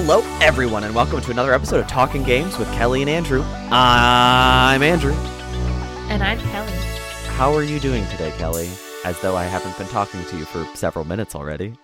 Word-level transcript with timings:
Hello, 0.00 0.20
everyone, 0.40 0.84
and 0.84 0.94
welcome 0.94 1.20
to 1.20 1.30
another 1.32 1.52
episode 1.52 1.80
of 1.80 1.88
Talking 1.88 2.22
Games 2.22 2.56
with 2.56 2.72
Kellie 2.74 3.00
and 3.00 3.10
Andrew. 3.10 3.42
I'm 3.70 4.80
Andrew. 4.80 5.12
And 6.08 6.22
I'm 6.22 6.38
Kellie. 6.38 6.70
How 7.34 7.52
are 7.52 7.64
you 7.64 7.80
doing 7.80 8.06
today, 8.06 8.32
Kellie? 8.38 8.70
As 9.04 9.20
though 9.22 9.34
I 9.36 9.42
haven't 9.44 9.76
been 9.76 9.88
talking 9.88 10.24
to 10.26 10.36
you 10.38 10.44
for 10.44 10.64
several 10.76 11.04
minutes 11.04 11.34
already. 11.34 11.74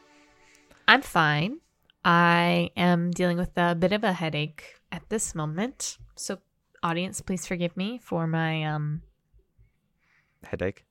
I'm 0.87 1.03
fine. 1.03 1.59
I 2.05 2.71
am 2.77 3.11
dealing 3.11 3.37
with 3.37 3.51
a 3.57 3.75
bit 3.75 3.91
of 3.93 4.05
a 4.05 4.13
headache 4.13 4.77
at 4.93 5.03
this 5.09 5.35
moment. 5.35 5.99
So, 6.15 6.39
audience, 6.85 7.21
please 7.21 7.47
forgive 7.49 7.77
me 7.77 7.99
for 7.99 8.29
my 8.29 8.63
um 8.63 9.03
Headache. 10.45 10.85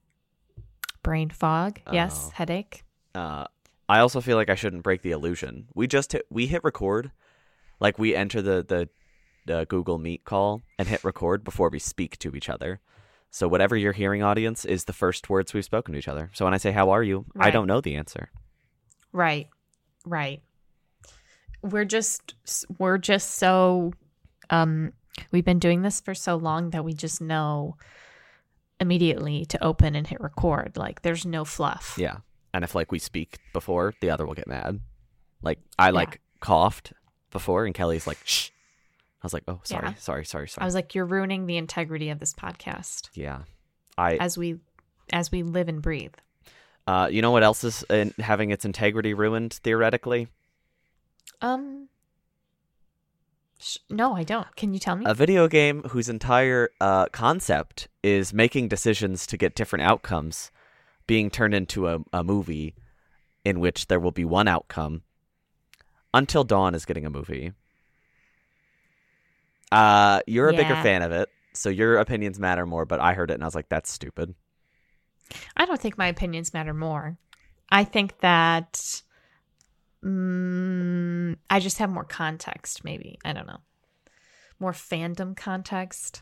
brain 1.03 1.29
fog. 1.29 1.79
Yes, 1.91 2.27
Oh. 2.27 2.31
headache. 2.35 2.83
Uh, 3.15 3.45
I 3.89 3.99
also 3.99 4.21
feel 4.21 4.37
like 4.37 4.49
I 4.49 4.55
shouldn't 4.55 4.83
break 4.83 5.01
the 5.01 5.11
illusion. 5.11 5.67
We 5.73 5.87
just 5.87 6.13
hit, 6.13 6.25
we 6.29 6.47
hit 6.47 6.63
record, 6.63 7.11
like 7.79 7.99
we 7.99 8.15
enter 8.15 8.41
the 8.41 8.63
the 8.63 8.89
the 9.45 9.65
Google 9.65 9.97
Meet 9.97 10.23
call 10.23 10.61
and 10.79 10.87
hit 10.87 11.03
record 11.03 11.43
before 11.43 11.69
we 11.69 11.79
speak 11.79 12.17
to 12.19 12.35
each 12.35 12.49
other. 12.49 12.79
So 13.29 13.47
whatever 13.47 13.75
you're 13.75 13.93
hearing, 13.93 14.23
audience, 14.23 14.63
is 14.63 14.85
the 14.85 14.93
first 14.93 15.29
words 15.29 15.53
we've 15.53 15.65
spoken 15.65 15.93
to 15.93 15.97
each 15.99 16.07
other. 16.07 16.29
So 16.33 16.45
when 16.45 16.53
I 16.53 16.57
say 16.57 16.71
"How 16.71 16.91
are 16.91 17.03
you," 17.03 17.25
I 17.37 17.49
don't 17.51 17.67
know 17.67 17.81
the 17.81 17.95
answer. 17.95 18.29
Right. 19.11 19.47
Right. 20.05 20.41
We're 21.61 21.85
just 21.85 22.35
we're 22.77 22.97
just 22.97 23.31
so 23.31 23.93
um 24.49 24.93
we've 25.31 25.45
been 25.45 25.59
doing 25.59 25.81
this 25.81 25.99
for 26.01 26.13
so 26.13 26.35
long 26.35 26.71
that 26.71 26.85
we 26.85 26.93
just 26.93 27.21
know 27.21 27.75
immediately 28.79 29.45
to 29.45 29.63
open 29.63 29.95
and 29.95 30.05
hit 30.05 30.21
record. 30.21 30.77
Like 30.77 31.01
there's 31.01 31.25
no 31.25 31.45
fluff. 31.45 31.95
Yeah. 31.97 32.17
And 32.53 32.63
if 32.63 32.75
like 32.75 32.91
we 32.91 32.99
speak 32.99 33.39
before, 33.51 33.93
the 34.01 34.09
other 34.09 34.25
will 34.25 34.35
get 34.35 34.47
mad. 34.47 34.79
Like 35.41 35.59
I 35.79 35.89
like 35.89 36.21
coughed 36.39 36.93
before 37.31 37.65
and 37.65 37.73
Kellie's 37.73 38.05
like, 38.07 38.19
shh. 38.23 38.49
I 39.21 39.25
was 39.25 39.33
like, 39.33 39.43
oh, 39.47 39.61
sorry, 39.63 39.87
Yeah. 39.87 39.93
sorry, 39.95 40.25
sorry, 40.25 40.47
sorry. 40.49 40.63
I 40.63 40.65
was 40.65 40.75
like, 40.75 40.93
you're 40.93 41.05
ruining 41.05 41.45
the 41.45 41.55
integrity 41.57 42.09
of 42.09 42.19
this 42.19 42.33
podcast 42.33 43.09
yeah. 43.13 43.43
I, 43.97 44.15
as 44.17 44.37
we 44.37 44.59
as 45.11 45.31
we 45.31 45.43
live 45.43 45.67
and 45.69 45.81
breathe. 45.81 46.13
uh, 46.87 47.07
you 47.11 47.21
know 47.21 47.31
what 47.31 47.43
else 47.43 47.63
is 47.63 47.83
in, 47.89 48.13
having 48.19 48.51
its 48.51 48.65
integrity 48.65 49.13
ruined 49.13 49.53
theoretically? 49.63 50.27
Um 51.41 51.87
sh- 53.59 53.77
no, 53.89 54.13
I 54.15 54.23
don't. 54.23 54.53
Can 54.55 54.73
you 54.73 54.79
tell 54.79 54.95
me? 54.95 55.05
A 55.07 55.13
video 55.13 55.47
game 55.47 55.83
whose 55.89 56.09
entire 56.09 56.69
uh, 56.81 57.07
concept 57.07 57.87
is 58.03 58.33
making 58.33 58.67
decisions 58.67 59.25
to 59.27 59.37
get 59.37 59.55
different 59.55 59.83
outcomes 59.83 60.51
being 61.07 61.29
turned 61.29 61.53
into 61.53 61.87
a, 61.87 61.99
a 62.11 62.23
movie 62.23 62.75
in 63.43 63.59
which 63.59 63.87
there 63.87 63.99
will 63.99 64.11
be 64.11 64.25
one 64.25 64.47
outcome. 64.47 65.03
Until 66.13 66.43
Dawn 66.43 66.75
is 66.75 66.85
getting 66.85 67.05
a 67.05 67.09
movie. 67.09 67.53
Uh, 69.71 70.21
you're 70.27 70.49
a 70.49 70.53
bigger 70.53 70.75
fan 70.83 71.01
of 71.01 71.11
it, 71.11 71.29
so 71.53 71.69
your 71.69 71.97
opinions 71.97 72.39
matter 72.39 72.65
more, 72.67 72.85
but 72.85 72.99
I 72.99 73.13
heard 73.13 73.31
it 73.31 73.33
and 73.33 73.43
I 73.43 73.47
was 73.47 73.55
like, 73.55 73.69
that's 73.69 73.91
stupid. 73.91 74.35
I 75.57 75.65
don't 75.65 75.81
think 75.81 75.97
my 75.97 76.07
opinions 76.07 76.53
matter 76.53 76.73
more. 76.73 77.17
I 77.71 77.83
think 77.83 78.19
that 78.19 79.01
mm, 80.03 81.35
I 81.49 81.59
just 81.59 81.79
have 81.79 81.89
more 81.89 82.03
context, 82.03 82.83
maybe. 82.83 83.17
I 83.25 83.33
don't 83.33 83.47
know. 83.47 83.61
More 84.59 84.73
fandom 84.73 85.35
context. 85.35 86.21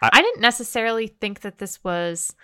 I- 0.00 0.10
I, 0.12 0.22
didn't 0.22 0.40
necessarily 0.40 1.08
think 1.08 1.40
that 1.40 1.58
this 1.58 1.82
was. 1.82 2.34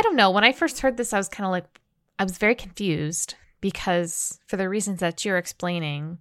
I 0.00 0.02
don't 0.02 0.16
know. 0.16 0.30
When 0.30 0.44
I 0.44 0.52
first 0.52 0.80
heard 0.80 0.96
this, 0.96 1.12
I 1.12 1.18
was 1.18 1.28
kind 1.28 1.44
of 1.44 1.50
like, 1.50 1.78
I 2.18 2.22
was 2.24 2.38
very 2.38 2.54
confused 2.54 3.34
because 3.60 4.40
for 4.46 4.56
the 4.56 4.66
reasons 4.66 5.00
that 5.00 5.26
you're 5.26 5.36
explaining, 5.36 6.16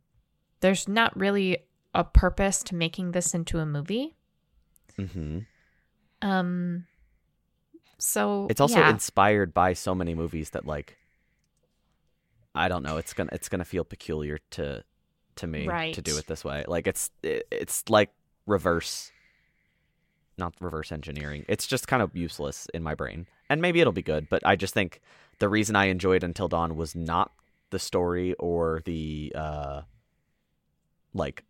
there's 0.59 0.85
not 0.89 1.17
really 1.17 1.59
a 1.95 2.03
purpose 2.03 2.61
to 2.63 2.75
making 2.75 3.13
this 3.13 3.33
into 3.33 3.59
a 3.59 3.65
movie. 3.65 4.17
hmm 4.97 5.39
Um, 6.21 6.87
so 7.97 8.47
It's 8.49 8.59
also 8.59 8.79
yeah. 8.81 8.89
inspired 8.89 9.53
by 9.53 9.71
so 9.71 9.95
many 9.95 10.13
movies 10.13 10.49
that 10.49 10.65
like 10.65 10.97
I 12.53 12.67
don't 12.67 12.83
know, 12.83 12.97
it's 12.97 13.13
gonna 13.13 13.29
it's 13.31 13.47
gonna 13.47 13.63
feel 13.63 13.85
peculiar 13.85 14.39
to 14.51 14.83
to 15.37 15.47
me 15.47 15.65
to 15.93 16.01
do 16.01 16.17
it 16.17 16.27
this 16.27 16.43
way. 16.43 16.65
Like 16.67 16.85
it's 16.85 17.11
it, 17.23 17.47
it's 17.49 17.89
like 17.89 18.11
reverse 18.45 19.13
not 20.39 20.55
reverse 20.59 20.91
engineering. 20.91 21.45
It's 21.47 21.67
just 21.67 21.87
kind 21.87 22.01
of 22.01 22.15
useless 22.15 22.67
in 22.73 22.81
my 22.81 22.95
brain. 22.95 23.27
And 23.49 23.61
maybe 23.61 23.81
it'll 23.81 23.93
be 23.93 24.01
good, 24.01 24.27
but 24.29 24.41
I 24.45 24.55
just 24.55 24.73
think 24.73 25.01
the 25.39 25.49
reason 25.49 25.75
I 25.75 25.85
enjoyed 25.85 26.23
Until 26.23 26.47
Dawn 26.47 26.75
was 26.75 26.95
not 26.95 27.31
the 27.69 27.79
story 27.79 28.33
or 28.35 28.81
the 28.85 29.31
uh 29.35 29.81
like 31.13 31.43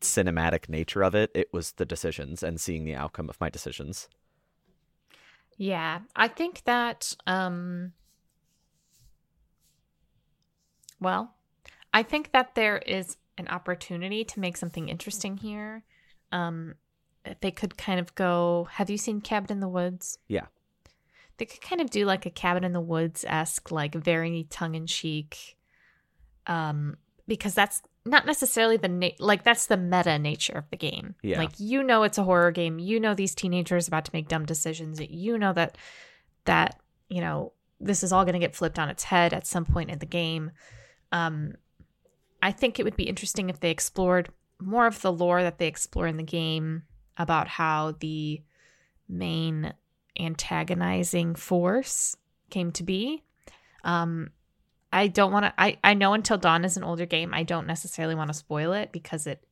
cinematic 0.00 0.68
nature 0.68 1.02
of 1.02 1.14
it. 1.14 1.30
It 1.34 1.52
was 1.52 1.72
the 1.72 1.84
decisions 1.84 2.42
and 2.42 2.60
seeing 2.60 2.84
the 2.84 2.94
outcome 2.94 3.28
of 3.28 3.40
my 3.40 3.50
decisions. 3.50 4.08
Yeah, 5.56 6.00
I 6.14 6.28
think 6.28 6.64
that 6.64 7.14
um 7.26 7.92
well, 11.00 11.34
I 11.92 12.02
think 12.02 12.32
that 12.32 12.54
there 12.54 12.78
is 12.78 13.16
an 13.36 13.48
opportunity 13.48 14.24
to 14.24 14.40
make 14.40 14.56
something 14.56 14.88
interesting 14.88 15.36
here. 15.36 15.84
Um 16.32 16.74
they 17.40 17.50
could 17.50 17.76
kind 17.76 18.00
of 18.00 18.14
go, 18.14 18.68
have 18.72 18.90
you 18.90 18.98
seen 18.98 19.20
Cabin 19.20 19.52
in 19.52 19.60
the 19.60 19.68
Woods? 19.68 20.18
Yeah. 20.28 20.46
They 21.38 21.44
could 21.44 21.60
kind 21.60 21.80
of 21.80 21.90
do 21.90 22.04
like 22.04 22.26
a 22.26 22.30
Cabin 22.30 22.64
in 22.64 22.72
the 22.72 22.80
Woods 22.80 23.24
esque, 23.28 23.70
like 23.70 23.94
very 23.94 24.46
tongue 24.50 24.74
in 24.74 24.86
cheek. 24.86 25.56
Um, 26.46 26.96
because 27.26 27.54
that's 27.54 27.82
not 28.04 28.26
necessarily 28.26 28.76
the 28.76 28.88
na- 28.88 29.08
like 29.18 29.44
that's 29.44 29.66
the 29.66 29.76
meta 29.76 30.18
nature 30.18 30.54
of 30.54 30.68
the 30.70 30.76
game. 30.76 31.14
Yeah. 31.22 31.38
Like 31.38 31.52
you 31.58 31.82
know 31.82 32.02
it's 32.02 32.18
a 32.18 32.24
horror 32.24 32.50
game. 32.50 32.78
You 32.78 32.98
know 32.98 33.14
these 33.14 33.34
teenagers 33.34 33.86
about 33.86 34.06
to 34.06 34.10
make 34.12 34.28
dumb 34.28 34.46
decisions. 34.46 35.00
You 35.00 35.38
know 35.38 35.52
that 35.52 35.76
that 36.46 36.80
you 37.08 37.20
know 37.20 37.52
this 37.80 38.02
is 38.02 38.12
all 38.12 38.24
going 38.24 38.32
to 38.32 38.40
get 38.40 38.56
flipped 38.56 38.78
on 38.78 38.88
its 38.88 39.04
head 39.04 39.32
at 39.32 39.46
some 39.46 39.64
point 39.64 39.90
in 39.90 39.98
the 39.98 40.06
game. 40.06 40.50
Um, 41.12 41.54
I 42.42 42.50
think 42.50 42.78
it 42.78 42.84
would 42.84 42.96
be 42.96 43.04
interesting 43.04 43.50
if 43.50 43.60
they 43.60 43.70
explored 43.70 44.30
more 44.60 44.86
of 44.86 45.00
the 45.02 45.12
lore 45.12 45.42
that 45.42 45.58
they 45.58 45.68
explore 45.68 46.06
in 46.06 46.16
the 46.16 46.22
game 46.22 46.82
about 47.18 47.48
how 47.48 47.94
the 48.00 48.42
main 49.08 49.74
antagonizing 50.18 51.34
force 51.34 52.16
came 52.50 52.72
to 52.72 52.82
be. 52.82 53.22
Um, 53.84 54.30
I 54.92 55.08
don't 55.08 55.32
want 55.32 55.46
to. 55.46 55.54
I 55.58 55.78
I 55.84 55.94
know 55.94 56.14
Until 56.14 56.38
Dawn 56.38 56.64
is 56.64 56.76
an 56.76 56.84
older 56.84 57.06
game. 57.06 57.34
I 57.34 57.42
don't 57.42 57.66
necessarily 57.66 58.14
want 58.14 58.28
to 58.28 58.34
spoil 58.34 58.72
it 58.72 58.90
because 58.92 59.26
it 59.26 59.44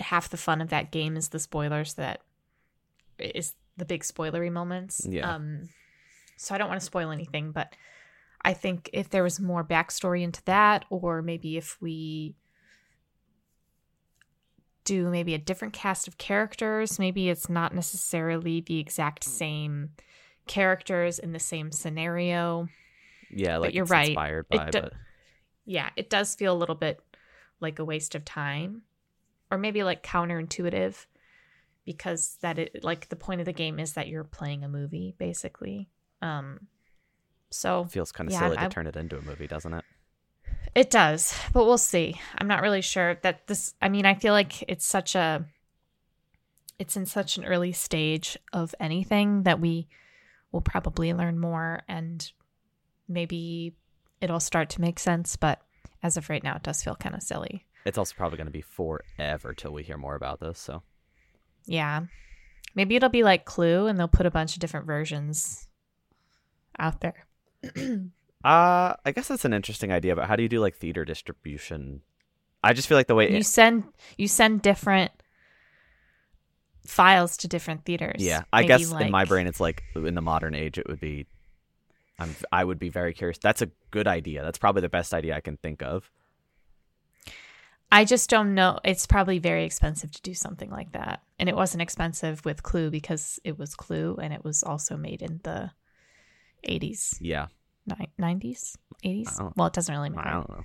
half 0.00 0.28
the 0.28 0.36
fun 0.36 0.60
of 0.60 0.70
that 0.70 0.90
game 0.90 1.16
is 1.16 1.28
the 1.28 1.38
spoilers 1.38 1.94
that 1.94 2.20
is 3.18 3.54
the 3.76 3.84
big 3.84 4.02
spoilery 4.02 4.52
moments. 4.52 5.06
Yeah. 5.08 5.34
Um, 5.34 5.68
so 6.36 6.54
I 6.54 6.58
don't 6.58 6.68
want 6.68 6.80
to 6.80 6.86
spoil 6.86 7.10
anything, 7.10 7.52
but 7.52 7.74
I 8.44 8.52
think 8.52 8.90
if 8.92 9.08
there 9.08 9.22
was 9.22 9.40
more 9.40 9.64
backstory 9.64 10.22
into 10.22 10.42
that, 10.44 10.84
or 10.90 11.22
maybe 11.22 11.56
if 11.56 11.80
we 11.80 12.34
do 14.84 15.08
maybe 15.10 15.34
a 15.34 15.38
different 15.38 15.72
cast 15.74 16.08
of 16.08 16.18
characters, 16.18 16.98
maybe 16.98 17.28
it's 17.28 17.48
not 17.48 17.74
necessarily 17.74 18.60
the 18.60 18.78
exact 18.78 19.24
same 19.24 19.90
characters 20.46 21.18
in 21.18 21.32
the 21.32 21.38
same 21.38 21.70
scenario. 21.72 22.68
Yeah, 23.30 23.58
like 23.58 23.74
you're 23.74 23.84
it's 23.84 23.90
right. 23.90 24.08
inspired 24.08 24.46
It 24.50 24.56
by, 24.58 24.70
do- 24.70 24.80
but 24.82 24.92
Yeah, 25.64 25.90
it 25.96 26.10
does 26.10 26.34
feel 26.34 26.52
a 26.52 26.58
little 26.58 26.74
bit 26.74 27.00
like 27.60 27.78
a 27.78 27.84
waste 27.84 28.14
of 28.14 28.24
time, 28.24 28.82
or 29.50 29.58
maybe 29.58 29.84
like 29.84 30.02
counterintuitive, 30.02 31.06
because 31.84 32.36
that 32.42 32.58
it 32.58 32.82
like 32.82 33.08
the 33.08 33.16
point 33.16 33.40
of 33.40 33.44
the 33.44 33.52
game 33.52 33.78
is 33.78 33.92
that 33.94 34.08
you're 34.08 34.24
playing 34.24 34.64
a 34.64 34.68
movie 34.68 35.14
basically. 35.18 35.88
Um, 36.20 36.66
so 37.50 37.82
it 37.82 37.90
feels 37.90 38.10
kind 38.12 38.28
of 38.28 38.32
Yeah, 38.32 38.40
silly 38.40 38.56
I- 38.58 38.64
to 38.64 38.68
turn 38.68 38.86
it 38.86 38.96
into 38.96 39.16
a 39.16 39.22
movie, 39.22 39.46
doesn't 39.46 39.72
it? 39.74 39.84
It 40.74 40.90
does, 40.90 41.34
but 41.52 41.66
we'll 41.66 41.78
see. 41.78 42.20
I'm 42.38 42.48
not 42.48 42.62
really 42.62 42.80
sure 42.80 43.16
that 43.22 43.46
this 43.46 43.74
I 43.82 43.88
mean, 43.88 44.06
I 44.06 44.14
feel 44.14 44.32
like 44.32 44.62
it's 44.68 44.86
such 44.86 45.14
a 45.14 45.44
it's 46.78 46.96
in 46.96 47.06
such 47.06 47.36
an 47.36 47.44
early 47.44 47.72
stage 47.72 48.38
of 48.52 48.74
anything 48.80 49.42
that 49.42 49.60
we 49.60 49.86
will 50.50 50.62
probably 50.62 51.12
learn 51.12 51.38
more 51.38 51.82
and 51.88 52.32
maybe 53.08 53.74
it'll 54.20 54.40
start 54.40 54.70
to 54.70 54.80
make 54.80 54.98
sense, 54.98 55.36
but 55.36 55.60
as 56.02 56.16
of 56.16 56.30
right 56.30 56.42
now 56.42 56.56
it 56.56 56.62
does 56.62 56.82
feel 56.82 56.94
kind 56.94 57.14
of 57.14 57.22
silly. 57.22 57.66
It's 57.84 57.98
also 57.98 58.14
probably 58.16 58.38
going 58.38 58.46
to 58.46 58.52
be 58.52 58.62
forever 58.62 59.54
till 59.54 59.72
we 59.72 59.82
hear 59.82 59.98
more 59.98 60.14
about 60.14 60.40
this. 60.40 60.58
So 60.58 60.82
Yeah. 61.66 62.02
Maybe 62.74 62.96
it'll 62.96 63.10
be 63.10 63.24
like 63.24 63.44
Clue 63.44 63.86
and 63.86 63.98
they'll 63.98 64.08
put 64.08 64.24
a 64.24 64.30
bunch 64.30 64.54
of 64.54 64.60
different 64.60 64.86
versions 64.86 65.68
out 66.78 67.00
there. 67.02 67.26
Uh, 68.44 68.94
I 69.04 69.12
guess 69.14 69.28
that's 69.28 69.44
an 69.44 69.52
interesting 69.52 69.92
idea. 69.92 70.16
But 70.16 70.26
how 70.26 70.36
do 70.36 70.42
you 70.42 70.48
do 70.48 70.60
like 70.60 70.76
theater 70.76 71.04
distribution? 71.04 72.02
I 72.62 72.72
just 72.72 72.88
feel 72.88 72.96
like 72.98 73.06
the 73.08 73.14
way, 73.14 73.32
You 73.34 73.42
send 73.42 73.84
you 74.16 74.28
send 74.28 74.62
different 74.62 75.10
files 76.86 77.36
to 77.38 77.48
different 77.48 77.84
theaters. 77.84 78.16
yeah, 78.18 78.42
I 78.52 78.60
Maybe, 78.62 78.68
guess 78.68 78.92
in 78.92 79.10
my 79.10 79.24
brain 79.24 79.46
it's 79.46 79.60
like 79.60 79.82
in 79.94 80.14
the 80.14 80.20
modern 80.22 80.54
age 80.54 80.78
it 80.78 80.86
would 80.88 81.00
be. 81.00 81.26
I'm 82.18 82.34
I 82.52 82.64
would 82.64 82.78
be 82.78 82.88
very 82.88 83.14
curious. 83.14 83.38
That's 83.38 83.62
a 83.62 83.70
good 83.90 84.06
idea. 84.06 84.42
That's 84.42 84.58
probably 84.58 84.82
the 84.82 84.88
best 84.88 85.14
idea 85.14 85.34
I 85.36 85.40
can 85.40 85.56
think 85.56 85.82
of. 85.82 86.10
I 87.90 88.04
just 88.06 88.30
don't 88.30 88.54
know. 88.54 88.78
It's 88.84 89.06
probably 89.06 89.38
very 89.38 89.64
expensive 89.64 90.10
to 90.12 90.22
do 90.22 90.32
something 90.32 90.70
like 90.70 90.92
that. 90.92 91.22
And 91.38 91.48
it 91.48 91.54
wasn't 91.56 91.82
expensive 91.82 92.42
with 92.44 92.62
Clue 92.62 92.90
because 92.90 93.38
it 93.44 93.58
was 93.58 93.74
Clue 93.74 94.16
and 94.22 94.32
it 94.32 94.42
was 94.44 94.62
also 94.62 94.96
made 94.96 95.20
in 95.20 95.40
the 95.42 95.72
80s, 96.66 97.18
Yeah. 97.20 97.48
Ni- 97.86 98.08
90s, 98.20 98.76
80s. 99.04 99.52
Well, 99.56 99.66
it 99.68 99.72
doesn't 99.72 99.94
really 99.94 100.10
I 100.10 100.12
matter. 100.12 100.30
don't 100.30 100.48
know. 100.50 100.64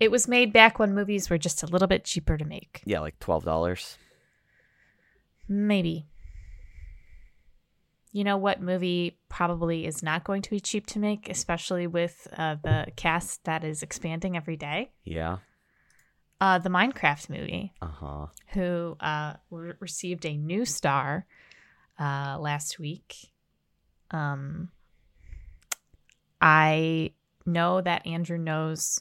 It 0.00 0.10
was 0.10 0.28
made 0.28 0.52
back 0.52 0.78
when 0.78 0.94
movies 0.94 1.28
were 1.28 1.38
just 1.38 1.62
a 1.62 1.66
little 1.66 1.88
bit 1.88 2.04
cheaper 2.04 2.36
to 2.38 2.44
make. 2.44 2.82
Yeah, 2.84 3.00
like 3.00 3.18
twelve 3.18 3.44
dollars. 3.44 3.98
Maybe. 5.48 6.06
You 8.12 8.24
know 8.24 8.36
what 8.36 8.62
movie 8.62 9.18
probably 9.28 9.86
is 9.86 10.02
not 10.02 10.24
going 10.24 10.42
to 10.42 10.50
be 10.50 10.60
cheap 10.60 10.86
to 10.88 10.98
make, 10.98 11.28
especially 11.28 11.86
with 11.86 12.26
uh, 12.36 12.56
the 12.62 12.86
cast 12.96 13.44
that 13.44 13.64
is 13.64 13.82
expanding 13.82 14.36
every 14.36 14.56
day? 14.56 14.90
Yeah. 15.04 15.38
Uh, 16.40 16.58
the 16.58 16.70
Minecraft 16.70 17.28
movie. 17.30 17.72
Uh 17.82 17.86
huh. 17.86 18.26
who 18.52 18.96
uh, 19.00 19.34
re- 19.50 19.72
received 19.80 20.24
a 20.24 20.36
new 20.36 20.64
star 20.64 21.26
uh, 21.98 22.38
last 22.40 22.78
week. 22.78 23.30
Um, 24.10 24.70
I 26.40 27.12
know 27.46 27.80
that 27.80 28.06
Andrew 28.06 28.38
knows 28.38 29.00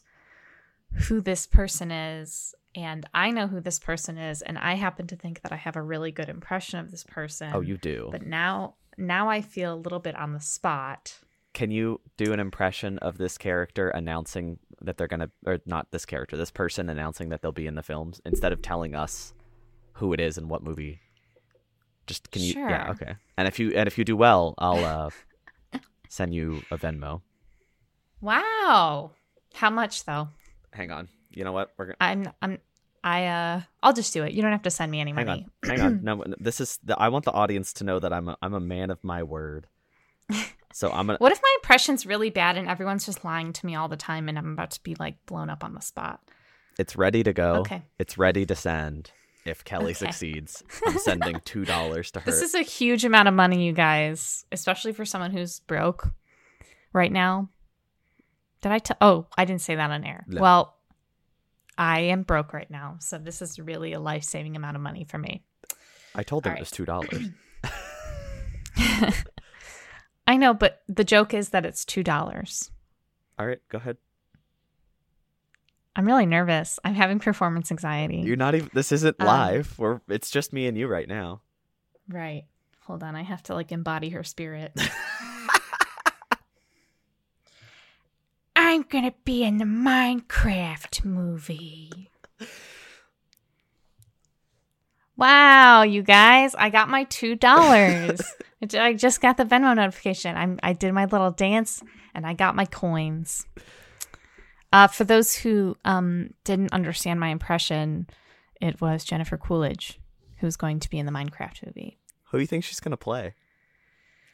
who 0.94 1.22
this 1.22 1.46
person 1.46 1.92
is, 1.92 2.56
and 2.76 3.06
I 3.14 3.32
know 3.32 3.48
who 3.48 3.60
this 3.60 3.80
person 3.80 4.18
is, 4.18 4.42
and 4.42 4.58
I 4.58 4.76
happen 4.76 5.08
to 5.08 5.16
think 5.16 5.42
that 5.42 5.52
I 5.52 5.58
have 5.58 5.76
a 5.76 5.82
really 5.82 6.12
good 6.12 6.30
impression 6.30 6.80
of 6.80 6.92
this 6.92 7.04
person. 7.04 7.52
Oh, 7.54 7.62
you 7.62 7.78
do. 7.78 8.10
But 8.12 8.26
now, 8.26 8.76
now 8.98 9.30
I 9.30 9.42
feel 9.42 9.74
a 9.74 9.76
little 9.76 10.00
bit 10.00 10.16
on 10.16 10.34
the 10.34 10.40
spot. 10.40 11.20
Can 11.54 11.72
you 11.72 12.02
do 12.18 12.34
an 12.34 12.40
impression 12.40 13.00
of 13.00 13.18
this 13.18 13.38
character 13.38 13.90
announcing 13.90 14.60
that 14.82 14.98
they're 14.98 15.08
gonna, 15.08 15.32
or 15.46 15.60
not 15.66 15.92
this 15.92 16.06
character, 16.06 16.38
this 16.38 16.52
person 16.52 16.90
announcing 16.90 17.30
that 17.30 17.42
they'll 17.42 17.52
be 17.52 17.68
in 17.68 17.76
the 17.76 17.84
films 17.84 18.22
instead 18.26 18.54
of 18.54 18.62
telling 18.62 18.96
us 18.96 19.34
who 19.94 20.14
it 20.14 20.20
is 20.20 20.38
and 20.38 20.50
what 20.50 20.64
movie? 20.64 21.00
Just 22.06 22.32
can 22.32 22.42
you? 22.42 22.54
Yeah. 22.56 22.92
Okay. 22.92 23.16
And 23.38 23.48
if 23.48 23.60
you 23.60 23.72
and 23.74 23.88
if 23.88 23.98
you 23.98 24.06
do 24.06 24.16
well, 24.16 24.54
I'll 24.58 24.86
uh, 24.86 25.10
send 26.10 26.34
you 26.34 26.62
a 26.72 26.78
Venmo. 26.78 27.22
Wow, 28.22 29.12
how 29.54 29.70
much 29.70 30.06
though? 30.06 30.30
Hang 30.72 30.92
on. 30.92 31.10
You 31.32 31.44
know 31.44 31.52
what? 31.52 31.72
We're 31.78 31.86
gonna. 31.86 31.98
I'm, 32.02 32.28
I'm, 32.42 32.58
I, 33.04 33.28
uh, 33.28 33.62
I'll 33.84 33.94
just 33.94 34.14
do 34.14 34.24
it. 34.24 34.34
You 34.34 34.42
don't 34.42 34.52
have 34.52 34.64
to 34.64 34.72
send 34.72 34.92
me 34.92 35.00
any 35.00 35.12
Hang 35.12 35.26
money. 35.28 35.48
on, 35.64 35.70
hang 35.70 35.82
on. 35.82 36.00
No, 36.04 36.24
this 36.40 36.60
is. 36.60 36.80
The, 36.84 36.98
I 37.00 37.10
want 37.10 37.26
the 37.26 37.32
audience 37.32 37.74
to 37.74 37.84
know 37.84 38.00
that 38.00 38.12
I'm 38.12 38.30
a, 38.30 38.38
I'm 38.42 38.54
a 38.54 38.60
man 38.60 38.90
of 38.90 39.04
my 39.04 39.24
word. 39.24 39.68
So 40.74 40.90
I'm 40.92 41.08
gonna. 41.08 41.18
What 41.20 41.32
if 41.32 41.40
my 41.42 41.56
impression's 41.62 42.06
really 42.06 42.30
bad 42.30 42.58
and 42.58 42.68
everyone's 42.68 43.06
just 43.06 43.24
lying 43.24 43.54
to 43.54 43.66
me 43.66 43.76
all 43.76 43.88
the 43.88 43.98
time 43.98 44.30
and 44.30 44.38
I'm 44.38 44.52
about 44.54 44.72
to 44.72 44.84
be 44.84 44.96
like 44.96 45.24
blown 45.26 45.50
up 45.50 45.64
on 45.64 45.74
the 45.74 45.82
spot? 45.82 46.22
It's 46.78 46.96
ready 46.96 47.24
to 47.24 47.34
go. 47.34 47.56
Okay. 47.62 47.82
It's 47.98 48.18
ready 48.18 48.46
to 48.46 48.56
send. 48.56 49.12
If 49.46 49.64
Kellie 49.64 49.86
Okay. 49.86 49.94
succeeds, 49.94 50.62
I'm 50.86 50.98
sending 51.00 51.40
two 51.46 51.66
dollars 51.66 52.12
to 52.12 52.20
her. 52.22 52.26
This 52.30 52.42
is 52.42 52.54
a 52.54 52.62
huge 52.62 53.06
amount 53.06 53.28
of 53.28 53.34
money, 53.34 53.66
you 53.66 53.74
guys, 53.74 54.46
especially 54.52 54.92
for 54.92 55.06
someone 55.06 55.32
who's 55.32 55.62
broke 55.62 56.10
right 56.94 57.12
now. 57.12 57.50
Did 58.62 58.72
I 58.72 58.80
tell? 58.80 58.98
Oh, 59.02 59.28
I 59.38 59.46
didn't 59.46 59.62
say 59.62 59.76
that 59.76 59.92
on 59.92 60.04
air. 60.04 60.26
No. 60.28 60.42
Well, 60.42 60.76
I 61.78 62.00
am 62.02 62.24
broke 62.24 62.54
right 62.54 62.70
now, 62.70 62.98
so 63.00 63.18
this 63.18 63.42
is 63.42 63.60
really 63.60 63.94
a 63.94 64.00
life 64.00 64.24
saving 64.24 64.56
amount 64.56 64.76
of 64.76 64.82
money 64.82 65.04
for 65.04 65.18
me. 65.18 65.44
I 66.16 66.24
told 66.24 66.44
them 66.44 66.54
All 66.54 66.58
it 66.58 66.62
was 66.62 66.72
two 66.72 66.86
dollars. 66.86 67.30
I 70.28 70.36
know, 70.38 70.54
but 70.54 70.82
the 70.88 71.04
joke 71.04 71.34
is 71.34 71.50
that 71.50 71.66
it's 71.66 71.86
two 71.86 72.04
dollars. 72.04 72.72
All 73.40 73.46
right, 73.48 73.60
go 73.70 73.78
ahead. 73.78 73.98
I'm 75.96 76.06
really 76.06 76.26
nervous. 76.26 76.80
I'm 76.84 76.94
having 76.96 77.20
performance 77.20 77.72
anxiety. 77.72 78.18
You're 78.18 78.36
not 78.36 78.56
even. 78.56 78.70
This 78.74 78.92
isn't 78.92 79.16
Um, 79.20 79.28
live. 79.28 79.78
We're. 79.80 80.02
It's 80.10 80.30
just 80.30 80.54
me 80.54 80.68
and 80.68 80.78
you 80.78 80.88
right 80.88 81.08
now. 81.08 81.42
Right. 82.10 82.46
Hold 82.82 83.04
on. 83.04 83.16
I 83.16 83.24
have 83.24 83.44
to 83.44 83.54
like 83.54 83.72
embody 83.72 84.10
her 84.10 84.24
spirit. 84.24 84.74
I'm 88.78 88.84
going 88.84 89.06
to 89.06 89.14
be 89.26 89.44
in 89.44 89.58
the 89.58 89.66
Minecraft 89.66 91.04
movie. 91.04 92.12
Wow, 95.16 95.82
you 95.82 96.04
guys, 96.04 96.54
I 96.54 96.70
got 96.70 96.88
my 96.88 97.06
$2. 97.06 98.22
I 98.80 98.94
just 98.94 99.20
got 99.20 99.38
the 99.38 99.46
Venmo 99.46 99.76
notification. 99.76 100.38
I'm 100.38 100.60
I 100.62 100.74
did 100.74 100.94
my 100.94 101.06
little 101.06 101.32
dance 101.32 101.82
and 102.14 102.24
I 102.24 102.34
got 102.34 102.56
my 102.56 102.66
coins. 102.66 103.48
Uh, 104.72 104.86
for 104.86 105.06
those 105.06 105.34
who 105.34 105.76
um, 105.84 106.36
didn't 106.44 106.72
understand 106.72 107.20
my 107.20 107.30
impression, 107.30 108.06
it 108.62 108.80
was 108.80 109.04
Jennifer 109.04 109.38
Coolidge 109.38 110.00
who's 110.38 110.56
going 110.56 110.80
to 110.82 110.90
be 110.92 111.00
in 111.00 111.08
the 111.08 111.12
Minecraft 111.12 111.66
movie. 111.66 111.98
Who 112.26 112.38
do 112.38 112.42
you 112.42 112.48
think 112.48 112.64
she's 112.64 112.80
gonna 112.80 112.96
play? 112.96 113.34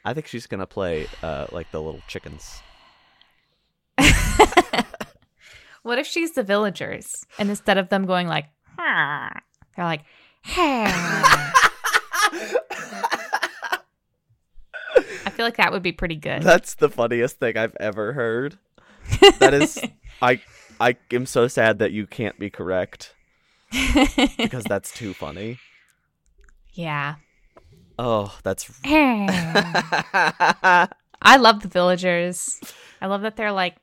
I 0.04 0.12
think 0.12 0.26
she's 0.26 0.46
gonna 0.46 0.66
play 0.66 1.06
uh 1.22 1.46
like 1.50 1.70
the 1.70 1.80
little 1.80 2.02
chickens. 2.08 2.60
What 5.82 5.98
if 5.98 6.06
she's 6.06 6.32
the 6.32 6.42
villagers 6.42 7.26
and 7.38 7.50
instead 7.50 7.76
of 7.76 7.90
them 7.90 8.06
going 8.06 8.26
like, 8.26 8.46
they're 8.78 9.84
like, 9.84 10.00
"Hey." 10.42 10.84
I 15.26 15.30
feel 15.30 15.44
like 15.44 15.58
that 15.58 15.72
would 15.72 15.82
be 15.82 15.92
pretty 15.92 16.16
good. 16.16 16.42
That's 16.42 16.74
the 16.74 16.88
funniest 16.88 17.38
thing 17.38 17.58
I've 17.58 17.76
ever 17.80 18.14
heard. 18.14 18.56
That 19.40 19.52
is, 19.52 19.78
I 20.22 20.40
I 20.80 20.96
am 21.12 21.26
so 21.26 21.48
sad 21.48 21.80
that 21.80 21.92
you 21.92 22.06
can't 22.06 22.38
be 22.38 22.48
correct 22.48 23.14
because 24.38 24.64
that's 24.64 24.90
too 24.92 25.12
funny. 25.12 25.58
yeah. 26.72 27.16
Oh, 27.98 28.34
that's. 28.42 28.70
I 28.84 30.88
love 31.38 31.62
the 31.62 31.68
villagers. 31.68 32.58
I 33.00 33.06
love 33.06 33.22
that 33.22 33.36
they're 33.36 33.52
like, 33.52 33.76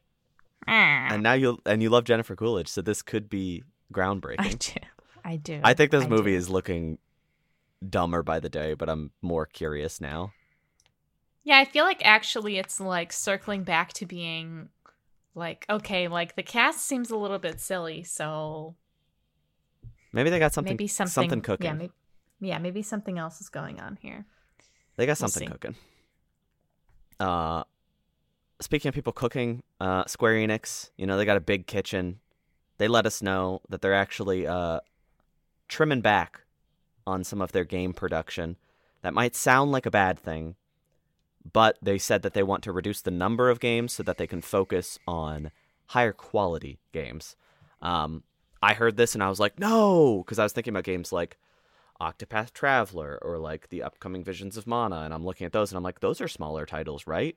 and 0.67 1.13
"Ah." 1.13 1.17
now 1.17 1.33
you 1.33 1.59
and 1.65 1.81
you 1.81 1.89
love 1.89 2.03
Jennifer 2.03 2.35
Coolidge, 2.35 2.67
so 2.67 2.81
this 2.81 3.01
could 3.01 3.29
be 3.29 3.63
groundbreaking. 3.93 4.39
I 4.39 4.53
do. 4.53 4.79
I 5.23 5.35
do. 5.37 5.61
I 5.63 5.73
think 5.73 5.91
this 5.91 6.05
I 6.05 6.07
movie 6.07 6.31
do. 6.31 6.37
is 6.37 6.49
looking 6.49 6.97
dumber 7.87 8.23
by 8.23 8.39
the 8.39 8.49
day, 8.49 8.73
but 8.73 8.89
I'm 8.89 9.11
more 9.21 9.45
curious 9.45 9.99
now. 10.01 10.33
Yeah, 11.43 11.57
I 11.57 11.65
feel 11.65 11.85
like 11.85 12.01
actually 12.05 12.57
it's 12.57 12.79
like 12.79 13.11
circling 13.11 13.63
back 13.63 13.93
to 13.93 14.05
being 14.05 14.69
like, 15.33 15.65
okay, 15.69 16.07
like 16.07 16.35
the 16.35 16.43
cast 16.43 16.81
seems 16.85 17.09
a 17.09 17.17
little 17.17 17.39
bit 17.39 17.59
silly, 17.59 18.03
so 18.03 18.75
Maybe 20.13 20.29
they 20.29 20.39
got 20.39 20.53
something 20.53 20.73
maybe 20.73 20.87
something, 20.87 21.41
cooking. 21.41 21.65
Yeah, 21.65 21.73
maybe, 21.73 21.93
yeah, 22.41 22.57
maybe 22.59 22.81
something 22.81 23.17
else 23.17 23.39
is 23.39 23.49
going 23.49 23.79
on 23.79 23.97
here. 24.01 24.25
They 24.97 25.05
got 25.05 25.11
We'll 25.19 25.29
something 25.29 25.47
see. 25.47 25.51
cooking. 25.51 25.75
Uh, 27.19 27.63
speaking 28.61 28.89
of 28.89 28.95
people 28.95 29.13
cooking, 29.13 29.63
uh, 29.79 30.05
Square 30.05 30.35
Enix, 30.35 30.89
you 30.97 31.05
know, 31.05 31.17
they 31.17 31.25
got 31.25 31.37
a 31.37 31.41
big 31.41 31.67
kitchen. 31.67 32.19
They 32.77 32.87
let 32.87 33.05
us 33.05 33.21
know 33.21 33.61
that 33.69 33.81
they're 33.81 33.93
actually 33.93 34.47
uh, 34.47 34.79
trimming 35.67 36.01
back 36.01 36.41
on 37.05 37.23
some 37.23 37.41
of 37.41 37.51
their 37.51 37.65
game 37.65 37.93
production. 37.93 38.57
That 39.01 39.13
might 39.13 39.35
sound 39.35 39.71
like 39.71 39.85
a 39.85 39.91
bad 39.91 40.19
thing, 40.19 40.55
but 41.51 41.77
they 41.81 41.97
said 41.97 42.21
that 42.21 42.33
they 42.33 42.43
want 42.43 42.63
to 42.63 42.71
reduce 42.71 43.01
the 43.01 43.11
number 43.11 43.49
of 43.49 43.59
games 43.59 43.93
so 43.93 44.03
that 44.03 44.17
they 44.17 44.27
can 44.27 44.41
focus 44.41 44.99
on 45.07 45.51
higher 45.87 46.13
quality 46.13 46.79
games. 46.91 47.35
Um, 47.81 48.23
I 48.61 48.75
heard 48.75 48.95
this 48.95 49.15
and 49.15 49.23
I 49.23 49.29
was 49.29 49.39
like, 49.39 49.59
no, 49.59 50.23
because 50.23 50.37
I 50.37 50.43
was 50.43 50.53
thinking 50.53 50.71
about 50.71 50.83
games 50.83 51.11
like 51.11 51.37
Octopath 51.99 52.53
Traveler 52.53 53.19
or 53.21 53.39
like 53.39 53.69
the 53.69 53.81
upcoming 53.81 54.23
Visions 54.23 54.55
of 54.55 54.67
Mana, 54.67 55.01
and 55.01 55.13
I'm 55.13 55.25
looking 55.25 55.45
at 55.45 55.51
those 55.51 55.71
and 55.71 55.77
I'm 55.77 55.83
like, 55.83 55.99
those 55.99 56.21
are 56.21 56.27
smaller 56.27 56.65
titles, 56.65 57.07
right? 57.07 57.35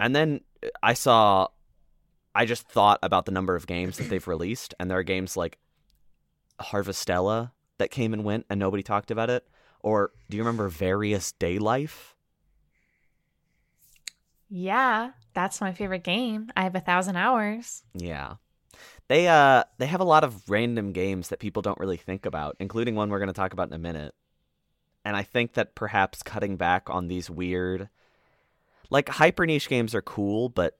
And 0.00 0.14
then 0.14 0.40
uh, 0.64 0.68
I 0.82 0.94
saw, 0.94 1.48
I 2.34 2.44
just 2.46 2.68
thought 2.68 2.98
about 3.02 3.26
the 3.26 3.32
number 3.32 3.56
of 3.56 3.66
games 3.66 3.98
that 3.98 4.08
they've 4.08 4.26
released, 4.26 4.74
and 4.78 4.90
there 4.90 4.98
are 4.98 5.04
games 5.04 5.36
like 5.36 5.58
Harvestella 6.60 7.52
that 7.78 7.90
came 7.90 8.12
and 8.12 8.24
went 8.24 8.46
and 8.48 8.60
nobody 8.60 8.82
talked 8.82 9.10
about 9.10 9.30
it. 9.30 9.46
Or 9.80 10.12
do 10.30 10.36
you 10.36 10.42
remember 10.42 10.68
Various 10.68 11.32
Daylife? 11.38 12.14
Yeah, 14.48 15.10
that's 15.34 15.60
my 15.60 15.72
favorite 15.72 16.04
game. 16.04 16.50
I 16.56 16.62
have 16.62 16.76
a 16.76 16.80
thousand 16.80 17.16
hours. 17.16 17.82
Yeah. 17.94 18.34
They 19.08 19.28
uh 19.28 19.64
they 19.78 19.86
have 19.86 20.00
a 20.00 20.04
lot 20.04 20.24
of 20.24 20.48
random 20.48 20.92
games 20.92 21.28
that 21.28 21.40
people 21.40 21.60
don't 21.60 21.78
really 21.78 21.96
think 21.96 22.24
about, 22.24 22.56
including 22.60 22.94
one 22.94 23.10
we're 23.10 23.18
going 23.18 23.26
to 23.26 23.32
talk 23.32 23.52
about 23.52 23.68
in 23.68 23.74
a 23.74 23.78
minute. 23.78 24.14
And 25.04 25.16
I 25.16 25.22
think 25.22 25.54
that 25.54 25.74
perhaps 25.74 26.22
cutting 26.22 26.56
back 26.56 26.88
on 26.88 27.08
these 27.08 27.28
weird 27.28 27.90
like 28.90 29.08
hyper 29.08 29.46
niche 29.46 29.68
games 29.68 29.94
are 29.94 30.02
cool, 30.02 30.48
but 30.48 30.76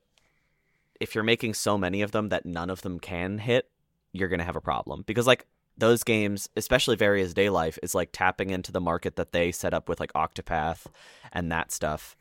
if 1.01 1.15
you're 1.15 1.25
making 1.25 1.55
so 1.55 1.77
many 1.77 2.03
of 2.03 2.13
them 2.13 2.29
that 2.29 2.47
none 2.47 2.71
of 2.71 2.83
them 2.83 2.99
can 3.01 3.39
hit, 3.39 3.69
you're 4.13 4.29
going 4.29 4.39
to 4.39 4.45
have 4.45 4.57
a 4.57 4.61
problem. 4.61 5.03
Because 5.07 5.27
like 5.27 5.47
those 5.77 6.05
games, 6.05 6.49
especially 6.57 6.97
Various 6.97 7.35
Daylife, 7.35 7.79
is 7.83 7.95
like 7.95 8.11
tapping 8.13 8.51
into 8.51 8.71
the 8.71 8.81
market 8.81 9.17
that 9.17 9.33
they 9.33 9.51
set 9.51 9.75
up 9.75 9.89
with 9.89 9.99
like 10.01 10.13
Octopath 10.13 10.87
and 11.33 11.51
that 11.51 11.73
stuff. 11.73 12.17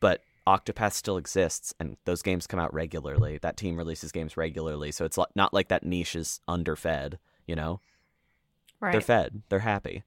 But 0.00 0.22
Octopath 0.46 0.92
still 0.92 1.16
exists, 1.16 1.74
and 1.80 1.96
those 2.04 2.22
games 2.22 2.46
come 2.46 2.60
out 2.60 2.72
regularly. 2.74 3.38
That 3.38 3.56
team 3.56 3.76
releases 3.76 4.12
games 4.12 4.36
regularly, 4.36 4.92
so 4.92 5.04
it's 5.04 5.18
not 5.34 5.54
like 5.54 5.68
that 5.68 5.84
niche 5.84 6.16
is 6.16 6.40
underfed. 6.48 7.18
You 7.46 7.56
know, 7.56 7.80
Right. 8.80 8.92
they're 8.92 9.00
fed, 9.00 9.42
they're 9.48 9.60
happy. 9.60 10.02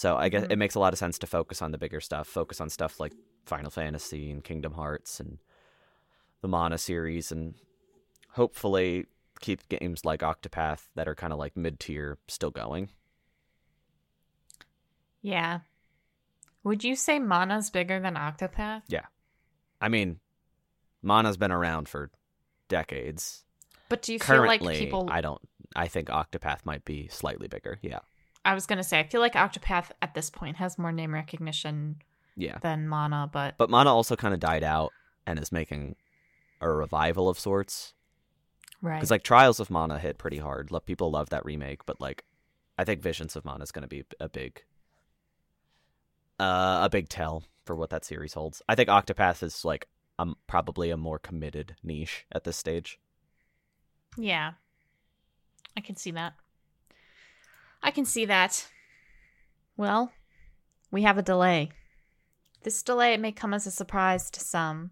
So 0.00 0.16
I 0.16 0.30
guess 0.30 0.44
Mhm. 0.44 0.52
it 0.52 0.56
makes 0.56 0.74
a 0.76 0.80
lot 0.80 0.94
of 0.94 0.98
sense 0.98 1.18
to 1.18 1.26
focus 1.26 1.60
on 1.60 1.72
the 1.72 1.76
bigger 1.76 2.00
stuff, 2.00 2.26
focus 2.26 2.58
on 2.58 2.70
stuff 2.70 2.98
like 2.98 3.12
Final 3.44 3.70
Fantasy 3.70 4.30
and 4.30 4.42
Kingdom 4.42 4.72
Hearts 4.72 5.20
and 5.20 5.38
the 6.40 6.48
Mana 6.48 6.78
series, 6.78 7.30
and 7.30 7.54
hopefully 8.30 9.04
keep 9.40 9.68
games 9.68 10.06
like 10.06 10.20
Octopath 10.20 10.88
that 10.94 11.06
are 11.06 11.14
kind 11.14 11.34
of 11.34 11.38
like 11.38 11.54
mid 11.54 11.78
tier 11.78 12.16
still 12.28 12.50
going. 12.50 12.88
yeah. 15.20 15.60
Would 16.64 16.82
you 16.82 16.96
say 16.96 17.18
Mana's 17.18 17.68
bigger 17.68 18.00
than 18.00 18.14
Octopath? 18.14 18.82
Yeah. 18.88 19.04
I 19.82 19.88
mean, 19.90 20.18
Mana's 21.02 21.36
been 21.36 21.52
around 21.52 21.90
for 21.90 22.10
decades. 22.68 23.44
But 23.90 24.00
do 24.00 24.14
you 24.14 24.18
feel 24.18 24.36
Currently, 24.38 24.66
like 24.66 24.78
people 24.78 25.08
I 25.10 25.20
don't. 25.20 25.40
I 25.76 25.88
think 25.88 26.08
Octopath 26.08 26.64
might 26.64 26.86
be 26.86 27.08
slightly 27.08 27.48
bigger. 27.48 27.78
Yeah, 27.82 28.00
I 28.44 28.54
was 28.54 28.66
gonna 28.66 28.84
say 28.84 28.98
I 28.98 29.04
feel 29.04 29.20
like 29.20 29.34
Octopath 29.34 29.90
at 30.00 30.14
this 30.14 30.30
point 30.30 30.56
has 30.56 30.78
more 30.78 30.92
name 30.92 31.12
recognition 31.12 31.96
yeah. 32.36 32.58
than 32.58 32.88
Mana, 32.88 33.28
but 33.32 33.56
But 33.58 33.70
Mana 33.70 33.94
also 33.94 34.16
kind 34.16 34.34
of 34.34 34.40
died 34.40 34.64
out 34.64 34.92
and 35.26 35.38
is 35.38 35.52
making 35.52 35.96
a 36.60 36.70
revival 36.70 37.28
of 37.28 37.38
sorts. 37.38 37.94
right. 38.82 38.96
Because 38.96 39.10
like 39.10 39.22
Trials 39.22 39.60
of 39.60 39.70
Mana 39.70 39.98
hit 39.98 40.18
pretty 40.18 40.38
hard. 40.38 40.70
People 40.86 41.10
love 41.10 41.30
that 41.30 41.44
remake, 41.44 41.84
but 41.86 42.00
like, 42.00 42.24
I 42.78 42.84
think 42.84 43.02
Visions 43.02 43.36
of 43.36 43.44
Mana 43.44 43.62
is 43.62 43.72
going 43.72 43.82
to 43.82 43.88
be 43.88 44.04
a 44.18 44.28
big, 44.28 44.62
uh, 46.38 46.80
a 46.82 46.88
big 46.90 47.08
tell 47.08 47.44
for 47.64 47.76
what 47.76 47.90
that 47.90 48.04
series 48.04 48.34
holds. 48.34 48.62
I 48.68 48.74
think 48.74 48.88
Octopath 48.88 49.42
is 49.42 49.64
like 49.64 49.88
um 50.18 50.36
probably 50.46 50.90
a 50.90 50.96
more 50.96 51.18
committed 51.18 51.76
niche 51.82 52.26
at 52.32 52.44
this 52.44 52.56
stage. 52.56 52.98
yeah. 54.16 54.52
I 55.76 55.80
can 55.80 55.94
see 55.94 56.10
that. 56.10 56.34
I 57.82 57.90
can 57.90 58.04
see 58.04 58.24
that. 58.26 58.68
Well, 59.76 60.12
we 60.90 61.02
have 61.02 61.18
a 61.18 61.22
delay. 61.22 61.70
This 62.62 62.82
delay 62.82 63.16
may 63.16 63.32
come 63.32 63.54
as 63.54 63.66
a 63.66 63.70
surprise 63.70 64.30
to 64.30 64.40
some. 64.40 64.90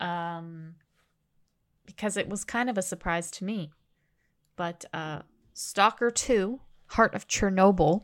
Um 0.00 0.74
because 1.86 2.16
it 2.16 2.28
was 2.28 2.44
kind 2.44 2.70
of 2.70 2.78
a 2.78 2.82
surprise 2.82 3.30
to 3.32 3.44
me. 3.44 3.70
But 4.56 4.84
uh 4.92 5.22
Stalker 5.52 6.10
2, 6.10 6.60
Heart 6.88 7.14
of 7.14 7.28
Chernobyl 7.28 8.02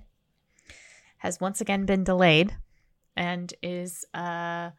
has 1.19 1.41
once 1.41 1.61
again 1.61 1.85
been 1.85 2.05
delayed 2.05 2.57
and 3.17 3.53
is 3.63 4.05
uh 4.15 4.71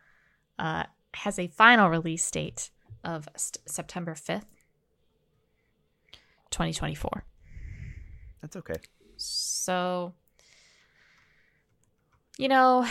uh 0.58 0.84
has 1.14 1.38
a 1.38 1.48
final 1.48 1.90
release 1.90 2.30
date 2.32 2.72
of 3.04 3.28
st- 3.36 3.70
September 3.70 4.14
5th, 4.14 4.46
2024. 6.52 7.26
That's 8.42 8.56
okay. 8.56 8.76
So, 9.22 10.14
you 12.38 12.48
know, 12.48 12.88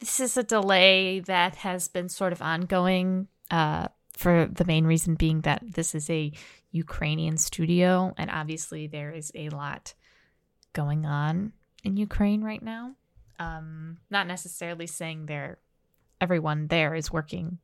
this 0.00 0.20
is 0.20 0.36
a 0.36 0.42
delay 0.42 1.20
that 1.20 1.56
has 1.56 1.88
been 1.88 2.08
sort 2.08 2.32
of 2.32 2.42
ongoing 2.42 3.28
uh, 3.50 3.88
for 4.12 4.48
the 4.50 4.64
main 4.64 4.86
reason 4.86 5.14
being 5.14 5.42
that 5.42 5.62
this 5.74 5.94
is 5.94 6.08
a 6.10 6.32
Ukrainian 6.70 7.36
studio, 7.36 8.14
and 8.16 8.30
obviously 8.30 8.86
there 8.86 9.10
is 9.10 9.30
a 9.34 9.48
lot 9.50 9.94
going 10.72 11.06
on 11.06 11.52
in 11.84 11.96
Ukraine 11.96 12.42
right 12.42 12.62
now. 12.62 12.94
Um, 13.38 13.98
not 14.10 14.26
necessarily 14.26 14.86
saying 14.86 15.26
they're 15.26 15.58
everyone 16.20 16.68
there 16.68 16.94
is 16.94 17.12
working 17.12 17.58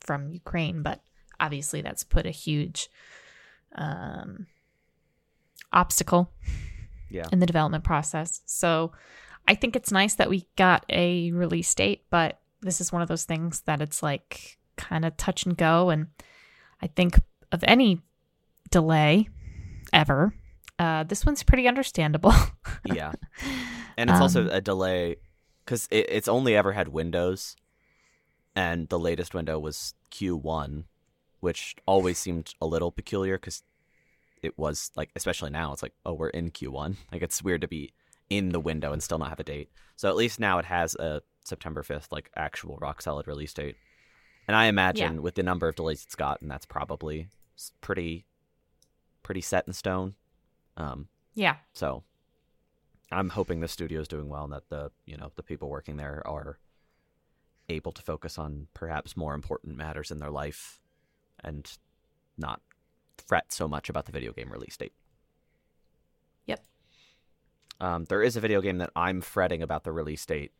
from 0.00 0.28
Ukraine, 0.28 0.82
but 0.82 1.00
obviously 1.38 1.82
that's 1.82 2.04
put 2.04 2.26
a 2.26 2.30
huge 2.30 2.88
um, 3.74 4.46
obstacle 5.72 6.32
Yeah. 7.08 7.24
in 7.32 7.38
the 7.38 7.46
development 7.46 7.84
process. 7.84 8.42
So 8.46 8.92
I 9.48 9.54
think 9.54 9.76
it's 9.76 9.92
nice 9.92 10.14
that 10.16 10.28
we 10.28 10.46
got 10.56 10.84
a 10.88 11.30
release 11.32 11.72
date, 11.74 12.04
but 12.10 12.38
this 12.62 12.80
is 12.80 12.92
one 12.92 13.02
of 13.02 13.08
those 13.08 13.24
things 13.24 13.60
that 13.62 13.80
it's 13.80 14.02
like 14.02 14.58
kind 14.76 15.04
of 15.04 15.16
touch 15.16 15.46
and 15.46 15.56
go. 15.56 15.90
And 15.90 16.08
I 16.82 16.88
think 16.88 17.18
of 17.52 17.62
any 17.64 18.00
delay 18.70 19.28
ever, 19.92 20.34
uh, 20.78 21.04
this 21.04 21.24
one's 21.24 21.42
pretty 21.42 21.68
understandable. 21.68 22.34
Yeah. 22.84 23.12
And 23.96 24.10
it's 24.10 24.20
also 24.20 24.42
Um, 24.42 24.50
a 24.50 24.60
delay 24.60 25.16
because 25.64 25.88
it, 25.90 26.06
it's 26.08 26.28
only 26.28 26.54
ever 26.54 26.72
had 26.72 26.88
Windows, 26.88 27.56
and 28.54 28.88
the 28.88 28.98
latest 28.98 29.34
window 29.34 29.58
was 29.58 29.94
Q1, 30.12 30.84
which 31.40 31.74
always 31.86 32.18
seemed 32.18 32.54
a 32.60 32.66
little 32.66 32.92
peculiar 32.92 33.38
because 33.38 33.62
it 34.46 34.58
was 34.58 34.90
like, 34.96 35.10
especially 35.16 35.50
now, 35.50 35.72
it's 35.72 35.82
like, 35.82 35.94
oh, 36.04 36.14
we're 36.14 36.30
in 36.30 36.50
Q1. 36.50 36.96
Like 37.12 37.22
it's 37.22 37.42
weird 37.42 37.60
to 37.60 37.68
be 37.68 37.92
in 38.30 38.50
the 38.50 38.60
window 38.60 38.92
and 38.92 39.02
still 39.02 39.18
not 39.18 39.30
have 39.30 39.40
a 39.40 39.44
date. 39.44 39.70
So 39.96 40.08
at 40.08 40.16
least 40.16 40.40
now 40.40 40.58
it 40.58 40.64
has 40.64 40.94
a 40.96 41.22
September 41.44 41.82
5th, 41.82 42.08
like 42.10 42.30
actual 42.36 42.78
rock 42.80 43.02
solid 43.02 43.26
release 43.28 43.52
date. 43.52 43.76
And 44.48 44.56
I 44.56 44.66
imagine 44.66 45.22
with 45.22 45.34
the 45.34 45.42
number 45.42 45.68
of 45.68 45.74
delays 45.74 46.04
it's 46.04 46.14
gotten, 46.14 46.48
that's 46.48 46.66
probably 46.66 47.28
pretty, 47.80 48.26
pretty 49.22 49.40
set 49.40 49.66
in 49.66 49.72
stone. 49.72 50.14
Um, 50.76 51.08
yeah. 51.34 51.56
so 51.72 52.02
I'm 53.10 53.30
hoping 53.30 53.60
the 53.60 53.68
studio's 53.68 54.08
doing 54.08 54.28
well 54.28 54.44
and 54.44 54.52
that 54.52 54.68
the 54.68 54.90
you 55.04 55.16
know 55.16 55.30
the 55.36 55.42
people 55.42 55.68
working 55.68 55.96
there 55.96 56.22
are 56.26 56.58
able 57.68 57.92
to 57.92 58.02
focus 58.02 58.38
on 58.38 58.68
perhaps 58.74 59.16
more 59.16 59.34
important 59.34 59.76
matters 59.76 60.10
in 60.10 60.18
their 60.18 60.30
life 60.30 60.80
and 61.42 61.78
not 62.36 62.60
fret 63.26 63.52
so 63.52 63.68
much 63.68 63.88
about 63.88 64.06
the 64.06 64.12
video 64.12 64.32
game 64.32 64.50
release 64.50 64.76
date. 64.76 64.92
Yep. 66.46 66.64
Um, 67.80 68.04
there 68.04 68.22
is 68.22 68.36
a 68.36 68.40
video 68.40 68.60
game 68.60 68.78
that 68.78 68.90
I'm 68.96 69.20
fretting 69.20 69.62
about 69.62 69.84
the 69.84 69.92
release 69.92 70.24
date 70.24 70.52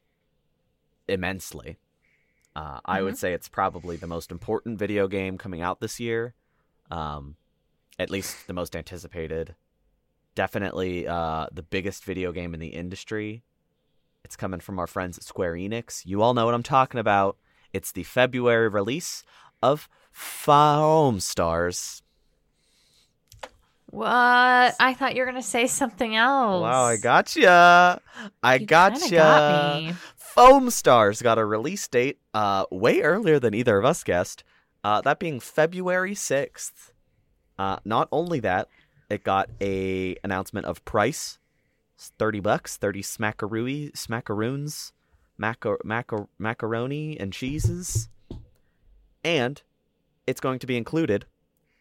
immensely. 1.09 1.79
Uh, 2.55 2.81
I 2.85 3.03
would 3.03 3.19
say 3.19 3.35
it's 3.35 3.49
probably 3.49 3.97
the 3.97 4.07
most 4.07 4.31
important 4.31 4.79
video 4.79 5.09
game 5.09 5.37
coming 5.37 5.61
out 5.61 5.81
this 5.81 6.01
year, 6.01 6.35
um, 6.91 7.37
at 7.99 8.11
least 8.11 8.47
the 8.47 8.55
most 8.55 8.75
anticipated 8.75 9.55
definitely 10.37 11.09
uh, 11.09 11.47
the 11.51 11.65
biggest 11.65 12.05
video 12.05 12.31
game 12.31 12.55
in 12.55 12.61
the 12.61 12.69
industry. 12.69 13.43
It's 14.25 14.37
coming 14.37 14.61
from 14.61 14.79
our 14.79 14.87
friends 14.87 15.19
at 15.19 15.25
Square 15.25 15.55
Enix. 15.55 16.07
You 16.07 16.23
all 16.23 16.35
know 16.35 16.45
what 16.45 16.55
I'm 16.55 16.63
talking 16.63 17.01
about. 17.01 17.39
It's 17.73 17.91
the 17.91 18.05
February 18.05 18.69
release 18.69 19.25
of 19.63 19.89
Foamstars. 20.15 22.03
What? 23.90 24.09
I 24.81 24.95
thought 24.99 25.14
you 25.14 25.21
were 25.23 25.26
gonna 25.26 25.43
say 25.43 25.66
something 25.66 26.14
else. 26.16 26.62
Wow, 26.62 26.85
I 26.85 26.97
gotcha. 26.97 28.00
I 28.43 28.55
You 28.57 28.66
gotcha. 28.66 29.14
got 29.14 29.83
me. 29.83 29.95
Foamstars 30.37 31.23
got 31.23 31.38
a 31.38 31.45
release 31.45 31.87
date 31.88 32.19
uh, 32.35 32.66
way 32.71 33.00
earlier 33.00 33.38
than 33.38 33.55
either 33.55 33.78
of 33.78 33.85
us 33.85 34.05
guessed. 34.05 34.45
Uh, 34.85 35.00
that 35.00 35.19
being 35.19 35.40
February 35.40 36.14
6th. 36.14 36.93
Uh, 37.59 37.78
not 37.85 38.07
only 38.12 38.38
that, 38.40 38.69
it 39.09 39.25
got 39.25 39.49
a 39.62 40.14
announcement 40.23 40.66
of 40.66 40.85
price. 40.85 41.38
It's 41.95 42.12
30 42.19 42.40
bucks, 42.40 42.76
30 42.76 43.02
smackarooey, 43.02 43.93
smackaroons, 43.93 44.93
macar- 45.40 45.78
macar- 45.85 46.28
macaroni 46.38 47.19
and 47.19 47.33
cheeses. 47.33 48.11
And 49.25 49.62
it's 50.26 50.40
going 50.40 50.59
to 50.59 50.66
be 50.66 50.76
included 50.76 51.25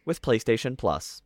with 0.06 0.22
PlayStation 0.22 0.78
Plus. 0.78 1.20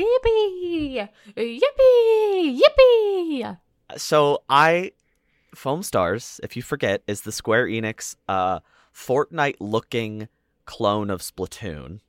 Yippee! 0.00 1.08
Yippee! 1.36 2.60
Yippee! 2.60 3.58
So 3.96 4.42
I 4.48 4.92
Foamstars, 5.54 6.40
if 6.42 6.56
you 6.56 6.62
forget, 6.62 7.02
is 7.06 7.22
the 7.22 7.32
Square 7.32 7.66
Enix 7.66 8.16
uh 8.28 8.60
Fortnite 8.94 9.56
looking 9.60 10.28
clone 10.64 11.10
of 11.10 11.20
Splatoon. 11.20 12.00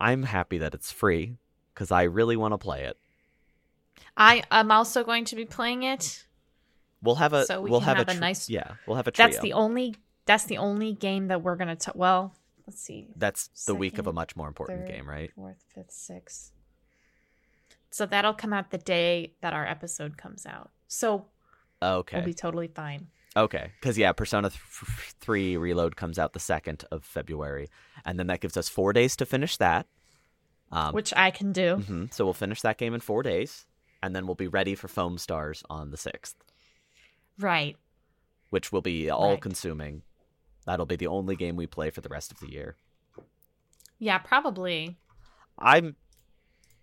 I'm 0.00 0.24
happy 0.24 0.58
that 0.58 0.74
it's 0.74 0.90
free 0.90 1.36
because 1.72 1.90
I 1.90 2.02
really 2.02 2.36
want 2.36 2.52
to 2.52 2.58
play 2.58 2.84
it. 2.84 2.96
I 4.16 4.42
am 4.50 4.70
also 4.70 5.04
going 5.04 5.24
to 5.26 5.36
be 5.36 5.44
playing 5.44 5.84
it. 5.84 6.26
We'll 7.02 7.16
have 7.16 7.32
a 7.32 7.46
So 7.46 7.60
we 7.60 7.70
will 7.70 7.80
have, 7.80 7.96
have 7.96 8.08
a, 8.08 8.14
nice- 8.14 8.48
yeah 8.48 8.74
we'll 8.86 8.96
have 8.96 9.06
a 9.06 9.10
trio. 9.10 9.28
That's 9.28 9.40
the 9.40 9.52
only. 9.52 9.94
That's 10.24 10.44
the 10.44 10.58
only 10.58 10.92
game 10.92 11.28
that 11.28 11.42
we're 11.42 11.56
gonna. 11.56 11.76
T- 11.76 11.90
well, 11.94 12.34
let's 12.72 12.82
see. 12.82 13.08
That's 13.16 13.48
the 13.66 13.74
week 13.74 13.98
of 13.98 14.06
a 14.06 14.12
much 14.12 14.34
more 14.36 14.48
important 14.48 14.86
third, 14.86 14.94
game, 14.94 15.08
right? 15.08 15.30
Fourth, 15.34 15.62
fifth, 15.74 15.90
sixth. 15.92 16.52
So 17.90 18.06
that'll 18.06 18.34
come 18.34 18.52
out 18.52 18.70
the 18.70 18.78
day 18.78 19.34
that 19.42 19.52
our 19.52 19.66
episode 19.66 20.16
comes 20.16 20.46
out. 20.46 20.70
So 20.88 21.26
Okay, 21.82 22.16
we'll 22.16 22.24
be 22.26 22.32
totally 22.34 22.68
fine. 22.68 23.08
okay, 23.36 23.72
because 23.80 23.98
yeah, 23.98 24.12
Persona 24.12 24.48
th- 24.50 24.60
Three 25.20 25.56
Reload 25.56 25.96
comes 25.96 26.18
out 26.18 26.32
the 26.32 26.40
second 26.40 26.84
of 26.90 27.04
February, 27.04 27.68
and 28.04 28.18
then 28.18 28.28
that 28.28 28.40
gives 28.40 28.56
us 28.56 28.68
four 28.68 28.92
days 28.92 29.16
to 29.16 29.26
finish 29.26 29.56
that. 29.58 29.86
Um, 30.70 30.94
Which 30.94 31.12
I 31.16 31.30
can 31.30 31.52
do. 31.52 31.76
hmm 31.76 32.04
So 32.12 32.24
we'll 32.24 32.32
finish 32.34 32.62
that 32.62 32.78
game 32.78 32.94
in 32.94 33.00
four 33.00 33.22
days, 33.22 33.66
and 34.02 34.16
then 34.16 34.26
we'll 34.26 34.36
be 34.36 34.48
ready 34.48 34.74
for 34.74 34.88
Foamstars 34.88 35.62
on 35.68 35.90
the 35.90 35.96
sixth, 35.98 36.36
Right. 37.38 37.76
which 38.50 38.72
will 38.72 38.80
be 38.80 39.10
all 39.10 39.30
Right. 39.32 39.40
That'll 40.64 40.86
be 40.86 40.96
the 40.96 41.06
only 41.08 41.36
game 41.36 41.56
we 41.56 41.66
play 41.66 41.90
for 41.90 42.00
the 42.00 42.08
rest 42.08 42.30
of 42.32 42.40
the 42.40 42.50
year. 42.50 42.76
Yeah, 43.98 44.18
probably. 44.18 44.98
I'm 45.58 45.96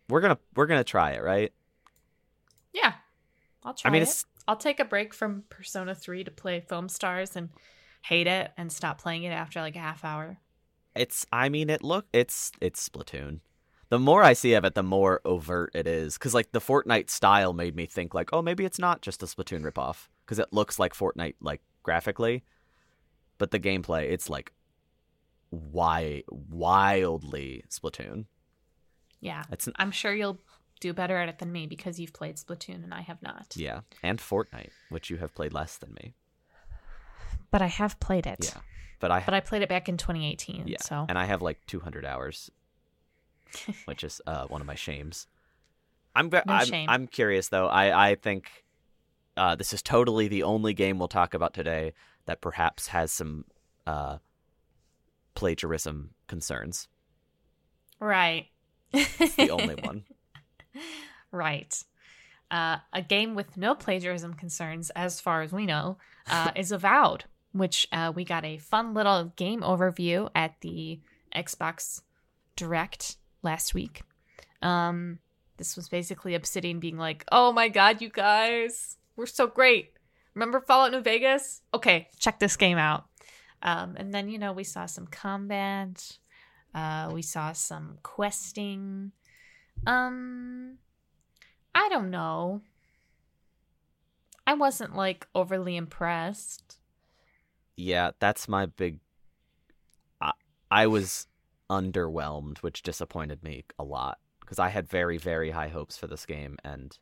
we're 0.07 0.21
gonna 0.21 0.39
we're 0.55 0.67
gonna 0.67 0.83
try 0.83 1.11
it, 1.11 1.23
right? 1.23 1.51
Yeah, 2.73 2.93
I'll 3.63 3.73
try 3.73 3.89
I 3.89 3.91
mean, 3.91 4.01
it. 4.01 4.05
it's 4.09 4.25
I'll 4.47 4.55
take 4.57 4.79
a 4.79 4.85
break 4.85 5.13
from 5.13 5.43
Persona 5.49 5.93
3 5.95 6.23
to 6.23 6.31
play 6.31 6.61
Foamstars 6.61 7.35
and 7.35 7.49
hate 8.03 8.27
it 8.27 8.51
and 8.57 8.71
stop 8.71 8.99
playing 9.01 9.23
it 9.23 9.31
after 9.31 9.61
like 9.61 9.75
a 9.75 9.79
half 9.79 10.03
hour. 10.05 10.39
it's. 10.95 11.25
I 11.31 11.49
mean, 11.49 11.69
it 11.69 11.83
look 11.83 12.05
it's 12.13 12.51
it's 12.61 12.87
Splatoon. 12.87 13.39
The 13.89 13.99
more 13.99 14.23
I 14.23 14.33
see 14.33 14.53
of 14.53 14.65
it, 14.65 14.75
the 14.75 14.83
more 14.83 15.19
overt 15.25 15.71
it 15.73 15.87
is. 15.87 16.13
Because 16.17 16.33
like 16.35 16.51
the 16.51 16.59
Fortnite 16.61 17.09
style 17.09 17.53
made 17.53 17.75
me 17.75 17.87
think 17.87 18.13
like, 18.13 18.29
oh, 18.31 18.41
maybe 18.41 18.63
it's 18.63 18.77
not 18.77 19.01
just 19.01 19.23
a 19.23 19.25
Splatoon 19.25 19.63
ripoff. 19.63 20.07
Because 20.25 20.37
it 20.37 20.53
looks 20.53 20.77
like 20.77 20.93
Fortnite 20.93 21.35
like 21.41 21.61
graphically, 21.81 22.43
but 23.39 23.49
the 23.49 23.59
gameplay, 23.59 24.11
it's 24.11 24.29
like 24.29 24.51
why 25.49 26.23
wildly 26.29 27.63
Splatoon. 27.69 28.25
Yeah, 29.19 29.43
It's 29.51 29.67
I'm 29.77 29.91
sure 29.91 30.13
you'll 30.13 30.37
do 30.79 30.93
better 30.93 31.17
at 31.17 31.27
it 31.27 31.39
than 31.39 31.51
me 31.51 31.65
because 31.67 31.99
you've 31.99 32.13
played 32.13 32.35
Splatoon 32.37 32.83
and 32.83 32.93
I 32.93 33.01
have 33.01 33.21
not. 33.21 33.53
yeah, 33.55 33.81
and 34.03 34.19
Fortnite, 34.19 34.69
which 34.89 35.09
you 35.09 35.17
have 35.17 35.33
played 35.33 35.53
less 35.53 35.75
than 35.77 35.93
me. 35.95 36.13
But 37.51 37.61
I 37.61 37.67
have 37.67 37.99
played 37.99 38.27
it. 38.27 38.51
Yeah, 38.53 38.61
but 38.99 39.11
I 39.11 39.23
But 39.25 39.33
I 39.33 39.39
played 39.39 39.63
it 39.63 39.69
back 39.69 39.89
in 39.89 39.97
2018. 39.97 40.67
Yeah, 40.67 40.77
So 40.81 41.05
and 41.09 41.17
I 41.17 41.25
have 41.25 41.41
like 41.41 41.65
200 41.65 42.05
hours, 42.05 42.51
which 43.85 44.03
is 44.03 44.21
uh, 44.27 44.45
one 44.45 44.61
of 44.61 44.67
my 44.67 44.75
shames. 44.75 45.27
I'm 46.15 46.29
No 46.29 46.41
I'm, 46.47 46.65
shame. 46.65 46.89
I'm 46.89 47.07
curious 47.07 47.47
though. 47.49 47.67
I 47.67 48.11
I 48.11 48.15
think 48.15 48.49
uh, 49.35 49.55
this 49.55 49.73
is 49.73 49.81
totally 49.81 50.27
the 50.27 50.43
only 50.43 50.73
game 50.73 50.99
we'll 50.99 51.07
talk 51.07 51.33
about 51.33 51.53
today 51.53 51.93
that 52.29 52.41
perhaps 52.41 52.89
has 52.89 53.11
some 53.11 53.43
uh, 53.87 54.19
plagiarism 55.33 56.11
concerns. 56.27 56.87
right. 57.99 58.45
It's 58.93 59.35
the 59.35 59.49
only 59.49 59.73
one. 59.81 60.03
Right. 61.31 61.83
Uh, 62.51 62.77
a 62.93 63.01
game 63.01 63.33
with 63.33 63.57
no 63.57 63.73
plagiarism 63.73 64.35
concerns, 64.35 64.91
as 64.91 65.19
far 65.19 65.41
as 65.41 65.51
we 65.51 65.65
know, 65.65 65.97
uh, 66.29 66.51
is 66.55 66.71
Avowed, 66.71 67.23
which 67.51 67.87
uh, 67.91 68.11
we 68.15 68.23
got 68.23 68.45
a 68.45 68.59
fun 68.59 68.93
little 68.93 69.33
game 69.35 69.61
overview 69.61 70.29
at 70.35 70.53
the 70.61 70.99
Xbox 71.35 72.01
Direct 72.55 73.17
last 73.41 73.73
week. 73.73 74.03
Um, 74.61 75.17
this 75.57 75.75
was 75.75 75.89
basically 75.89 76.35
Obsidian 76.35 76.79
being 76.79 76.97
like, 76.97 77.25
"Oh 77.31 77.51
my 77.51 77.69
god, 77.69 78.03
you 78.03 78.09
guys, 78.09 78.97
we're 79.15 79.25
so 79.25 79.47
great! 79.47 79.93
Remember 80.35 80.61
Fallout 80.61 80.91
New 80.91 81.01
Vegas? 81.01 81.61
Okay, 81.73 82.07
check 82.17 82.39
this 82.39 82.55
game 82.55 82.77
out." 82.77 83.05
Um, 83.61 83.95
and 83.97 84.13
then 84.13 84.29
you 84.29 84.37
know 84.39 84.53
we 84.53 84.63
saw 84.63 84.85
some 84.85 85.07
combat, 85.07 86.17
uh, 86.73 87.09
we 87.13 87.21
saw 87.21 87.51
some 87.53 87.97
questing. 88.03 89.11
Um, 89.85 90.77
I 91.73 91.89
don't 91.89 92.09
know. 92.09 92.61
I 94.45 94.53
wasn't 94.53 94.95
like 94.95 95.27
overly 95.35 95.77
impressed. 95.77 96.79
Yeah, 97.75 98.11
that's 98.19 98.47
my 98.47 98.65
big. 98.65 98.99
I, 100.19 100.31
I 100.69 100.87
was 100.87 101.27
underwhelmed, 101.69 102.59
which 102.59 102.81
disappointed 102.81 103.43
me 103.43 103.65
a 103.77 103.83
lot 103.83 104.17
because 104.41 104.59
I 104.59 104.69
had 104.69 104.89
very, 104.89 105.17
very 105.17 105.51
high 105.51 105.67
hopes 105.67 105.97
for 105.97 106.07
this 106.07 106.25
game, 106.25 106.57
and 106.63 106.97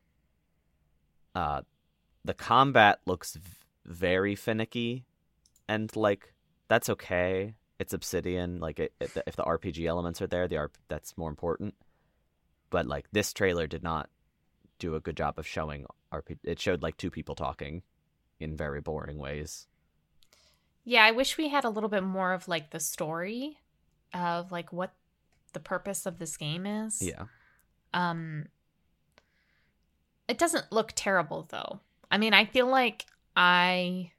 uh, 1.36 1.62
the 2.28 2.34
combat 2.34 3.00
looks 3.06 3.36
v- 3.36 3.42
very 3.86 4.36
finicky, 4.36 5.06
and 5.68 5.94
like 5.96 6.34
that's 6.68 6.90
okay. 6.90 7.56
It's 7.80 7.94
Obsidian. 7.94 8.60
Like 8.60 8.80
it, 8.80 8.94
it, 9.00 9.12
if 9.26 9.36
the 9.36 9.44
RPG 9.44 9.86
elements 9.86 10.22
are 10.22 10.28
there, 10.28 10.48
the 10.48 10.58
R- 10.58 10.72
that's 10.88 11.18
more 11.18 11.30
important. 11.30 11.76
But 12.70 12.88
like 12.88 13.08
this 13.12 13.34
trailer 13.34 13.68
did 13.68 13.84
not 13.84 14.10
do 14.80 14.96
a 14.96 15.00
good 15.00 15.18
job 15.18 15.40
of 15.40 15.48
showing 15.48 15.86
RP. 16.12 16.38
It 16.44 16.60
showed 16.60 16.84
like 16.84 16.98
two 16.98 17.10
people 17.10 17.36
talking 17.36 17.82
in 18.40 18.56
very 18.56 18.82
boring 18.82 19.18
ways. 19.18 19.68
Yeah, 20.84 21.04
I 21.04 21.12
wish 21.12 21.38
we 21.38 21.50
had 21.50 21.66
a 21.66 21.70
little 21.70 21.90
bit 21.90 22.04
more 22.04 22.34
of 22.34 22.48
like 22.48 22.72
the 22.72 22.80
story 22.80 23.58
of 24.14 24.52
like 24.52 24.72
what 24.72 24.94
the 25.54 25.60
purpose 25.60 26.06
of 26.06 26.20
this 26.20 26.38
game 26.38 26.66
is. 26.66 27.02
Yeah. 27.02 27.24
Um 27.94 28.48
it 30.28 30.38
doesn't 30.38 30.72
look 30.72 30.92
terrible 30.96 31.48
though. 31.50 31.80
I 32.10 32.18
mean, 32.18 32.34
I 32.34 32.46
feel 32.46 32.68
like 32.68 33.06
I 33.36 34.12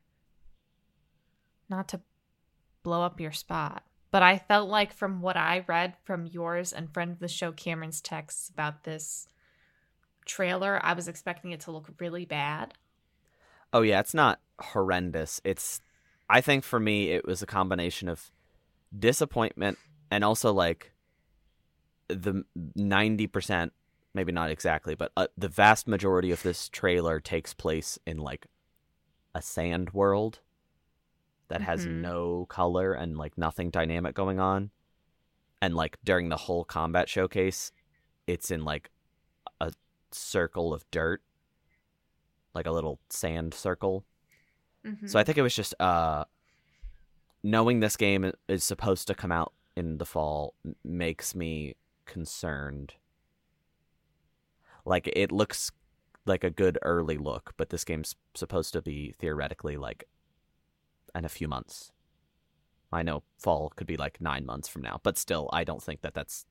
not 1.69 1.89
to 1.89 2.01
blow 2.83 3.03
up 3.03 3.21
your 3.21 3.33
spot, 3.33 3.85
but 4.11 4.23
I 4.23 4.39
felt 4.39 4.69
like 4.69 4.93
from 4.93 5.21
what 5.21 5.37
I 5.37 5.65
read 5.67 5.95
from 6.05 6.27
yours 6.27 6.73
and 6.73 6.93
friend 6.93 7.13
of 7.13 7.19
the 7.19 7.29
show 7.29 7.53
Cameron's 7.53 8.01
texts 8.01 8.49
about 8.49 8.85
this 8.85 9.29
trailer, 10.25 10.81
I 10.83 10.95
was 10.95 11.09
expecting 11.09 11.53
it 11.53 11.61
to 11.61 11.71
look 11.71 11.89
really 11.99 12.25
bad. 12.25 12.75
Oh 13.73 13.83
yeah, 13.83 14.01
it's 14.01 14.15
not 14.15 14.41
horrendous. 14.61 15.41
It's 15.45 15.81
I 16.31 16.41
think 16.41 16.65
for 16.65 16.81
me 16.81 17.11
it 17.11 17.27
was 17.27 17.43
a 17.43 17.47
combination 17.47 18.09
of 18.09 18.31
disappointment 18.97 19.79
and 20.11 20.25
also 20.25 20.53
like 20.53 20.93
the 22.09 22.45
90% 22.57 23.71
maybe 24.15 24.33
not 24.33 24.51
exactly, 24.51 24.95
but 24.95 25.13
uh, 25.17 25.27
the 25.37 25.49
vast 25.49 25.87
majority 25.87 26.31
of 26.31 26.43
this 26.43 26.69
trailer 26.69 27.21
takes 27.21 27.55
place 27.55 27.99
in 28.07 28.19
like 28.19 28.47
a 29.35 29.43
sand 29.43 29.91
world 29.91 30.41
that 31.49 31.61
has 31.63 31.87
Mhm. 31.87 32.01
no 32.01 32.47
color 32.47 32.93
and 32.93 33.17
like 33.17 33.39
nothing 33.39 33.71
dynamic 33.71 34.15
going 34.15 34.39
on. 34.41 34.71
And 35.61 35.75
like 35.75 35.99
during 36.05 36.29
the 36.29 36.37
whole 36.37 36.65
combat 36.65 37.09
showcase, 37.09 37.73
it's 38.27 38.51
in 38.51 38.65
like 38.65 38.91
a 39.61 39.73
circle 40.11 40.73
of 40.75 40.89
dirt, 40.91 41.23
like 42.55 42.67
a 42.67 42.71
little 42.73 42.99
sand 43.09 43.55
circle. 43.55 44.05
Mhm. 44.85 45.09
So 45.09 45.19
I 45.19 45.25
think 45.25 45.39
it 45.39 45.43
was 45.43 45.55
just 45.55 45.75
uh, 45.81 46.25
knowing 47.43 47.81
this 47.81 47.97
game 47.97 48.33
is 48.49 48.65
supposed 48.65 49.07
to 49.09 49.15
come 49.15 49.33
out 49.33 49.53
in 49.77 49.99
the 49.99 50.07
fall 50.07 50.55
makes 50.85 51.35
me 51.35 51.77
concerned. 52.05 52.95
Like 54.89 55.11
it 55.15 55.31
looks 55.31 55.71
like 56.25 56.45
a 56.45 56.51
good 56.51 56.79
early 56.83 57.19
look, 57.19 57.53
but 57.59 57.69
this 57.69 57.85
game's 57.85 58.17
supposed 58.35 58.73
to 58.73 58.81
be 58.81 59.15
theoretically 59.19 59.77
like 59.77 60.09
in 61.15 61.27
a 61.27 61.29
few 61.29 61.47
months. 61.47 61.93
I 62.91 63.03
know 63.03 63.23
fall 63.39 63.71
could 63.77 63.87
be 63.87 63.99
like 63.99 64.19
nine 64.19 64.47
months 64.47 64.67
from 64.67 64.81
now, 64.83 64.99
but 65.03 65.19
still, 65.19 65.51
I 65.53 65.63
don't 65.65 65.83
think 65.83 66.01
that 66.01 66.15
that's. 66.15 66.47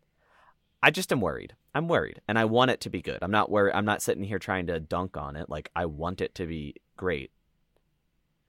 I 0.83 0.91
just 0.91 1.11
am 1.11 1.19
worried. 1.19 1.55
I'm 1.73 1.87
worried, 1.87 2.21
and 2.27 2.37
I 2.37 2.45
want 2.45 2.69
it 2.69 2.79
to 2.81 2.91
be 2.91 3.01
good. 3.01 3.17
I'm 3.23 3.31
not 3.31 3.49
worried. 3.49 3.73
I'm 3.73 3.85
not 3.85 4.03
sitting 4.03 4.23
here 4.23 4.37
trying 4.37 4.67
to 4.67 4.79
dunk 4.79 5.17
on 5.17 5.35
it. 5.35 5.49
Like 5.49 5.71
I 5.75 5.87
want 5.87 6.21
it 6.21 6.35
to 6.35 6.45
be 6.45 6.75
great, 6.95 7.31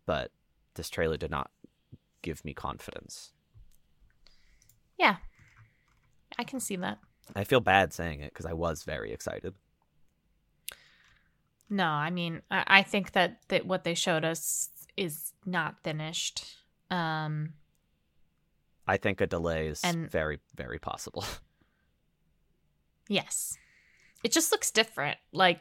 but 0.04 0.30
this 0.74 0.90
trailer 0.90 1.16
did 1.16 1.30
not 1.30 1.50
give 2.20 2.44
me 2.44 2.52
confidence. 2.52 3.32
yeah. 4.98 5.16
I 6.38 6.44
can 6.44 6.60
see 6.60 6.76
that. 6.76 6.98
I 7.34 7.44
feel 7.44 7.60
bad 7.60 7.94
saying 7.94 8.20
it 8.20 8.34
because 8.34 8.44
I 8.44 8.52
was 8.52 8.82
very 8.82 9.12
excited. 9.12 9.54
No, 11.70 11.84
I 11.84 12.10
mean, 12.10 12.42
I, 12.50 12.64
I 12.66 12.82
think 12.82 13.12
that, 13.12 13.40
that 13.48 13.66
what 13.66 13.84
they 13.84 13.94
showed 13.94 14.24
us 14.24 14.70
is 14.96 15.32
not 15.44 15.82
finished. 15.84 16.44
Um, 16.90 17.54
I 18.86 18.96
think 18.96 19.20
a 19.20 19.26
delay 19.26 19.68
is 19.68 19.82
And- 19.84 20.10
very, 20.10 20.40
very 20.56 20.78
possible. 20.78 21.24
yes, 23.08 23.56
it 24.24 24.32
just 24.32 24.50
looks 24.52 24.70
different. 24.70 25.18
Like 25.32 25.60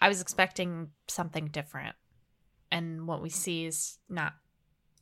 I 0.00 0.08
was 0.08 0.20
expecting 0.20 0.90
something 1.08 1.46
different, 1.46 1.96
and 2.70 3.06
what 3.06 3.22
we 3.22 3.30
see 3.30 3.64
is 3.64 3.98
not 4.08 4.34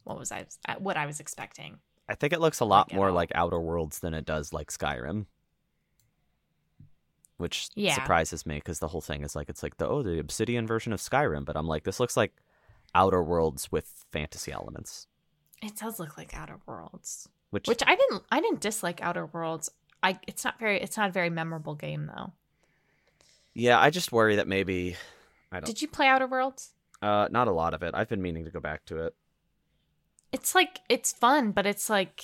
what 0.05 0.19
was 0.19 0.31
I 0.33 0.47
what 0.79 0.97
I 0.97 1.07
was 1.07 1.21
expecting. 1.21 1.79
I 2.09 2.15
think 2.15 2.33
it 2.33 2.41
looks 2.41 2.61
a 2.61 2.65
lot 2.65 2.89
Like 2.91 2.97
more 2.97 3.11
like 3.11 3.33
Outer 3.35 3.59
Worlds 3.61 4.01
than 4.01 4.13
it 4.15 4.25
does 4.27 4.53
like 4.53 4.71
Skyrim, 4.71 5.27
which 7.37 7.69
Yeah. 7.75 7.95
surprises 7.95 8.47
me 8.47 8.57
because 8.57 8.79
the 8.79 8.89
whole 8.89 9.01
thing 9.01 9.23
is 9.23 9.35
like 9.35 9.49
it's 9.49 9.63
like 9.63 9.77
the 9.79 9.89
oh 9.89 10.03
the 10.03 10.19
Obsidian 10.19 10.67
version 10.67 10.93
of 10.93 11.01
Skyrim, 11.01 11.45
but 11.45 11.57
I'm 11.57 11.67
like 11.67 11.85
this 11.85 11.99
looks 12.01 12.17
like 12.17 12.33
Outer 12.95 13.23
Worlds 13.23 13.73
with 13.73 14.05
fantasy 14.13 14.53
elements, 14.53 15.09
It 15.63 15.77
does 15.77 15.99
look 15.99 16.17
like 16.17 16.33
Outer 16.37 16.61
Worlds, 16.67 17.29
which, 17.51 17.67
which 17.69 17.83
I 17.87 17.97
didn't 17.97 18.23
I 18.31 18.41
didn't 18.41 18.61
dislike 18.61 19.01
Outer 19.03 19.27
Worlds. 19.27 19.71
I 20.03 20.19
it's 20.27 20.45
not 20.45 20.59
very 20.61 20.81
it's 20.81 20.97
not 20.97 21.09
a 21.09 21.13
very 21.13 21.31
memorable 21.31 21.75
game 21.75 22.11
though. 22.15 22.33
yeah, 23.55 23.81
I 23.81 23.91
just 23.91 24.13
worry 24.13 24.37
that 24.37 24.47
maybe 24.49 24.97
I 25.51 25.57
don't 25.61 25.67
Did 25.67 25.83
you 25.83 25.89
play 25.89 26.07
Outer 26.07 26.27
Worlds? 26.27 26.73
uh 27.03 27.29
not 27.31 27.49
a 27.49 27.53
lot 27.53 27.75
of 27.75 27.83
it. 27.83 27.95
I've 27.95 28.09
been 28.09 28.23
meaning 28.23 28.45
to 28.45 28.51
go 28.51 28.61
back 28.61 28.85
to 28.87 28.99
it. 29.07 29.15
it's 30.33 30.55
like 30.55 30.81
it's 30.89 31.13
fun, 31.13 31.51
but 31.53 31.67
it's 31.67 31.91
like 31.91 32.23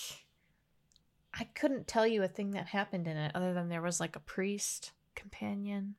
I 1.35 1.44
couldn't 1.55 1.87
tell 1.88 2.07
you 2.07 2.23
a 2.23 2.29
thing 2.29 2.51
that 2.53 2.66
happened 2.66 3.07
in 3.07 3.16
it 3.16 3.33
other 3.35 3.55
than 3.55 3.68
there 3.68 3.83
was 3.83 3.99
like 4.01 4.14
a 4.16 4.20
priest 4.20 4.92
companion. 5.21 5.95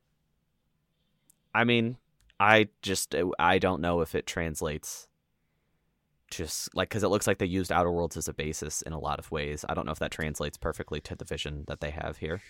I 1.54 1.64
mean, 1.64 1.98
I 2.40 2.70
just 2.82 3.16
I 3.40 3.60
don't 3.60 3.82
know 3.82 4.02
if 4.02 4.16
it 4.16 4.26
translates. 4.26 5.08
Just 6.30 6.74
like 6.74 6.88
because 6.90 7.04
it 7.04 7.10
looks 7.10 7.28
like 7.28 7.40
they 7.40 7.46
used 7.46 7.74
Outer 7.74 7.92
Worlds 7.92 8.16
as 8.16 8.30
a 8.30 8.34
basis 8.34 8.82
in 8.82 8.94
a 8.94 9.00
lot 9.00 9.20
of 9.20 9.32
ways. 9.32 9.66
I 9.68 9.74
don't 9.74 9.86
know 9.86 9.92
if 9.92 10.00
that 10.00 10.12
translates 10.12 10.58
perfectly 10.58 11.02
to 11.02 11.16
the 11.16 11.26
vision 11.26 11.66
that 11.68 11.82
they 11.82 11.92
have 11.92 12.18
here. 12.18 12.42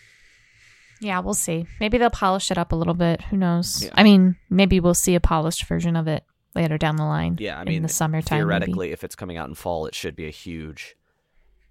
Yeah, 1.01 1.19
we'll 1.19 1.33
see. 1.33 1.65
Maybe 1.79 1.97
they'll 1.97 2.11
polish 2.11 2.51
it 2.51 2.59
up 2.59 2.71
a 2.71 2.75
little 2.75 2.93
bit. 2.93 3.23
Who 3.23 3.37
knows? 3.37 3.83
Yeah. 3.83 3.89
I 3.95 4.03
mean, 4.03 4.35
maybe 4.51 4.79
we'll 4.79 4.93
see 4.93 5.15
a 5.15 5.19
polished 5.19 5.65
version 5.65 5.95
of 5.95 6.07
it 6.07 6.23
later 6.53 6.77
down 6.77 6.95
the 6.95 7.05
line. 7.05 7.37
Yeah, 7.39 7.57
I 7.57 7.61
in 7.63 7.69
mean, 7.69 7.81
the 7.81 7.89
summertime. 7.89 8.37
maybe. 8.37 8.49
theoretically, 8.49 8.91
if 8.91 9.03
it's 9.03 9.15
coming 9.15 9.35
out 9.35 9.49
in 9.49 9.55
fall, 9.55 9.87
it 9.87 9.95
should 9.95 10.15
be 10.15 10.27
a 10.27 10.31
huge, 10.31 10.95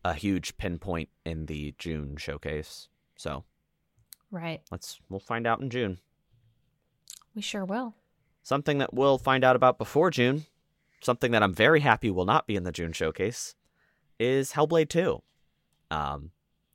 a 0.04 0.14
huge 0.14 0.56
pinpoint 0.56 1.10
in 1.24 1.46
the 1.46 1.76
June 1.78 2.16
showcase. 2.16 2.88
So 3.16 3.44
Right. 4.30 4.62
let's 4.70 5.00
we'll 5.08 5.20
find 5.20 5.46
out 5.46 5.60
in 5.60 5.70
June. 5.70 5.98
We 7.34 7.42
sure 7.42 7.64
will. 7.64 7.94
Something 8.42 8.78
that 8.78 8.94
we'll 8.94 9.18
find 9.18 9.44
out 9.44 9.56
about 9.56 9.78
before 9.78 10.10
June, 10.10 10.46
something 11.00 11.32
that 11.32 11.42
I'm 11.42 11.54
very 11.54 11.80
happy 11.80 12.10
will 12.10 12.24
not 12.24 12.46
be 12.46 12.56
in 12.56 12.64
the 12.64 12.72
June 12.72 12.92
showcase, 12.92 13.54
is 14.18 14.52
Hellblade 14.52 14.88
2. 14.88 15.22
Um, 15.90 16.30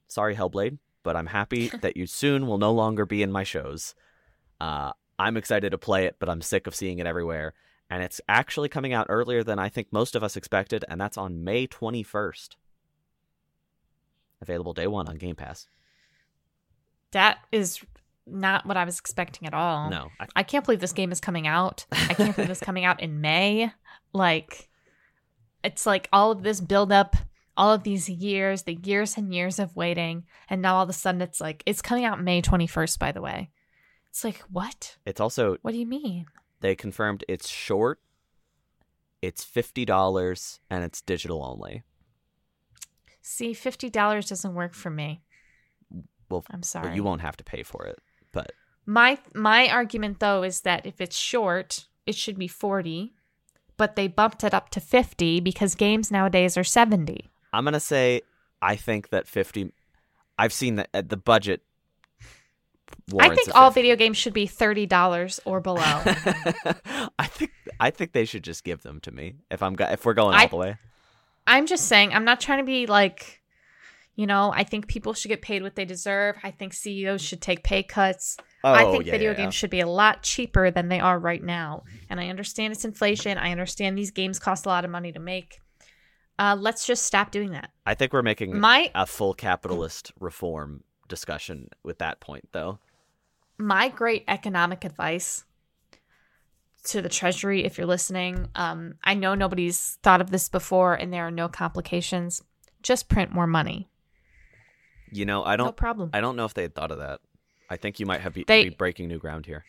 sorry, 0.08 0.36
Hellblade, 0.36 0.80
but 1.04 1.16
I'm 1.16 1.28
happy 1.28 1.68
that 1.82 1.98
you 1.98 2.08
soon 2.08 2.48
will 2.48 2.58
no 2.58 2.72
longer 2.72 3.06
be 3.06 3.24
in 3.24 3.32
my 3.32 3.44
shows. 3.44 3.96
Uh, 4.60 4.92
I'm 5.18 5.38
excited 5.38 5.72
to 5.72 5.78
play 5.78 6.06
it, 6.06 6.18
but 6.20 6.30
I'm 6.30 6.42
sick 6.42 6.68
of 6.68 6.76
seeing 6.76 7.00
it 7.00 7.08
everywhere. 7.08 7.54
And 7.90 8.04
it's 8.04 8.20
actually 8.28 8.70
coming 8.70 8.94
out 8.94 9.08
earlier 9.10 9.44
than 9.44 9.60
I 9.60 9.70
think 9.70 9.88
most 9.92 10.16
of 10.16 10.24
us 10.24 10.36
expected, 10.36 10.84
and 10.90 11.00
that's 11.00 11.18
on 11.18 11.44
May 11.44 11.68
21st. 11.68 12.56
Available 14.42 14.74
day 14.74 14.88
one 14.88 15.08
on 15.08 15.18
Game 15.18 15.36
Pass. 15.36 15.68
That 17.16 17.38
is 17.50 17.80
not 18.28 18.66
what 18.66 18.76
I 18.76 18.84
was 18.84 19.00
expecting 19.00 19.48
at 19.48 19.54
all. 19.54 19.90
No, 19.90 20.10
I, 20.20 20.28
I 20.36 20.44
can't 20.44 20.66
believe 20.66 20.82
this 20.82 20.92
game 20.92 21.14
is 21.14 21.22
coming 21.22 21.48
out. 21.48 21.86
I 21.94 22.14
can't 22.14 22.36
believe 22.36 22.50
it's 22.52 22.60
coming 22.60 22.84
out 22.84 23.02
in 23.02 23.22
May. 23.22 23.72
Like, 24.12 24.68
it's 25.64 25.86
like 25.86 26.10
all 26.12 26.32
of 26.32 26.44
this 26.44 26.60
build 26.60 26.92
up, 26.92 27.16
all 27.56 27.72
of 27.72 27.84
these 27.84 28.10
years, 28.10 28.64
the 28.64 28.78
years 28.84 29.16
and 29.16 29.34
years 29.34 29.60
of 29.60 29.78
waiting, 29.78 30.26
and 30.50 30.62
now 30.62 30.76
all 30.76 30.84
of 30.84 30.90
a 30.90 30.94
sudden 30.94 31.22
it's 31.22 31.40
like 31.40 31.64
it's 31.66 31.82
coming 31.82 32.04
out 32.04 32.22
May 32.22 32.42
twenty 32.42 32.68
first. 32.68 33.00
By 33.00 33.14
the 33.14 33.22
way, 33.22 33.50
it's 34.10 34.26
like 34.26 34.40
what? 34.52 34.98
it's 35.06 35.22
also 35.22 35.56
What 35.62 35.72
do 35.72 35.78
you 35.78 35.86
mean? 35.86 36.26
they 36.60 36.76
confirmed 36.76 37.24
it's 37.30 37.48
short, 37.48 38.02
it's 39.22 39.46
fifty 39.46 39.86
dollars, 39.86 40.60
and 40.70 40.84
it's 40.84 41.00
digital 41.00 41.46
only. 41.46 41.84
See, 43.22 43.54
fifty 43.54 43.90
dollars 43.90 44.28
doesn't 44.28 44.54
work 44.54 44.74
for 44.74 44.90
me. 44.90 45.22
Well, 46.30 46.44
I'm 46.52 46.64
sorry. 46.64 46.96
you 46.96 47.04
won't 47.04 47.22
have 47.22 47.38
to 47.38 47.44
pay 47.44 47.64
for 47.64 47.86
it. 47.86 48.00
But 48.32 48.52
My 48.86 49.18
my 49.34 49.68
argument 49.70 50.20
though 50.20 50.44
is 50.44 50.62
that 50.62 50.86
if 50.86 51.00
it's 51.02 51.16
short, 51.18 51.86
it 52.06 52.16
should 52.16 52.38
be 52.38 52.48
40, 52.48 53.14
but 53.78 53.96
they 53.96 54.08
bumped 54.08 54.44
it 54.44 54.54
up 54.54 54.70
to 54.72 54.80
50 54.80 55.40
because 55.40 55.76
games 55.76 56.12
nowadays 56.12 56.58
are 56.58 56.64
70. 56.64 57.30
I'm 57.54 57.64
gonna 57.64 57.80
say 57.80 58.22
I 58.62 58.76
think 58.76 59.10
that 59.10 59.28
fifty. 59.28 59.72
I've 60.38 60.52
seen 60.54 60.76
that 60.76 60.90
uh, 60.94 61.02
the 61.06 61.18
budget. 61.18 61.62
I 63.20 63.30
think 63.34 63.54
all 63.56 63.72
video 63.72 63.96
games 63.96 64.18
should 64.18 64.34
be 64.34 64.48
$30 64.48 65.40
or 65.46 65.60
below. 65.60 65.82
I 67.20 67.28
think 67.28 67.52
I 67.80 67.92
think 67.92 68.14
they 68.14 68.26
should 68.26 68.44
just 68.44 68.64
give 68.64 68.82
them 68.82 69.00
to 69.02 69.12
me 69.12 69.36
if 69.52 69.62
I'm 69.62 69.74
go- 69.76 69.88
if 69.90 70.06
we're 70.06 70.14
going 70.14 70.36
all 70.36 70.48
the 70.48 70.56
way. 70.56 70.78
I'm 71.48 71.68
just 71.68 71.88
saying, 71.88 72.14
I'm 72.14 72.26
not 72.26 72.40
trying 72.42 72.60
to 72.60 72.64
be 72.66 72.88
like, 72.88 73.42
you 74.16 74.26
know, 74.28 74.52
I 74.56 74.64
think 74.64 74.88
people 74.88 75.14
should 75.14 75.28
get 75.30 75.42
paid 75.42 75.62
what 75.62 75.76
they 75.76 75.86
deserve. 75.86 76.38
I 76.44 76.52
think 76.52 76.74
CEOs 76.74 77.22
should 77.22 77.42
take 77.42 77.64
pay 77.64 77.84
cuts. 77.84 78.38
I 78.64 78.84
Oh, 78.86 78.92
think 78.94 79.06
yeah, 79.06 79.12
video 79.12 79.32
yeah, 79.32 79.38
yeah. 79.38 79.44
games 79.44 79.56
should 79.56 79.70
be 79.70 79.82
a 79.82 79.88
lot 79.88 80.24
cheaper 80.24 80.72
than 80.72 80.88
they 80.88 81.00
are 81.00 81.20
right 81.20 81.44
now. 81.44 81.84
And 82.10 82.20
I 82.20 82.30
understand 82.30 82.72
it's 82.74 82.86
inflation. 82.86 83.38
I 83.38 83.52
understand 83.52 83.98
these 83.98 84.12
games 84.12 84.40
cost 84.40 84.66
a 84.66 84.70
lot 84.70 84.86
of 84.86 84.92
money 84.92 85.12
to 85.12 85.20
make. 85.20 85.60
Uh, 86.40 86.56
let's 86.60 86.86
just 86.88 87.04
stop 87.04 87.32
doing 87.32 87.52
that. 87.52 87.72
I 87.86 87.94
think 87.94 88.12
we're 88.14 88.22
making 88.22 88.60
My 88.60 88.90
a 88.96 89.06
full 89.06 89.34
capitalist 89.34 90.12
reform 90.20 90.84
discussion 91.08 91.70
with 91.84 92.00
that 92.00 92.20
point, 92.20 92.48
though. 92.52 92.80
my 93.58 93.90
great 93.90 94.24
economic 94.28 94.84
advice 94.84 95.46
to 96.86 97.02
the 97.02 97.10
treasury 97.10 97.64
if 97.66 97.78
you're 97.78 97.88
listening 97.88 98.48
um, 98.56 98.94
i 99.04 99.14
know 99.16 99.34
nobody's 99.34 99.98
thought 100.04 100.22
of 100.22 100.30
this 100.30 100.50
before 100.50 100.94
and 100.94 101.12
there 101.12 101.26
are 101.26 101.32
no 101.32 101.48
complications 101.48 102.44
just 102.84 103.10
print 103.10 103.32
more 103.32 103.48
money 103.48 103.88
You 105.12 105.26
know, 105.26 105.44
I 105.44 105.56
don't. 105.56 105.76
problem 105.76 106.10
I 106.14 106.22
don't 106.22 106.36
know 106.36 106.46
if 106.46 106.54
they 106.54 106.64
had 106.64 106.76
thought 106.76 106.92
of 106.92 107.00
that. 107.00 107.20
I 107.70 107.78
think 107.78 108.00
you 108.00 108.06
might 108.06 108.22
have 108.22 108.34
be, 108.34 108.44
They- 108.46 108.66
be 108.66 108.70
breaking 108.70 109.08
new 109.08 109.18
ground 109.20 109.46
here. 109.46 109.66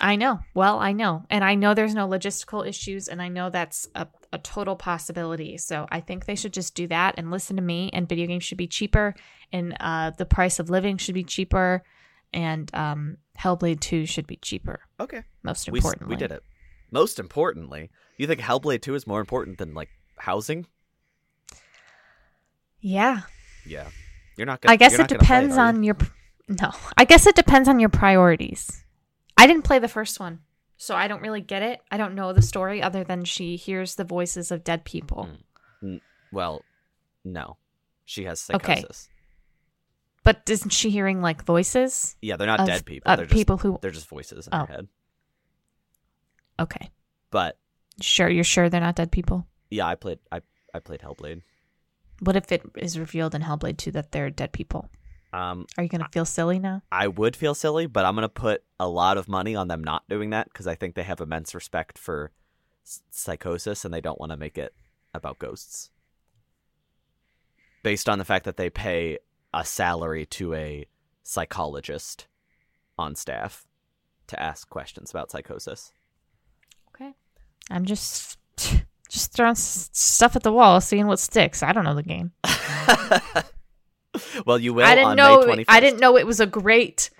I 0.00 0.14
know 0.14 0.38
well 0.54 0.78
i 0.78 0.92
know 0.92 1.24
and 1.28 1.42
i 1.42 1.56
know 1.56 1.74
there's 1.74 1.94
no 1.94 2.06
logistical 2.06 2.64
issues 2.64 3.08
and 3.08 3.20
i 3.20 3.26
know 3.26 3.50
that's 3.50 3.88
a, 3.96 4.06
a 4.32 4.38
total 4.38 4.76
possibility 4.76 5.58
so 5.58 5.88
i 5.90 5.98
think 5.98 6.24
they 6.24 6.36
should 6.36 6.52
just 6.52 6.76
do 6.76 6.86
that 6.86 7.14
and 7.18 7.32
listen 7.32 7.56
to 7.56 7.62
me 7.62 7.90
and 7.92 8.08
video 8.08 8.28
games 8.28 8.44
should 8.44 8.58
be 8.58 8.68
cheaper 8.68 9.12
and 9.50 9.76
uh, 9.80 10.10
the 10.10 10.24
price 10.26 10.60
of 10.60 10.70
living 10.70 10.98
should 10.98 11.16
be 11.16 11.24
cheaper 11.24 11.82
and 12.32 12.72
um, 12.76 13.16
hellblade 13.40 13.80
2 13.80 14.06
should 14.06 14.26
be 14.28 14.36
cheaper 14.36 14.82
Okay, 15.00 15.22
most 15.42 15.68
we 15.68 15.78
importantly 15.80 16.14
we 16.14 16.16
did 16.16 16.30
it. 16.30 16.44
Most 16.92 17.18
importantly, 17.18 17.90
you 18.16 18.26
think 18.26 18.40
Hellblade 18.40 18.82
Two 18.82 18.94
is 18.94 19.06
more 19.06 19.20
important 19.20 19.58
than 19.58 19.74
like 19.74 19.88
housing? 20.18 20.66
yeah 22.80 23.22
Yeah, 23.66 23.88
you're 24.38 24.46
not. 24.46 24.62
Gonna, 24.62 24.72
I 24.72 24.76
guess 24.76 24.98
it 24.98 25.08
depends 25.08 25.56
you? 25.56 25.60
on 25.62 25.82
your 25.82 25.96
no. 26.48 26.70
I 26.96 27.04
guess 27.04 27.26
it 27.26 27.34
depends 27.36 27.68
on 27.68 27.78
your 27.80 27.90
priorities. 27.90 28.84
I 29.36 29.46
didn't 29.46 29.62
play 29.64 29.78
the 29.78 29.88
first 29.88 30.18
one, 30.18 30.40
so 30.78 30.94
I 30.96 31.06
don't 31.08 31.20
really 31.20 31.42
get 31.42 31.62
it. 31.62 31.80
I 31.90 31.96
don't 31.98 32.14
know 32.14 32.32
the 32.32 32.40
story 32.42 32.80
other 32.82 33.04
than 33.04 33.24
she 33.24 33.56
hears 33.56 33.96
the 33.96 34.04
voices 34.04 34.50
of 34.50 34.64
dead 34.64 34.84
people. 34.84 35.28
Mm. 35.82 36.00
Well, 36.32 36.62
no, 37.24 37.56
she 38.06 38.24
has 38.24 38.48
Okay. 38.52 38.76
psychosis. 38.76 39.08
But 40.24 40.42
isn't 40.50 40.70
she 40.70 40.90
hearing 40.90 41.22
like 41.22 41.44
voices 41.44 42.16
Yeah, 42.20 42.36
they're 42.36 42.46
not 42.46 42.60
of 42.60 42.66
dead 42.66 42.84
people. 42.84 43.10
uh, 43.10 43.16
They're 43.16 43.26
just 43.26 43.34
people 43.34 43.56
who? 43.58 43.78
they're 43.80 43.90
just 43.90 44.08
voices 44.08 44.46
in 44.46 44.54
Oh. 44.54 44.66
her 44.66 44.72
head. 44.72 44.88
Okay, 46.60 46.90
But 47.30 47.56
sure. 48.02 48.28
You're 48.28 48.44
sure 48.44 48.68
they're 48.68 48.80
not 48.80 48.96
dead 48.96 49.12
people. 49.12 49.46
yeah, 49.70 49.86
I 49.86 49.94
played 49.94 50.18
I 50.32 50.40
I 50.74 50.80
played 50.80 51.00
Hellblade. 51.00 51.42
What 52.20 52.36
if 52.36 52.50
it 52.52 52.62
is 52.76 52.98
revealed 52.98 53.34
in 53.34 53.42
Hellblade 53.42 53.78
2 53.78 53.92
that 53.92 54.12
they're 54.12 54.30
dead 54.30 54.52
people? 54.52 54.88
Um, 55.32 55.66
Are 55.76 55.82
you 55.84 55.88
gonna 55.90 56.08
feel 56.10 56.24
silly 56.24 56.58
now? 56.58 56.82
I 56.90 57.06
would 57.08 57.36
feel 57.36 57.54
silly, 57.54 57.86
but 57.86 58.04
I'm 58.04 58.14
gonna 58.14 58.28
put 58.28 58.64
a 58.80 58.88
lot 58.88 59.18
of 59.18 59.28
money 59.28 59.54
on 59.54 59.68
them 59.68 59.84
not 59.84 60.08
doing 60.08 60.30
that 60.30 60.48
because 60.50 60.66
I 60.66 60.74
think 60.74 60.94
they 60.94 61.02
have 61.02 61.20
immense 61.20 61.54
respect 61.54 61.98
for 61.98 62.32
s- 62.84 63.02
psychosis 63.10 63.84
and 63.84 63.92
they 63.92 64.00
don't 64.00 64.18
want 64.18 64.32
to 64.32 64.36
make 64.38 64.56
it 64.56 64.74
about 65.12 65.38
ghosts. 65.38 65.90
Based 67.82 68.08
on 68.08 68.18
the 68.18 68.24
fact 68.24 68.44
that 68.46 68.56
they 68.56 68.70
pay 68.70 69.18
a 69.52 69.64
salary 69.64 70.26
to 70.26 70.54
a 70.54 70.86
psychologist 71.22 72.26
on 72.98 73.14
staff 73.14 73.66
to 74.28 74.42
ask 74.42 74.68
questions 74.68 75.10
about 75.10 75.30
psychosis. 75.30 75.92
Okay. 76.94 77.12
I'm 77.70 77.84
just 77.84 78.38
just 79.08 79.32
throwing 79.32 79.52
s- 79.52 79.90
stuff 79.92 80.36
at 80.36 80.42
the 80.42 80.52
wall, 80.52 80.80
seeing 80.80 81.06
what 81.06 81.18
sticks. 81.18 81.62
I 81.62 81.72
don't 81.72 81.84
know 81.84 81.94
the 81.94 82.02
game. 82.02 82.32
well, 84.46 84.58
you 84.58 84.74
will 84.74 84.84
I 84.84 84.94
didn't 84.94 85.10
on 85.10 85.16
know. 85.16 85.46
May 85.46 85.56
21st. 85.58 85.64
I 85.68 85.80
didn't 85.80 86.00
know 86.00 86.16
it 86.16 86.26
was 86.26 86.40
a 86.40 86.46
great 86.46 87.10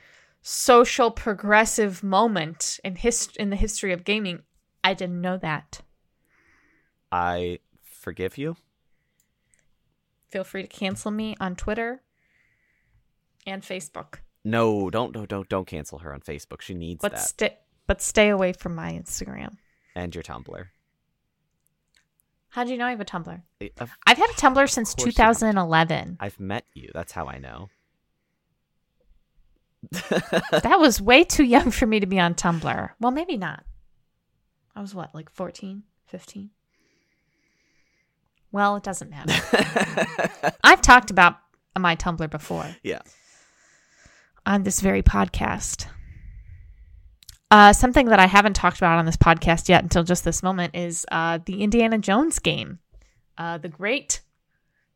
social 0.42 1.10
progressive 1.10 2.02
moment 2.02 2.80
in 2.84 2.96
his 2.96 3.28
in 3.38 3.50
the 3.50 3.56
history 3.56 3.92
of 3.92 4.04
gaming. 4.04 4.42
I 4.84 4.94
didn't 4.94 5.20
know 5.20 5.36
that. 5.38 5.80
I 7.10 7.58
forgive 7.82 8.38
you. 8.38 8.56
Feel 10.30 10.44
free 10.44 10.62
to 10.62 10.68
cancel 10.68 11.10
me 11.10 11.34
on 11.40 11.56
Twitter 11.56 12.02
and 13.46 13.62
Facebook, 13.62 14.16
No, 14.44 14.90
don't 14.90 15.12
don't 15.12 15.28
don't 15.28 15.48
don't 15.48 15.66
cancel 15.66 15.98
her 16.00 16.12
on 16.12 16.20
Facebook. 16.20 16.60
She 16.60 16.74
needs 16.74 17.00
but 17.00 17.12
that 17.38 17.62
but 17.86 18.02
stay 18.02 18.28
away 18.28 18.52
from 18.52 18.74
my 18.74 18.92
Instagram. 18.92 19.56
and 19.94 20.14
your 20.14 20.22
Tumblr. 20.22 20.66
How 22.50 22.64
do 22.64 22.70
you 22.70 22.78
know 22.78 22.86
I 22.86 22.90
have 22.90 23.00
a 23.00 23.04
Tumblr? 23.04 23.42
Of 23.78 23.90
I've 24.06 24.16
had 24.16 24.30
a 24.30 24.34
Tumblr 24.34 24.68
since 24.70 24.94
course 24.94 25.06
you 25.06 25.22
have. 25.22 25.36
2011. 25.36 26.16
I've 26.20 26.40
met 26.40 26.64
you. 26.74 26.90
That's 26.94 27.12
how 27.12 27.26
I 27.26 27.38
know. 27.38 27.68
that 29.92 30.76
was 30.78 31.00
way 31.00 31.24
too 31.24 31.44
young 31.44 31.70
for 31.70 31.86
me 31.86 32.00
to 32.00 32.06
be 32.06 32.18
on 32.18 32.34
Tumblr. 32.34 32.90
Well, 33.00 33.12
maybe 33.12 33.36
not. 33.36 33.64
I 34.74 34.80
was 34.80 34.94
what, 34.94 35.14
like 35.14 35.30
14, 35.30 35.82
15? 36.06 36.50
Well, 38.50 38.76
it 38.76 38.82
doesn't 38.82 39.10
matter. 39.10 39.34
I've 40.64 40.80
talked 40.80 41.10
about 41.10 41.36
my 41.78 41.96
Tumblr 41.96 42.30
before 42.30 42.76
yeah. 42.82 43.02
on 44.46 44.62
this 44.62 44.80
very 44.80 45.02
podcast. 45.02 45.86
Uh, 47.50 47.72
something 47.72 48.06
that 48.06 48.20
I 48.20 48.26
haven't 48.26 48.54
talked 48.54 48.76
about 48.76 48.98
on 48.98 49.06
this 49.06 49.16
podcast 49.16 49.68
yet 49.68 49.82
until 49.82 50.04
just 50.04 50.24
this 50.24 50.42
moment 50.42 50.76
is 50.76 51.06
uh, 51.10 51.38
the 51.44 51.62
Indiana 51.62 51.96
Jones 51.98 52.38
game, 52.38 52.78
uh, 53.38 53.56
The 53.56 53.70
Great 53.70 54.20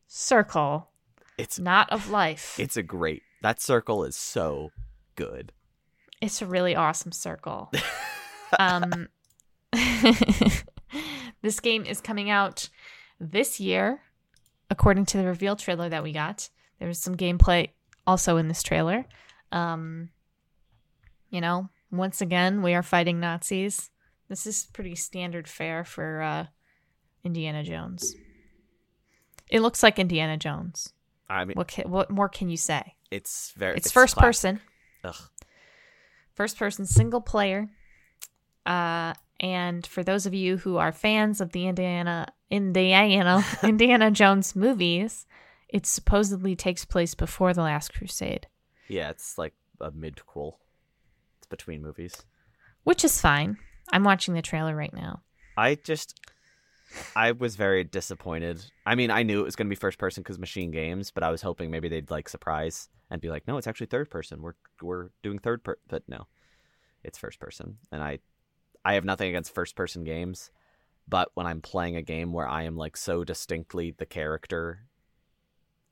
Circle, 0.07 0.89
It's 1.37 1.57
Not 1.57 1.91
of 1.91 2.11
Life. 2.11 2.59
it's 2.59 2.77
a 2.77 2.83
great. 2.83 3.23
That 3.41 3.59
circle 3.59 4.03
is 4.03 4.15
so 4.15 4.71
good. 5.15 5.51
It's 6.21 6.41
a 6.41 6.45
really 6.45 6.75
awesome 6.75 7.11
circle. 7.11 7.71
um, 8.59 9.07
this 11.41 11.59
game 11.59 11.85
is 11.85 12.01
coming 12.01 12.29
out 12.29 12.69
this 13.19 13.59
year, 13.59 14.01
according 14.69 15.05
to 15.07 15.17
the 15.17 15.25
reveal 15.25 15.55
trailer 15.55 15.89
that 15.89 16.03
we 16.03 16.13
got. 16.13 16.49
There 16.77 16.87
was 16.87 16.99
some 16.99 17.17
gameplay 17.17 17.69
also 18.05 18.37
in 18.37 18.47
this 18.47 18.61
trailer. 18.61 19.05
Um, 19.51 20.09
you 21.29 21.41
know, 21.41 21.69
once 21.93 22.21
again, 22.21 22.61
we 22.61 22.73
are 22.73 22.83
fighting 22.83 23.19
Nazis. 23.19 23.89
This 24.29 24.45
is 24.47 24.65
pretty 24.73 24.95
standard 24.95 25.47
fare 25.47 25.83
for 25.83 26.21
uh, 26.21 26.45
Indiana 27.23 27.63
Jones. 27.63 28.15
It 29.49 29.61
looks 29.61 29.83
like 29.83 29.99
Indiana 29.99 30.37
Jones. 30.37 30.93
I 31.29 31.45
mean, 31.45 31.55
What 31.55 31.71
what 31.85 32.09
more 32.09 32.29
can 32.29 32.49
you 32.49 32.57
say? 32.57 32.95
it's 33.11 33.51
very. 33.55 33.77
It's, 33.77 33.91
first 33.91 34.15
classic. 34.15 34.27
person, 34.27 34.59
Ugh. 35.03 35.15
first 36.33 36.57
person 36.57 36.85
single 36.85 37.21
player. 37.21 37.69
Uh, 38.65 39.13
and 39.39 39.85
for 39.85 40.03
those 40.03 40.25
of 40.25 40.33
you 40.33 40.57
who 40.57 40.77
are 40.77 40.91
fans 40.91 41.41
of 41.41 41.51
the 41.51 41.67
Indiana 41.67 42.27
Indiana 42.49 43.43
Indiana 43.63 44.09
Jones 44.11 44.55
movies, 44.55 45.25
it 45.69 45.85
supposedly 45.85 46.55
takes 46.55 46.85
place 46.85 47.13
before 47.15 47.53
the 47.53 47.61
Last 47.61 47.93
Crusade, 47.93 48.47
Yeah, 48.87 49.09
it's 49.09 49.37
like 49.37 49.53
a 49.81 49.91
midquel. 49.91 50.53
Between 51.53 51.83
movies. 51.83 52.15
which 52.83 53.05
is 53.05 53.21
fine. 53.21 53.57
I'm 53.91 54.03
watching 54.03 54.33
the 54.33 54.41
trailer 54.41 54.75
right 54.75 54.91
now. 54.93 55.21
I 55.55 55.75
just, 55.75 56.19
I 57.15 57.31
was 57.31 57.55
very 57.55 57.83
disappointed. 57.83 58.65
I 58.87 58.95
mean, 58.95 59.11
I 59.11 59.21
knew 59.21 59.41
it 59.41 59.45
was 59.45 59.55
going 59.55 59.67
to 59.67 59.69
be 59.69 59.75
first 59.75 59.99
person 59.99 60.23
because 60.23 60.39
Machine 60.39 60.71
Games, 60.71 61.11
but 61.11 61.21
I 61.21 61.29
was 61.29 61.43
hoping 61.43 61.69
maybe 61.69 61.89
they'd 61.89 62.09
like 62.09 62.27
surprise 62.27 62.89
and 63.11 63.21
be 63.21 63.29
like, 63.29 63.47
no, 63.47 63.57
it's 63.57 63.67
actually 63.67 63.85
third 63.85 64.09
person. 64.09 64.41
We're 64.41 64.55
we're 64.81 65.09
doing 65.21 65.37
third 65.37 65.63
per, 65.63 65.77
but 65.87 66.01
no, 66.07 66.25
it's 67.03 67.19
first 67.19 67.39
person. 67.39 67.77
And 67.91 68.01
I, 68.01 68.17
I 68.83 68.95
have 68.95 69.05
nothing 69.05 69.29
against 69.29 69.53
first 69.53 69.75
person 69.75 70.03
games, 70.03 70.49
but 71.07 71.29
when 71.35 71.45
I'm 71.45 71.61
playing 71.61 71.95
a 71.95 72.01
game 72.01 72.33
where 72.33 72.47
I 72.47 72.63
am 72.63 72.77
like 72.77 72.97
so 72.97 73.23
distinctly 73.23 73.91
the 73.95 74.07
character, 74.07 74.87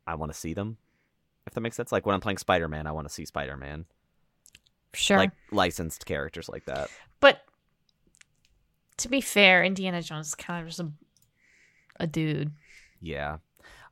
I 0.08 0.16
want 0.16 0.32
to 0.34 0.38
see 0.40 0.56
them. 0.56 0.78
If 1.46 1.54
that 1.54 1.62
makes 1.62 1.76
sense. 1.76 1.92
Like 1.92 2.08
when 2.08 2.16
I'm 2.16 2.22
playing 2.22 2.40
Spider 2.40 2.68
Man, 2.68 2.88
I 2.88 2.92
want 2.94 3.08
to 3.08 3.14
see 3.14 3.26
Spider 3.26 3.58
Man. 3.58 3.86
Sure, 4.94 5.18
Like 5.18 5.32
licensed 5.52 6.06
characters 6.06 6.50
like 6.50 6.66
that. 6.66 6.90
but 7.20 7.42
to 8.98 9.08
be 9.10 9.22
fair, 9.22 9.64
Indiana 9.64 10.02
Jones 10.02 10.28
is 10.28 10.36
kind 10.36 10.62
of 10.62 10.68
just 10.68 10.80
a, 10.80 10.92
a 12.00 12.08
dude. 12.08 12.52
Yeah, 13.00 13.38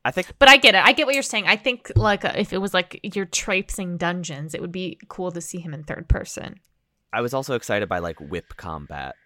I 0.04 0.10
think 0.12 0.28
But 0.38 0.48
I 0.48 0.56
get 0.56 0.74
it. 0.74 0.84
I 0.84 0.92
get 0.92 1.06
what 1.06 1.14
you're 1.14 1.22
saying. 1.22 1.46
I 1.48 1.56
think 1.56 1.90
like 1.96 2.24
uh, 2.24 2.32
if 2.36 2.52
it 2.52 2.58
was 2.58 2.72
like 2.74 3.00
you're 3.02 3.24
traipsing 3.26 3.96
dungeons, 3.96 4.54
it 4.54 4.60
would 4.60 4.72
be 4.72 4.98
cool 5.08 5.32
to 5.32 5.40
see 5.40 5.58
him 5.58 5.74
in 5.74 5.82
third 5.84 6.08
person. 6.08 6.60
I 7.12 7.22
was 7.22 7.34
also 7.34 7.54
excited 7.54 7.88
by 7.88 7.98
like 7.98 8.20
whip 8.20 8.56
combat, 8.56 9.16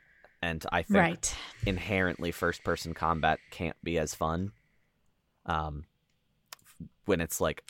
and 0.40 0.64
I 0.72 0.82
think 0.82 0.96
Right. 0.98 1.36
inherently 1.66 2.30
first 2.32 2.64
person 2.64 2.94
combat 2.94 3.38
can't 3.50 3.76
be 3.84 3.98
as 3.98 4.14
fun. 4.14 4.52
Um, 5.44 5.84
when 7.04 7.20
it's 7.20 7.40
like 7.42 7.62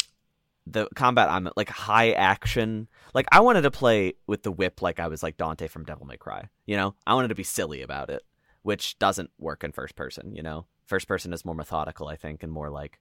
the 0.66 0.88
combat 0.94 1.30
I'm 1.30 1.48
like 1.56 1.68
high 1.68 2.12
action. 2.12 2.88
Like 3.12 3.26
I 3.30 3.40
wanted 3.40 3.62
to 3.62 3.70
play 3.70 4.14
with 4.26 4.42
the 4.42 4.52
whip 4.52 4.82
like 4.82 4.98
I 4.98 5.08
was 5.08 5.22
like 5.22 5.36
Dante 5.36 5.68
from 5.68 5.84
Devil 5.84 6.06
May 6.06 6.16
Cry. 6.16 6.48
You 6.66 6.76
know, 6.76 6.94
I 7.06 7.14
wanted 7.14 7.28
to 7.28 7.34
be 7.34 7.44
silly 7.44 7.82
about 7.82 8.10
it, 8.10 8.22
which 8.62 8.98
doesn't 8.98 9.30
work 9.38 9.64
in 9.64 9.72
first 9.72 9.94
person. 9.94 10.34
You 10.34 10.42
know, 10.42 10.66
first 10.86 11.06
person 11.06 11.32
is 11.32 11.44
more 11.44 11.54
methodical, 11.54 12.08
I 12.08 12.16
think, 12.16 12.42
and 12.42 12.52
more 12.52 12.70
like 12.70 13.00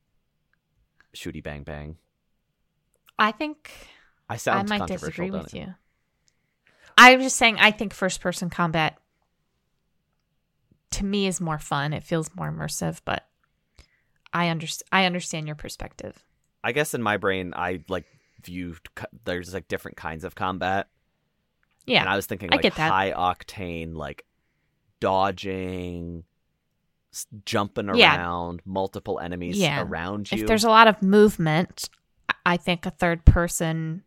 shooty 1.16 1.44
bang 1.44 1.64
bang. 1.64 1.98
I 3.18 3.32
think 3.32 3.72
I 4.30 4.40
I 4.48 4.64
might 4.64 4.88
disagree 4.88 5.32
with 5.32 5.54
you. 5.54 5.74
I'm 6.98 7.22
just 7.22 7.38
saying 7.38 7.58
I 7.60 7.72
think 7.72 7.94
first 7.94 8.22
person 8.22 8.50
combat 8.50 8.98
to 10.92 11.06
me 11.06 11.28
is 11.28 11.42
more 11.42 11.60
fun. 11.60 11.94
It 11.94 12.04
feels 12.04 12.30
more 12.36 12.52
immersive, 12.52 13.02
but 13.06 13.28
I 14.32 14.50
understand 14.50 14.88
I 14.92 15.06
understand 15.06 15.48
your 15.48 15.56
perspective. 15.56 16.24
I 16.64 16.72
guess 16.72 16.94
in 16.94 17.02
my 17.02 17.18
brain, 17.18 17.54
I 17.56 17.84
like 17.90 18.06
viewed 18.44 18.94
co- 18.96 19.06
there's 19.26 19.54
like 19.54 19.68
different 19.68 19.98
kinds 19.98 20.24
of 20.24 20.36
combat, 20.36 20.88
Yeah, 21.86 22.02
and 22.02 22.10
I 22.10 22.16
was 22.16 22.26
thinking 22.26 22.50
like 22.50 22.66
high 22.74 23.12
octane, 23.16 23.96
like 23.96 24.26
dodging, 25.00 26.24
jumping 27.46 27.94
Yeah. 27.96 28.18
around, 28.18 28.62
multiple 28.66 29.20
enemies 29.20 29.58
Yeah. 29.58 29.82
around 29.84 30.32
you. 30.32 30.42
If 30.42 30.48
there's 30.48 30.64
a 30.64 30.70
lot 30.70 30.88
of 30.88 31.02
movement, 31.02 31.90
I- 32.46 32.58
think 32.58 32.86
a 32.86 32.92
third 32.92 33.26
person 33.26 34.04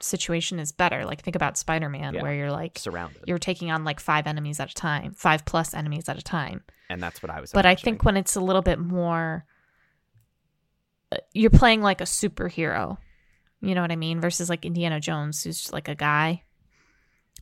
situation 0.00 0.58
is 0.58 0.72
better. 0.72 1.04
Like 1.04 1.20
think 1.22 1.36
about 1.36 1.56
Spider-Man 1.58 2.14
Yeah. 2.14 2.22
where 2.22 2.34
you're 2.34 2.50
like 2.50 2.78
surrounded, 2.78 3.22
you're 3.26 3.38
taking 3.38 3.70
on 3.70 3.84
like 3.84 4.00
five 4.00 4.26
enemies 4.26 4.58
at 4.60 4.70
a 4.70 4.74
time, 4.74 5.12
five 5.14 5.44
plus 5.44 5.74
enemies 5.74 6.08
at 6.08 6.18
a 6.18 6.22
time. 6.22 6.62
and 6.88 7.00
that's 7.00 7.22
what 7.22 7.30
I 7.30 7.40
was. 7.40 7.52
Thinking. 7.52 7.58
But 7.58 7.66
I 7.66 7.74
think 7.76 8.04
when 8.04 8.16
it's 8.16 8.34
a 8.34 8.40
little 8.40 8.62
bit 8.62 8.80
more, 8.80 9.44
you're 11.32 11.50
playing 11.50 11.82
like 11.82 12.00
a 12.00 12.04
superhero. 12.04 12.98
You 13.60 13.74
know 13.74 13.82
what 13.82 13.92
I 13.92 13.96
mean? 13.96 14.20
Versus 14.20 14.48
like 14.48 14.64
Indiana 14.64 15.00
Jones, 15.00 15.42
who's 15.44 15.72
like 15.72 15.88
a 15.88 15.94
guy. 15.94 16.42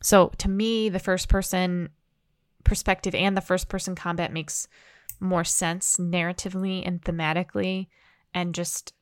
So 0.03 0.33
to 0.39 0.49
me, 0.49 0.89
the 0.89 0.99
first 0.99 1.29
person 1.29 1.91
perspective 2.65 3.15
and 3.15 3.37
the 3.37 3.41
first 3.41 3.69
person 3.69 3.95
combat 3.95 4.33
makes 4.33 4.69
more 5.21 5.45
sense 5.45 5.97
narratively 5.97 6.87
and 6.87 7.01
thematically. 7.03 7.89
And 8.35 8.55
just 8.55 8.93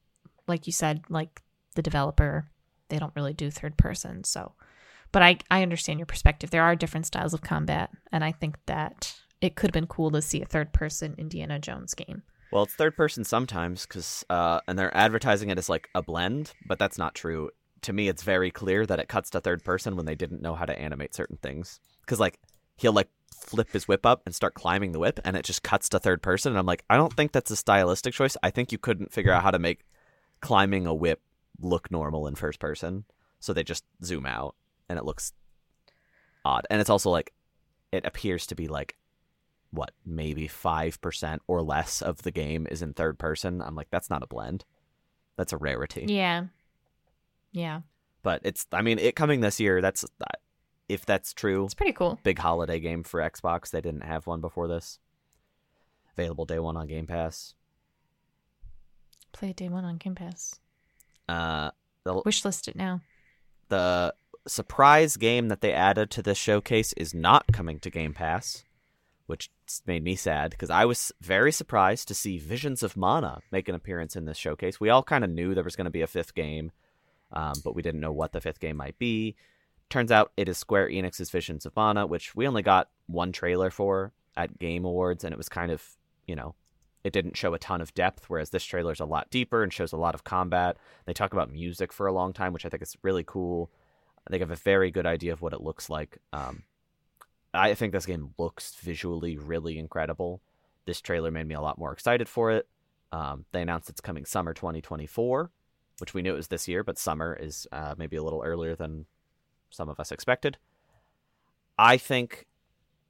like 0.47 0.67
you 0.67 0.73
said, 0.73 1.05
like 1.09 1.43
the 1.75 1.83
developer, 1.83 2.51
they 2.89 2.99
don't 2.99 3.15
really 3.17 3.35
do 3.35 3.51
third 3.51 3.77
person. 3.77 4.25
So, 4.25 4.53
but 5.13 5.23
I, 5.23 5.39
I 5.51 5.63
understand 5.63 5.99
your 5.99 6.07
perspective. 6.07 6.51
There 6.51 6.63
are 6.63 6.77
different 6.77 7.07
styles 7.07 7.35
of 7.35 7.43
combat. 7.43 7.91
And 8.13 8.25
I 8.25 8.33
think 8.33 8.57
that 8.67 9.15
it 9.41 9.57
could 9.57 9.69
have 9.69 9.75
been 9.75 9.87
cool 9.87 10.11
to 10.13 10.23
see 10.23 10.43
a 10.43 10.47
third 10.47 10.73
person 10.73 11.15
Indiana 11.19 11.59
Jones 11.59 11.95
game. 11.95 12.23
Well, 12.53 12.63
it's 12.63 12.75
third 12.75 12.97
person 12.97 13.25
sometimes 13.25 13.87
because, 13.87 14.25
uh, 14.31 14.61
and 14.69 14.79
they're 14.79 14.97
advertising 14.97 15.51
it 15.51 15.59
as 15.59 15.69
like 15.69 15.89
a 15.95 16.03
blend, 16.03 16.53
but 16.67 16.79
that's 16.79 16.99
not 16.99 17.15
true. 17.15 17.51
To 17.83 17.93
me, 17.93 18.09
it's 18.09 18.23
very 18.23 18.51
clear 18.51 18.87
that 18.87 19.01
it 19.01 19.09
cuts 19.09 19.31
to 19.31 19.41
third 19.41 19.65
person 19.65 19.97
when 19.97 20.07
they 20.07 20.15
didn't 20.15 20.43
know 20.43 20.55
how 20.55 20.65
to 20.65 20.79
animate 20.79 21.15
certain 21.15 21.39
things. 21.39 21.81
Because 22.01 22.21
like 22.21 22.39
he'll 22.77 22.93
like 22.93 23.09
flip 23.47 23.73
his 23.73 23.87
whip 23.89 24.07
up 24.07 24.23
and 24.25 24.35
start 24.35 24.55
climbing 24.55 24.93
the 24.93 24.99
whip, 24.99 25.21
and 25.25 25.37
it 25.37 25.45
just 25.45 25.63
cuts 25.63 25.89
to 25.91 25.99
third 25.99 26.23
person. 26.23 26.53
And 26.53 26.59
I'm 26.59 26.67
like, 26.67 26.85
I 26.89 26.97
don't 26.97 27.13
think 27.13 27.33
that's 27.33 27.51
a 27.51 27.57
stylistic 27.57 28.15
choice. 28.15 28.37
I 28.43 28.51
think 28.51 28.73
you 28.73 28.79
couldn't 28.79 29.13
figure 29.13 29.33
out 29.33 29.43
how 29.43 29.51
to 29.51 29.59
make 29.59 29.85
climbing 30.41 30.87
a 30.87 30.95
whip 30.95 31.21
look 31.61 31.91
normal 31.91 32.27
in 32.27 32.35
first 32.35 32.59
person, 32.61 33.05
so 33.41 33.53
they 33.53 33.65
just 33.65 33.85
zoom 34.05 34.27
out, 34.27 34.55
and 34.89 34.99
it 34.99 35.05
looks 35.05 35.33
odd. 36.45 36.67
And 36.71 36.81
it's 36.81 36.91
also 36.91 37.11
like 37.11 37.33
it 37.93 38.07
appears 38.07 38.47
to 38.49 38.55
be 38.55 38.69
like 38.69 38.97
what 39.71 39.91
maybe 40.05 40.49
5% 40.49 41.39
or 41.47 41.63
less 41.63 42.01
of 42.03 42.23
the 42.23 42.31
game 42.31 42.67
is 42.71 42.83
in 42.83 42.93
third 42.95 43.19
person 43.19 43.61
i'm 43.63 43.75
like 43.75 43.89
that's 43.91 44.09
not 44.11 44.23
a 44.23 44.27
blend 44.27 44.65
that's 45.37 45.53
a 45.53 45.57
rarity 45.57 46.07
Yeah. 46.09 46.45
Yeah. 47.53 47.81
but 48.23 48.41
it's 48.45 48.67
i 48.73 48.83
mean 48.83 48.99
it 48.99 49.17
coming 49.17 49.41
this 49.41 49.61
year 49.61 49.81
that's 49.81 50.05
if 50.89 51.05
that's 51.05 51.33
true 51.35 51.65
It's 51.65 51.75
pretty 51.75 51.93
cool. 51.93 52.19
big 52.23 52.39
holiday 52.39 52.79
game 52.81 53.03
for 53.03 53.21
xbox 53.21 53.71
they 53.71 53.81
didn't 53.81 54.05
have 54.05 54.27
one 54.27 54.41
before 54.41 54.69
this 54.69 54.99
available 56.17 56.45
day 56.47 56.59
one 56.59 56.77
on 56.77 56.87
game 56.87 57.07
pass 57.07 57.55
Play 59.33 59.53
day 59.53 59.69
one 59.69 59.85
on 59.85 59.99
Game 59.99 60.15
Pass. 60.15 60.59
uh 61.29 61.71
the, 62.05 62.15
Wishlist 62.23 62.69
it 62.69 62.77
now. 62.77 63.03
the 63.69 64.15
surprise 64.47 65.17
game 65.19 65.49
that 65.49 65.61
they 65.61 65.73
added 65.73 66.11
to 66.13 66.23
this 66.23 66.39
showcase 66.39 66.95
is 66.95 67.13
not 67.13 67.45
coming 67.53 67.79
to 67.81 67.91
game 67.91 68.15
pass 68.15 68.65
which 69.27 69.51
made 69.87 70.05
me 70.05 70.17
sad 70.17 70.51
because 70.51 70.71
I 70.71 70.85
was 70.85 71.13
very 71.21 71.53
surprised 71.53 72.09
to 72.09 72.15
see 72.15 72.39
Visions 72.39 72.83
of 72.83 72.97
Mana 72.97 73.41
make 73.51 73.69
an 73.69 73.75
appearance 73.75 74.17
in 74.17 74.25
this 74.25 74.39
showcase. 74.39 74.81
We 74.81 74.91
all 74.91 75.03
kind 75.03 75.25
of 75.25 75.31
knew 75.31 75.55
there 75.55 75.65
was 75.65 75.77
going 75.77 75.87
to 75.87 75.91
be 75.91 76.03
a 76.03 76.07
fifth 76.07 76.35
game, 76.35 76.73
um, 77.33 77.55
but 77.65 77.75
we 77.75 77.83
didn't 77.83 78.01
know 78.01 78.13
what 78.13 78.33
the 78.33 78.41
fifth 78.41 78.61
game 78.61 78.77
might 78.77 78.99
be. 78.99 79.37
Turns 79.89 80.11
out 80.11 80.33
it 80.37 80.49
is 80.49 80.59
Square 80.59 80.91
Enix's 80.91 81.31
Visions 81.31 81.67
of 81.67 81.77
Mana, 81.77 82.07
which 82.07 82.35
we 82.35 82.47
only 82.47 82.63
got 82.63 82.89
one 83.07 83.33
trailer 83.33 83.71
for 83.71 84.13
at 84.37 84.59
Game 84.59 84.85
Awards, 84.85 85.25
and 85.25 85.33
it 85.33 85.39
was 85.39 85.49
kind 85.49 85.71
of, 85.71 85.83
you 86.27 86.37
know, 86.37 86.55
it 87.05 87.13
didn't 87.13 87.37
show 87.37 87.55
a 87.55 87.59
ton 87.59 87.81
of 87.81 87.95
depth, 87.95 88.25
whereas 88.29 88.51
this 88.51 88.65
trailer 88.65 88.93
is 88.93 89.01
a 89.01 89.05
lot 89.05 89.31
deeper 89.31 89.63
and 89.63 89.73
shows 89.73 89.93
a 89.93 89.97
lot 89.97 90.17
of 90.17 90.25
combat. 90.25 90.77
They 91.05 91.13
talk 91.13 91.33
about 91.33 91.53
music 91.53 91.93
for 91.93 92.07
a 92.07 92.13
long 92.13 92.33
time, 92.33 92.53
which 92.53 92.67
I 92.67 92.69
think 92.69 92.83
is 92.83 92.97
really 93.03 93.23
cool. 93.25 93.71
They 94.29 94.41
have 94.41 94.51
a 94.51 94.57
very 94.57 94.91
good 94.91 95.07
idea 95.07 95.33
of 95.33 95.41
what 95.41 95.53
it 95.53 95.61
looks 95.61 95.89
like. 95.89 96.19
Um, 96.33 96.65
I 97.57 97.75
think 97.75 97.93
this 97.93 98.07
game 98.07 98.35
looks 98.39 98.75
visually 98.75 99.39
really 99.39 99.79
incredible. 99.79 100.41
This 100.85 101.01
trailer 101.01 101.31
made 101.31 101.49
me 101.49 101.55
a 101.55 101.61
lot 101.61 101.79
more 101.79 101.93
excited 101.93 102.29
for 102.29 102.51
it. 102.51 102.69
Um, 103.13 103.45
they 103.53 103.63
announced 103.63 103.89
it's 103.89 104.01
coming 104.01 104.25
summer 104.25 104.53
2024, 104.53 105.51
which 105.99 106.15
we 106.15 106.23
knew 106.23 106.35
it 106.35 106.37
was 106.37 106.49
this 106.49 106.69
year, 106.69 106.85
but 106.85 106.99
summer 106.99 107.37
is 107.41 107.67
uh, 107.73 107.95
maybe 107.97 108.17
a 108.17 108.23
little 108.23 108.43
earlier 108.45 108.77
than 108.77 109.07
some 109.71 109.89
of 109.89 109.99
us 109.99 110.13
expected. 110.13 110.59
I 111.79 111.97
think 111.97 112.47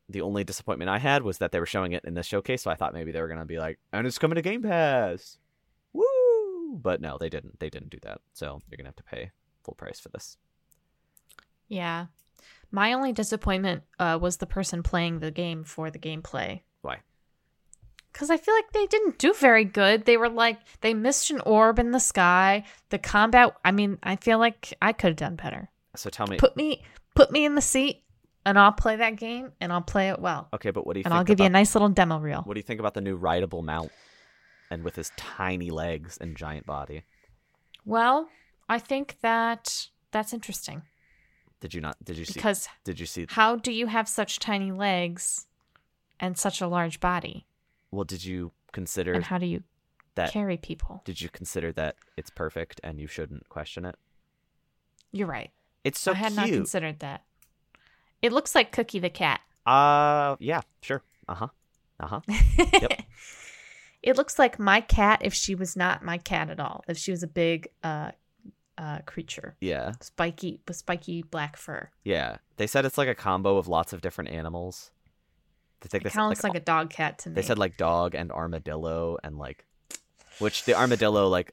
the 0.09 0.21
only 0.21 0.45
disappointment 0.45 0.89
I 0.89 0.99
had 0.99 1.23
was 1.23 1.39
that 1.39 1.53
they 1.53 1.61
were 1.61 1.67
showing 1.67 1.93
it 1.93 2.05
in 2.05 2.15
this 2.15 2.27
showcase, 2.27 2.63
so 2.63 2.71
I 2.71 2.75
thought 2.75 2.95
maybe 2.95 3.13
they 3.13 3.21
were 3.21 3.29
going 3.29 3.41
to 3.41 3.45
be 3.45 3.59
like, 3.59 3.79
and 3.93 4.07
it's 4.07 4.19
coming 4.19 4.37
to 4.37 4.43
Game 4.43 4.63
Pass. 4.63 5.39
Woo! 5.93 6.79
But 6.81 7.01
no, 7.01 7.17
they 7.19 7.29
didn't. 7.29 7.59
They 7.59 7.71
didn't 7.71 7.91
do 7.91 7.99
that. 8.03 8.21
So 8.33 8.63
you're 8.71 8.77
going 8.77 8.85
to 8.85 8.91
have 8.91 8.97
to 8.97 9.03
pay 9.03 9.31
full 9.65 9.75
price 9.75 9.99
for 9.99 10.11
this. 10.11 10.37
Yeah. 11.69 12.07
My 12.71 12.93
only 12.93 13.13
disappointment 13.13 13.85
uh, 13.99 14.19
was 14.21 14.37
the 14.37 14.47
person 14.47 14.83
playing 14.83 15.21
the 15.21 15.31
game 15.31 15.65
for 15.65 15.91
the 15.91 15.99
gameplay. 15.99 16.61
Why? 16.83 16.99
Because 18.13 18.31
I 18.31 18.37
feel 18.37 18.55
like 18.55 18.73
they 18.73 18.87
didn't 18.87 19.19
do 19.19 19.35
very 19.35 19.65
good. 19.65 20.05
They 20.05 20.17
were 20.17 20.29
like, 20.29 20.59
they 20.81 20.95
missed 20.95 21.31
an 21.31 21.41
orb 21.43 21.79
in 21.79 21.91
the 21.91 22.01
sky. 22.01 22.65
The 22.89 22.99
combat, 22.99 23.55
I 23.65 23.73
mean, 23.73 23.99
I 24.03 24.17
feel 24.17 24.39
like 24.39 24.75
I 24.81 24.93
could 24.93 25.09
have 25.09 25.17
done 25.17 25.37
better. 25.37 25.69
So 25.97 26.11
tell 26.11 26.27
me, 26.27 26.37
Put 26.39 26.57
me, 26.57 26.83
put 27.15 27.31
me 27.31 27.45
in 27.45 27.55
the 27.55 27.61
seat, 27.61 28.03
and 28.45 28.59
I'll 28.59 28.73
play 28.73 28.97
that 28.97 29.17
game, 29.17 29.53
and 29.61 29.73
I'll 29.73 29.83
play 29.83 30.09
it 30.11 30.19
well, 30.19 30.49
okay, 30.55 30.71
but 30.71 30.87
what 30.87 30.95
do 30.95 31.01
you 31.01 31.05
and 31.05 31.13
think 31.13 31.19
I'll 31.19 31.25
give 31.25 31.41
you 31.41 31.47
a 31.47 31.51
nice 31.51 31.75
little 31.75 31.89
demo 31.89 32.19
reel. 32.19 32.43
What 32.43 32.55
do 32.55 32.59
you 32.59 32.65
think 32.65 32.81
about 32.81 32.95
the 32.95 33.01
new 33.01 33.17
rideable 33.17 33.63
mount? 33.63 33.91
And 34.71 34.83
with 34.83 34.97
his 34.97 35.13
tiny 35.17 35.71
legs 35.71 36.19
and 36.21 36.37
giant 36.37 36.67
body. 36.67 37.05
Well, 37.85 38.29
I 38.69 38.79
think 38.79 39.17
that 39.21 39.89
that's 40.11 40.33
interesting 40.33 40.83
Did 41.67 41.75
you 41.75 41.81
not 41.81 41.97
did 42.05 42.17
you 42.17 42.25
see 42.25 42.35
because 42.35 42.69
did 42.85 43.01
you 43.01 43.07
see 43.07 43.27
how 43.29 43.57
do 43.57 43.73
you 43.73 43.89
have 43.89 44.09
such 44.09 44.39
tiny 44.39 44.71
legs 44.71 45.49
and 46.21 46.39
such 46.39 46.61
a 46.61 46.69
large 46.69 47.01
body, 47.01 47.45
well 47.91 48.05
did 48.05 48.25
you 48.25 48.53
consider 48.71 49.13
and 49.13 49.25
how 49.25 49.37
do 49.37 49.47
you 49.47 49.65
that 50.15 50.31
carry 50.31 50.57
people? 50.57 51.03
did 51.05 51.21
you 51.21 51.29
consider 51.29 51.73
that 51.73 51.97
it's 52.17 52.31
perfect 52.31 52.81
and 52.85 53.01
you 53.01 53.09
shouldn't 53.09 53.49
question 53.49 53.85
it? 53.85 53.97
You're 55.11 55.27
right. 55.27 55.51
It's 55.83 55.99
so 55.99 56.13
I 56.13 56.15
had 56.15 56.37
not 56.37 56.47
considered 56.51 57.01
that. 57.01 57.25
It 58.23 58.31
looks 58.31 58.55
like 58.55 58.71
Cookie 58.71 59.01
the 59.01 59.11
cat. 59.11 59.41
uh 59.67 60.37
yeah, 60.39 60.61
sure. 60.83 61.03
Uh-huh. 61.29 61.49
Uh-huh. 61.99 62.21
It 64.03 64.17
looks 64.17 64.39
like 64.39 64.61
my 64.61 64.81
cat 64.83 65.23
if 65.25 65.35
she 65.35 65.57
was 65.57 65.75
not 65.75 66.05
my 66.05 66.17
cat 66.17 66.49
at 66.49 66.61
all. 66.61 66.85
If 66.87 66.97
she 66.97 67.11
was 67.11 67.25
a 67.25 67.27
big 67.27 67.67
uh 67.83 68.13
uh 68.79 68.99
creature. 69.07 69.57
Yeah. 69.61 69.93
Spiky 70.01 70.61
with 70.67 70.77
spiky 70.77 71.23
black 71.23 71.57
fur. 71.57 71.91
Yeah. 72.05 72.37
They 72.57 72.67
said 72.67 72.85
it's 72.85 72.99
like 72.99 73.09
a 73.09 73.15
combo 73.15 73.57
of 73.57 73.69
lots 73.69 73.93
of 73.93 74.01
different 74.01 74.31
animals. 74.31 74.91
They 75.81 75.89
think 75.89 76.05
It 76.05 76.13
kind 76.13 76.25
of 76.25 76.31
looks 76.31 76.43
like, 76.45 76.55
like 76.55 76.63
a 76.63 76.65
dog 76.65 76.91
cat 76.91 77.19
to 77.21 77.31
me. 77.31 77.35
They 77.35 77.43
said 77.43 77.59
like 77.59 77.77
dog 77.77 78.15
and 78.15 78.31
armadillo 78.33 79.19
and 79.23 79.39
like 79.39 79.65
which 80.39 80.65
the 80.65 80.75
armadillo 80.75 81.29
like 81.29 81.53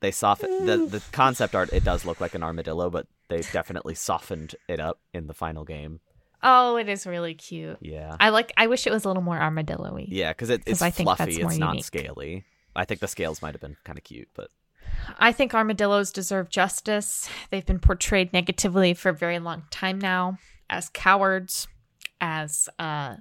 they 0.00 0.10
soften 0.10 0.66
the 0.66 0.76
the 0.78 1.02
concept 1.12 1.54
art 1.54 1.72
it 1.72 1.84
does 1.84 2.04
look 2.04 2.20
like 2.20 2.34
an 2.34 2.42
armadillo 2.42 2.88
but 2.90 3.06
they 3.28 3.40
definitely 3.52 3.94
softened 3.94 4.54
it 4.68 4.80
up 4.80 5.00
in 5.12 5.26
the 5.26 5.34
final 5.34 5.64
game. 5.64 6.00
Oh, 6.42 6.76
it 6.76 6.88
is 6.88 7.04
really 7.06 7.34
cute. 7.34 7.78
Yeah. 7.80 8.16
I 8.20 8.28
like 8.30 8.52
I 8.56 8.68
wish 8.68 8.86
it 8.86 8.92
was 8.92 9.04
a 9.04 9.08
little 9.08 9.22
more 9.24 9.38
armadillo-y. 9.38 10.06
Yeah, 10.08 10.32
cuz 10.32 10.50
it, 10.50 10.64
'Cause 10.64 10.72
it's 10.72 10.82
I 10.82 10.90
think 10.90 11.06
fluffy, 11.08 11.24
that's 11.24 11.38
more 11.42 11.50
it's 11.50 11.58
not 11.58 11.80
scaly. 11.82 12.44
I 12.76 12.84
think 12.84 13.00
the 13.00 13.08
scales 13.08 13.42
might 13.42 13.54
have 13.54 13.60
been 13.60 13.76
kind 13.84 13.98
of 13.98 14.04
cute, 14.04 14.28
but 14.34 14.50
I 15.18 15.32
think 15.32 15.54
armadillos 15.54 16.12
deserve 16.12 16.48
justice. 16.50 17.28
They've 17.50 17.64
been 17.66 17.78
portrayed 17.80 18.32
negatively 18.32 18.94
for 18.94 19.10
a 19.10 19.14
very 19.14 19.38
long 19.38 19.64
time 19.70 19.98
now 19.98 20.38
as 20.70 20.90
cowards, 20.90 21.66
as 22.20 22.68
uh 22.78 23.16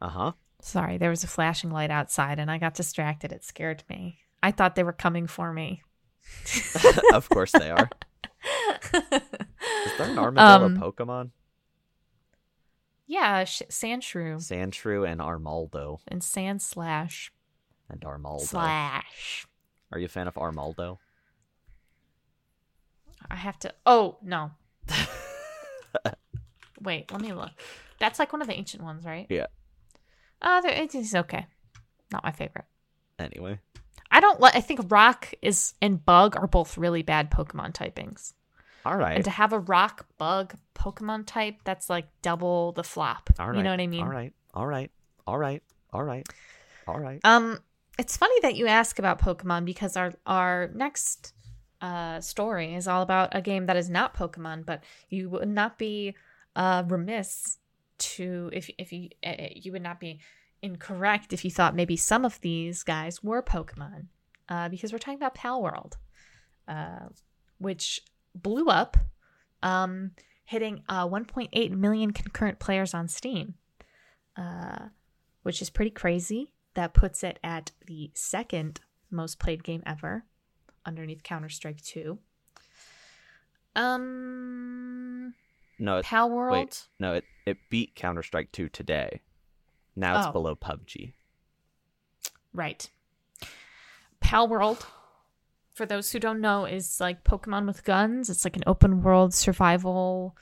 uh-huh. 0.00 0.32
sorry, 0.60 0.98
there 0.98 1.10
was 1.10 1.22
a 1.24 1.28
flashing 1.28 1.70
light 1.70 1.90
outside 1.90 2.38
and 2.38 2.50
I 2.50 2.58
got 2.58 2.74
distracted. 2.74 3.32
It 3.32 3.44
scared 3.44 3.84
me. 3.88 4.18
I 4.42 4.50
thought 4.50 4.74
they 4.74 4.82
were 4.82 4.92
coming 4.92 5.26
for 5.26 5.52
me. 5.52 5.82
of 7.12 7.28
course 7.28 7.52
they 7.52 7.70
are. 7.70 7.88
Is 8.94 9.00
there 9.98 10.10
an 10.10 10.18
armadillo 10.18 10.66
Um, 10.66 10.76
Pokemon? 10.78 11.30
yeah, 13.06 13.44
sh- 13.44 13.62
Sandshrew 13.68 14.36
Sandshrew 14.36 15.08
and 15.08 15.20
Armaldo 15.20 15.98
and 16.08 16.22
Sandslash 16.22 17.30
and 17.92 18.00
Armaldo. 18.00 18.40
Slash. 18.40 19.46
Are 19.92 19.98
you 19.98 20.06
a 20.06 20.08
fan 20.08 20.26
of 20.26 20.34
Armaldo? 20.34 20.98
I 23.30 23.36
have 23.36 23.58
to. 23.60 23.72
Oh 23.86 24.18
no. 24.22 24.50
Wait, 26.80 27.12
let 27.12 27.20
me 27.20 27.32
look. 27.32 27.50
That's 28.00 28.18
like 28.18 28.32
one 28.32 28.42
of 28.42 28.48
the 28.48 28.54
ancient 28.54 28.82
ones, 28.82 29.04
right? 29.04 29.26
Yeah. 29.28 29.46
Oh, 30.40 30.60
there- 30.62 30.72
it 30.82 30.94
is 30.94 31.14
okay. 31.14 31.46
Not 32.10 32.24
my 32.24 32.32
favorite. 32.32 32.64
Anyway. 33.18 33.60
I 34.10 34.20
don't 34.20 34.40
like. 34.40 34.56
I 34.56 34.60
think 34.60 34.90
Rock 34.90 35.32
is 35.40 35.74
and 35.80 36.04
Bug 36.04 36.36
are 36.36 36.46
both 36.46 36.76
really 36.76 37.02
bad 37.02 37.30
Pokemon 37.30 37.72
typings, 37.72 38.34
All 38.84 38.96
right. 38.96 39.14
and 39.16 39.24
to 39.24 39.30
have 39.30 39.54
a 39.54 39.58
Rock 39.58 40.06
Bug 40.18 40.54
Pokemon 40.74 41.24
type, 41.26 41.56
that's 41.64 41.88
like 41.88 42.06
double 42.20 42.72
the 42.72 42.84
flop. 42.84 43.30
All 43.38 43.48
right. 43.48 43.56
You 43.56 43.62
know 43.62 43.70
what 43.70 43.80
I 43.80 43.86
mean? 43.86 44.02
All 44.02 44.08
right. 44.10 44.34
All 44.52 44.66
right. 44.66 44.90
All 45.26 45.38
right. 45.38 45.62
All 45.94 46.02
right. 46.02 46.26
All 46.86 46.98
right. 46.98 47.20
Um, 47.24 47.58
it's 47.98 48.16
funny 48.16 48.34
that 48.42 48.56
you 48.56 48.66
ask 48.66 48.98
about 48.98 49.20
Pokemon 49.20 49.64
because 49.64 49.96
our 49.96 50.12
our 50.26 50.70
next 50.74 51.34
uh 51.80 52.20
story 52.20 52.74
is 52.74 52.86
all 52.86 53.02
about 53.02 53.30
a 53.32 53.42
game 53.42 53.66
that 53.66 53.76
is 53.76 53.90
not 53.90 54.14
Pokemon, 54.16 54.64
but 54.64 54.82
you 55.08 55.28
would 55.30 55.48
not 55.48 55.78
be 55.78 56.14
uh 56.56 56.84
remiss 56.88 57.58
to 57.98 58.50
if 58.52 58.70
if 58.78 58.92
you 58.92 59.10
uh, 59.24 59.34
you 59.54 59.72
would 59.72 59.82
not 59.82 60.00
be 60.00 60.20
incorrect 60.62 61.32
if 61.32 61.44
you 61.44 61.50
thought 61.50 61.74
maybe 61.74 61.96
some 61.96 62.24
of 62.24 62.40
these 62.40 62.82
guys 62.82 63.22
were 63.22 63.42
Pokemon, 63.42 64.06
uh, 64.48 64.68
because 64.68 64.92
we're 64.92 64.98
talking 64.98 65.18
about 65.18 65.34
Palworld, 65.34 65.94
uh, 66.68 67.08
which 67.58 68.00
blew 68.34 68.66
up, 68.68 68.96
um, 69.62 70.12
hitting 70.44 70.82
uh 70.88 71.06
1.8 71.06 71.70
million 71.72 72.12
concurrent 72.12 72.58
players 72.58 72.94
on 72.94 73.08
Steam, 73.08 73.54
uh, 74.36 74.86
which 75.42 75.60
is 75.60 75.68
pretty 75.68 75.90
crazy. 75.90 76.51
That 76.74 76.94
puts 76.94 77.22
it 77.22 77.38
at 77.44 77.72
the 77.86 78.10
second 78.14 78.80
most 79.10 79.38
played 79.38 79.62
game 79.62 79.82
ever, 79.84 80.24
underneath 80.86 81.22
Counter 81.22 81.48
Strike 81.50 81.82
2. 81.82 82.18
Um, 83.74 85.34
No, 85.78 85.98
it, 85.98 86.04
Palworld. 86.04 86.52
wait. 86.52 86.88
No, 86.98 87.14
it, 87.14 87.24
it 87.46 87.58
beat 87.70 87.94
Counter 87.94 88.22
Strike 88.22 88.52
2 88.52 88.68
today. 88.68 89.20
Now 89.96 90.18
it's 90.18 90.28
Oh. 90.28 90.32
below 90.32 90.54
PUBG. 90.54 91.12
Right. 92.54 92.88
Palworld, 94.22 94.84
for 95.74 95.84
those 95.86 96.12
who 96.12 96.18
don't 96.18 96.40
know, 96.40 96.64
is 96.64 97.00
like 97.00 97.24
Pokemon 97.24 97.66
with 97.66 97.84
guns. 97.84 98.30
It's 98.30 98.44
like 98.44 98.56
an 98.56 98.62
open 98.66 99.02
world 99.02 99.34
survival 99.34 100.36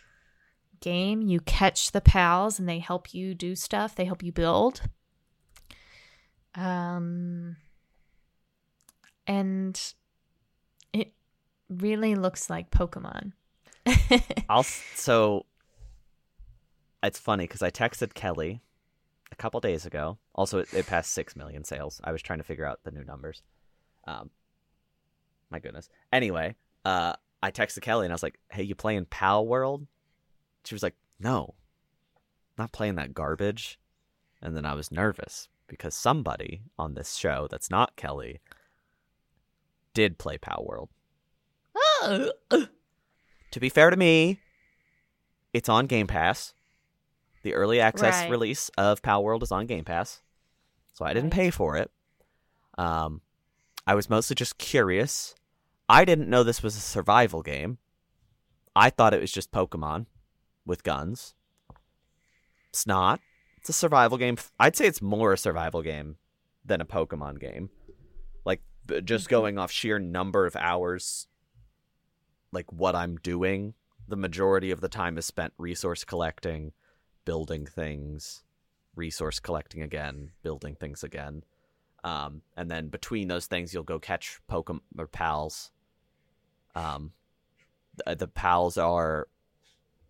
game. 0.80 1.22
You 1.22 1.40
catch 1.40 1.92
the 1.92 2.00
pals 2.00 2.58
and 2.58 2.68
they 2.68 2.78
help 2.78 3.14
you 3.14 3.34
do 3.34 3.54
stuff. 3.54 3.94
They 3.94 4.04
help 4.04 4.22
you 4.22 4.32
build. 4.32 4.82
Um 6.54 7.56
and 9.26 9.94
it 10.92 11.12
really 11.68 12.14
looks 12.14 12.50
like 12.50 12.70
Pokemon. 12.70 13.32
I'll 14.48 14.64
so 14.64 15.46
it's 17.02 17.18
funny 17.18 17.44
because 17.44 17.62
I 17.62 17.70
texted 17.70 18.14
Kellie 18.14 18.60
a 19.32 19.36
couple 19.36 19.60
days 19.60 19.86
ago. 19.86 20.18
Also, 20.34 20.58
it, 20.58 20.72
it 20.74 20.86
passed 20.86 21.12
six 21.12 21.36
million 21.36 21.64
sales. 21.64 22.00
I 22.04 22.12
was 22.12 22.22
trying 22.22 22.40
to 22.40 22.44
figure 22.44 22.66
out 22.66 22.80
the 22.84 22.90
new 22.90 23.04
numbers. 23.04 23.42
Um, 24.06 24.30
my 25.50 25.58
goodness. 25.58 25.88
Anyway, 26.12 26.56
uh, 26.84 27.14
I 27.42 27.50
texted 27.50 27.82
Kellie 27.82 28.06
and 28.06 28.12
I 28.12 28.14
was 28.14 28.22
like, 28.22 28.38
"Hey, 28.50 28.62
you 28.62 28.74
playing 28.74 29.06
Palworld?" 29.06 29.86
She 30.64 30.74
was 30.74 30.82
like, 30.82 30.96
"No, 31.18 31.54
not 32.58 32.72
playing 32.72 32.96
that 32.96 33.14
garbage." 33.14 33.78
And 34.42 34.56
then 34.56 34.64
I 34.64 34.74
was 34.74 34.90
nervous 34.90 35.48
because 35.70 35.94
somebody 35.94 36.60
on 36.78 36.92
this 36.94 37.14
show 37.14 37.46
that's 37.50 37.70
not 37.70 37.96
Kellie 37.96 38.40
did 39.94 40.18
play 40.18 40.36
Palworld. 40.36 40.88
To 43.52 43.58
be 43.58 43.68
fair 43.68 43.90
to 43.90 43.96
me, 43.96 44.38
it's 45.52 45.68
on 45.68 45.86
Game 45.86 46.06
Pass. 46.06 46.54
The 47.42 47.54
early 47.54 47.80
access 47.80 48.20
Right. 48.20 48.30
release 48.30 48.68
of 48.78 49.02
Palworld 49.02 49.42
is 49.42 49.50
on 49.50 49.66
Game 49.66 49.84
Pass. 49.84 50.20
So 50.92 51.04
I 51.04 51.12
didn't 51.14 51.30
pay 51.30 51.50
for 51.50 51.76
it. 51.76 51.90
Um 52.78 53.22
I 53.86 53.94
was 53.94 54.08
mostly 54.10 54.34
just 54.34 54.58
curious. 54.58 55.34
I 55.88 56.04
didn't 56.04 56.28
know 56.30 56.44
this 56.44 56.62
was 56.62 56.76
a 56.76 56.80
survival 56.80 57.42
game. 57.42 57.78
I 58.76 58.90
thought 58.90 59.14
it 59.14 59.20
was 59.20 59.32
just 59.32 59.50
Pokemon 59.50 60.06
with 60.64 60.84
guns. 60.84 61.34
It's 62.68 62.86
not. 62.86 63.20
It's 63.60 63.68
a 63.68 63.74
survival 63.74 64.16
game. 64.18 64.36
I'd 64.58 64.74
say 64.74 64.86
it's 64.86 65.02
more 65.02 65.32
a 65.34 65.38
survival 65.38 65.82
game 65.82 66.16
than 66.64 66.80
a 66.80 66.86
Pokemon 66.86 67.38
game. 67.40 67.70
Like 68.44 68.62
just 69.04 69.26
Mhm. 69.26 69.30
going 69.30 69.58
off 69.58 69.70
sheer 69.70 69.98
number 69.98 70.46
of 70.46 70.56
hours 70.56 71.28
like 72.52 72.72
what 72.72 72.96
I'm 72.96 73.16
doing, 73.18 73.74
the 74.08 74.16
majority 74.16 74.70
of 74.72 74.80
the 74.80 74.88
time 74.88 75.16
is 75.18 75.24
spent 75.26 75.52
resource 75.56 76.02
collecting, 76.04 76.72
building 77.24 77.64
things, 77.64 78.42
resource 78.96 79.38
collecting 79.38 79.82
again, 79.82 80.32
building 80.42 80.74
things 80.74 81.04
again. 81.04 81.44
Um, 82.02 82.42
and 82.56 82.68
then 82.70 82.88
between 82.88 83.28
those 83.28 83.46
things, 83.46 83.72
you'll 83.72 83.84
go 83.84 84.00
catch 84.00 84.40
Pokemon 84.50 84.80
or 84.98 85.06
pals. 85.06 85.70
Um, 86.74 87.12
the, 87.94 88.16
the 88.16 88.26
pals 88.28 88.76
are 88.78 89.28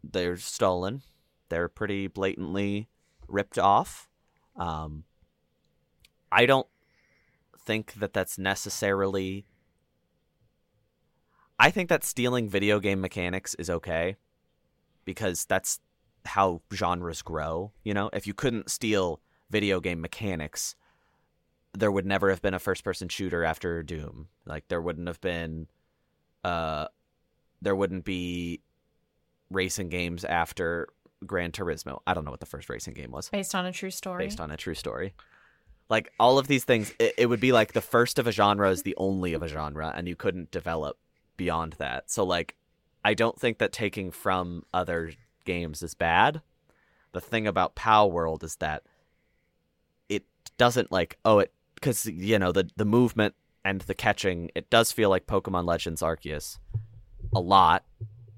they're 0.03 0.37
stolen. 0.39 1.03
They're 1.51 1.69
pretty 1.69 2.07
blatantly 2.07 2.89
ripped 3.31 3.59
off. 3.59 4.09
Um, 4.57 5.05
I 6.33 6.47
don't 6.47 6.67
think 7.59 7.95
that 7.95 8.13
that's 8.13 8.39
necessarily 8.39 9.47
I 11.59 11.71
think 11.71 11.91
that 11.91 12.05
stealing 12.05 12.49
video 12.49 12.81
game 12.81 13.03
mechanics 13.03 13.55
is 13.55 13.69
okay 13.69 14.17
because 15.05 15.45
that's 15.45 15.79
how 16.25 16.63
genres 16.73 17.21
grow. 17.21 17.73
You 17.85 17.93
know, 17.93 18.09
if 18.15 18.27
you 18.27 18.33
couldn't 18.33 18.71
steal 18.71 19.21
video 19.51 19.79
game 19.79 20.01
mechanics, 20.01 20.75
there 21.75 21.93
would 21.93 22.07
never 22.07 22.31
have 22.31 22.41
been 22.41 22.55
a 22.55 22.59
first 22.59 22.83
person 22.83 23.09
shooter 23.11 23.45
after 23.45 23.83
Doom. 23.83 24.29
Like 24.47 24.69
there 24.69 24.81
wouldn't 24.81 25.07
have 25.07 25.21
been 25.21 25.69
uh 26.45 26.87
there 27.61 27.77
wouldn't 27.77 28.05
be 28.05 28.63
racing 29.51 29.91
games 29.91 30.25
after 30.25 30.89
Gran 31.27 31.53
Turismo. 31.53 32.01
I 32.07 32.15
don't 32.15 32.25
know 32.25 32.31
what 32.31 32.41
the 32.41 32.47
first 32.47 32.69
racing 32.69 32.95
game 32.95 33.11
was. 33.11 33.29
Based 33.29 33.55
on 33.55 33.67
a 33.67 33.73
true 33.73 33.91
story. 33.91 34.25
Based 34.25 34.41
on 34.41 34.51
a 34.51 34.57
true 34.57 34.75
story. 34.75 35.15
Like 35.89 36.13
all 36.21 36.39
of 36.39 36.47
these 36.47 36.65
things, 36.65 36.95
it, 36.99 37.15
it 37.19 37.27
would 37.27 37.41
be 37.41 37.53
like 37.53 37.73
the 37.73 37.81
first 37.81 38.19
of 38.19 38.27
a 38.27 38.33
genre 38.33 38.71
is 38.71 38.83
the 38.83 38.95
only 38.97 39.35
of 39.35 39.43
a 39.43 39.49
genre, 39.49 39.93
and 39.95 40.07
you 40.09 40.17
couldn't 40.17 40.51
develop 40.51 40.97
beyond 41.37 41.75
that. 41.79 42.11
So 42.11 42.25
like, 42.25 42.55
I 43.05 43.15
don't 43.15 43.39
think 43.39 43.59
that 43.59 43.73
taking 43.73 44.11
from 44.11 44.65
other 44.73 45.13
games 45.45 45.83
is 45.83 45.95
bad. 45.95 46.43
The 47.13 47.21
thing 47.21 47.47
about 47.47 47.75
Palworld 47.75 48.45
is 48.45 48.57
that 48.57 48.85
it 50.09 50.25
doesn't 50.59 50.93
like 50.93 51.19
oh 51.25 51.41
it 51.41 51.53
because 51.75 52.07
you 52.07 52.39
know 52.39 52.53
the 52.53 52.71
the 52.77 52.85
movement 52.85 53.35
and 53.65 53.81
the 53.83 53.95
catching 53.95 54.51
it 54.55 54.71
does 54.71 54.93
feel 54.93 55.11
like 55.11 55.27
Pokemon 55.27 55.67
Legends 55.67 56.03
Arceus 56.03 56.59
a 57.35 57.41
lot, 57.41 57.85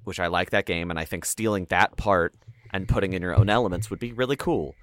which 0.04 0.20
I 0.20 0.28
like 0.28 0.50
that 0.50 0.64
game, 0.64 0.90
and 0.90 0.98
I 0.98 1.04
think 1.04 1.24
stealing 1.24 1.66
that 1.66 1.96
part 1.96 2.34
and 2.72 2.88
putting 2.88 3.12
in 3.12 3.22
your 3.22 3.34
own 3.34 3.48
elements 3.48 3.90
would 3.90 3.98
be 3.98 4.12
really 4.12 4.36
cool. 4.36 4.74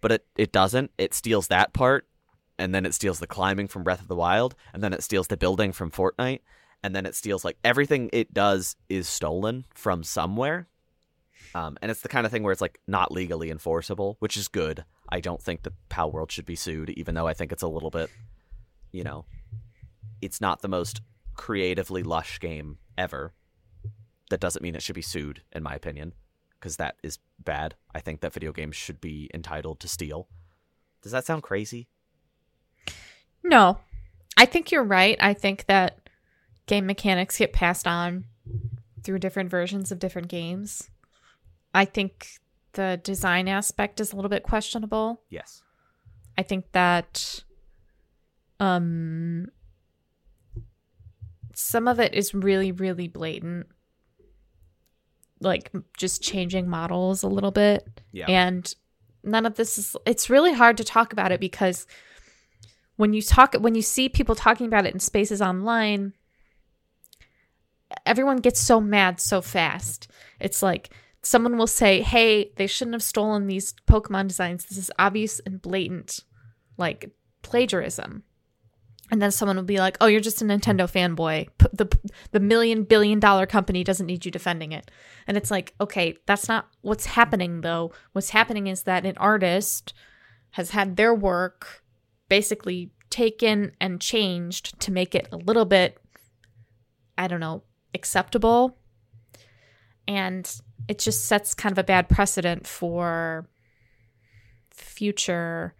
But 0.00 0.12
it, 0.12 0.26
it 0.36 0.52
doesn't. 0.52 0.90
It 0.98 1.14
steals 1.14 1.48
that 1.48 1.72
part, 1.72 2.06
and 2.58 2.74
then 2.74 2.86
it 2.86 2.94
steals 2.94 3.18
the 3.18 3.26
climbing 3.26 3.68
from 3.68 3.82
Breath 3.82 4.00
of 4.00 4.08
the 4.08 4.16
Wild, 4.16 4.54
and 4.72 4.82
then 4.82 4.92
it 4.92 5.02
steals 5.02 5.28
the 5.28 5.36
building 5.36 5.72
from 5.72 5.90
Fortnite, 5.90 6.40
and 6.82 6.94
then 6.94 7.06
it 7.06 7.14
steals 7.14 7.44
like 7.44 7.58
everything 7.64 8.10
it 8.12 8.32
does 8.32 8.76
is 8.88 9.08
stolen 9.08 9.64
from 9.74 10.02
somewhere. 10.02 10.68
Um, 11.54 11.78
and 11.80 11.90
it's 11.90 12.02
the 12.02 12.08
kind 12.08 12.26
of 12.26 12.32
thing 12.32 12.42
where 12.42 12.52
it's 12.52 12.60
like 12.60 12.80
not 12.86 13.10
legally 13.10 13.50
enforceable, 13.50 14.16
which 14.20 14.36
is 14.36 14.48
good. 14.48 14.84
I 15.08 15.20
don't 15.20 15.42
think 15.42 15.62
the 15.62 15.72
Palworld 15.90 16.30
should 16.30 16.46
be 16.46 16.56
sued, 16.56 16.90
even 16.90 17.14
though 17.14 17.26
I 17.26 17.34
think 17.34 17.52
it's 17.52 17.62
a 17.62 17.68
little 17.68 17.90
bit, 17.90 18.10
you 18.92 19.02
know, 19.02 19.24
it's 20.20 20.40
not 20.40 20.60
the 20.60 20.68
most 20.68 21.00
creatively 21.34 22.02
lush 22.02 22.38
game 22.38 22.78
ever. 22.96 23.32
That 24.30 24.40
doesn't 24.40 24.62
mean 24.62 24.74
it 24.74 24.82
should 24.82 24.94
be 24.94 25.02
sued, 25.02 25.42
in 25.52 25.62
my 25.62 25.74
opinion, 25.74 26.12
because 26.58 26.76
that 26.76 26.96
is 27.02 27.18
bad. 27.38 27.74
I 27.94 28.00
think 28.00 28.20
that 28.20 28.32
video 28.32 28.52
games 28.52 28.76
should 28.76 29.00
be 29.00 29.30
entitled 29.32 29.80
to 29.80 29.88
steal. 29.88 30.28
Does 31.02 31.12
that 31.12 31.24
sound 31.24 31.42
crazy? 31.42 31.88
No, 33.42 33.78
I 34.36 34.46
think 34.46 34.70
you're 34.70 34.84
right. 34.84 35.16
I 35.20 35.34
think 35.34 35.66
that 35.66 36.08
game 36.66 36.86
mechanics 36.86 37.38
get 37.38 37.52
passed 37.52 37.86
on 37.86 38.24
through 39.02 39.18
different 39.20 39.50
versions 39.50 39.90
of 39.90 39.98
different 39.98 40.28
games. 40.28 40.90
I 41.74 41.84
think 41.84 42.38
the 42.72 43.00
design 43.02 43.48
aspect 43.48 44.00
is 44.00 44.12
a 44.12 44.16
little 44.16 44.28
bit 44.28 44.42
questionable. 44.42 45.22
Yes. 45.30 45.62
I 46.36 46.42
think 46.42 46.72
that 46.72 47.42
um 48.60 49.46
some 51.54 51.88
of 51.88 52.00
it 52.00 52.14
is 52.14 52.34
really 52.34 52.72
really 52.72 53.08
blatant 53.08 53.66
like 55.40 55.70
just 55.96 56.22
changing 56.22 56.68
models 56.68 57.22
a 57.22 57.28
little 57.28 57.50
bit. 57.50 58.00
Yeah. 58.12 58.26
and 58.28 58.74
none 59.22 59.46
of 59.46 59.56
this 59.56 59.78
is 59.78 59.96
it's 60.06 60.30
really 60.30 60.52
hard 60.52 60.76
to 60.76 60.84
talk 60.84 61.12
about 61.12 61.32
it 61.32 61.40
because 61.40 61.86
when 62.96 63.12
you 63.12 63.22
talk 63.22 63.54
when 63.54 63.74
you 63.74 63.82
see 63.82 64.08
people 64.08 64.34
talking 64.34 64.66
about 64.66 64.86
it 64.86 64.94
in 64.94 65.00
spaces 65.00 65.42
online 65.42 66.12
everyone 68.06 68.38
gets 68.38 68.60
so 68.60 68.80
mad 68.80 69.20
so 69.20 69.40
fast. 69.40 70.08
It's 70.40 70.62
like 70.62 70.90
someone 71.22 71.56
will 71.56 71.66
say 71.66 72.00
hey 72.00 72.52
they 72.56 72.66
shouldn't 72.66 72.94
have 72.94 73.02
stolen 73.02 73.46
these 73.46 73.74
pokemon 73.86 74.28
designs. 74.28 74.66
This 74.66 74.78
is 74.78 74.90
obvious 74.98 75.40
and 75.40 75.60
blatant 75.60 76.20
like 76.76 77.10
plagiarism 77.42 78.22
and 79.10 79.22
then 79.22 79.30
someone 79.30 79.56
will 79.56 79.64
be 79.64 79.78
like 79.78 79.96
oh 80.00 80.06
you're 80.06 80.20
just 80.20 80.42
a 80.42 80.44
nintendo 80.44 80.90
fanboy. 80.90 81.48
P- 81.58 81.66
the 81.72 81.98
the 82.32 82.40
million 82.40 82.84
billion 82.84 83.20
dollar 83.20 83.46
company 83.46 83.84
doesn't 83.84 84.06
need 84.06 84.24
you 84.24 84.30
defending 84.30 84.72
it. 84.72 84.90
And 85.26 85.36
it's 85.36 85.50
like 85.50 85.74
okay 85.80 86.16
that's 86.26 86.48
not 86.48 86.68
what's 86.82 87.06
happening 87.06 87.62
though. 87.62 87.92
What's 88.12 88.30
happening 88.30 88.66
is 88.66 88.82
that 88.84 89.06
an 89.06 89.16
artist 89.16 89.94
has 90.52 90.70
had 90.70 90.96
their 90.96 91.14
work 91.14 91.82
basically 92.28 92.90
taken 93.10 93.72
and 93.80 94.00
changed 94.00 94.78
to 94.80 94.92
make 94.92 95.14
it 95.14 95.28
a 95.32 95.36
little 95.36 95.64
bit 95.64 95.98
i 97.16 97.26
don't 97.26 97.40
know 97.40 97.62
acceptable. 97.94 98.78
And 100.06 100.50
it 100.88 100.98
just 100.98 101.26
sets 101.26 101.54
kind 101.54 101.72
of 101.72 101.78
a 101.78 101.84
bad 101.84 102.08
precedent 102.08 102.66
for 102.66 103.46
future 104.70 105.74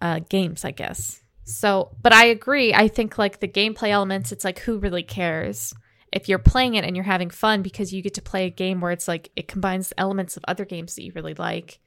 uh, 0.00 0.20
games, 0.28 0.64
I 0.64 0.70
guess. 0.70 1.22
So, 1.46 1.96
but 2.02 2.12
I 2.12 2.26
agree. 2.26 2.74
I 2.74 2.88
think 2.88 3.16
like 3.18 3.40
the 3.40 3.48
gameplay 3.48 3.90
elements, 3.90 4.32
it's 4.32 4.44
like 4.44 4.58
who 4.58 4.78
really 4.78 5.02
cares? 5.04 5.72
If 6.12 6.28
you're 6.28 6.38
playing 6.38 6.74
it 6.74 6.84
and 6.84 6.96
you're 6.96 7.04
having 7.04 7.30
fun 7.30 7.62
because 7.62 7.92
you 7.92 8.02
get 8.02 8.14
to 8.14 8.22
play 8.22 8.46
a 8.46 8.50
game 8.50 8.80
where 8.80 8.90
it's 8.92 9.06
like 9.08 9.30
it 9.36 9.48
combines 9.48 9.92
elements 9.96 10.36
of 10.36 10.44
other 10.48 10.64
games 10.64 10.94
that 10.96 11.02
you 11.04 11.12
really 11.14 11.34
like 11.34 11.78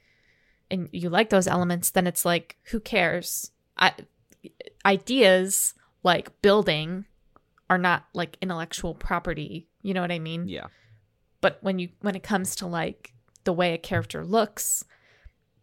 and 0.72 0.88
you 0.91 1.10
like 1.10 1.30
those 1.30 1.47
elements, 1.47 1.89
then 1.91 2.07
it's 2.07 2.24
like 2.26 2.57
who 2.72 2.80
cares? 2.80 3.51
I, 3.78 3.91
ideas 4.86 5.74
like 6.03 6.41
building 6.41 7.05
are 7.70 7.78
not 7.78 8.05
like 8.14 8.38
intellectual 8.41 8.93
property. 8.95 9.68
You 9.82 9.93
know 9.93 10.01
what 10.01 10.12
I 10.12 10.20
mean? 10.20 10.47
Yeah. 10.47 10.68
but 11.41 11.57
when 11.62 11.80
you 11.80 11.89
when 12.01 12.16
it 12.16 12.24
comes 12.24 12.55
to 12.57 12.68
like 12.68 13.14
the 13.43 13.53
way 13.53 13.74
a 13.74 13.78
character 13.78 14.24
looks 14.26 14.84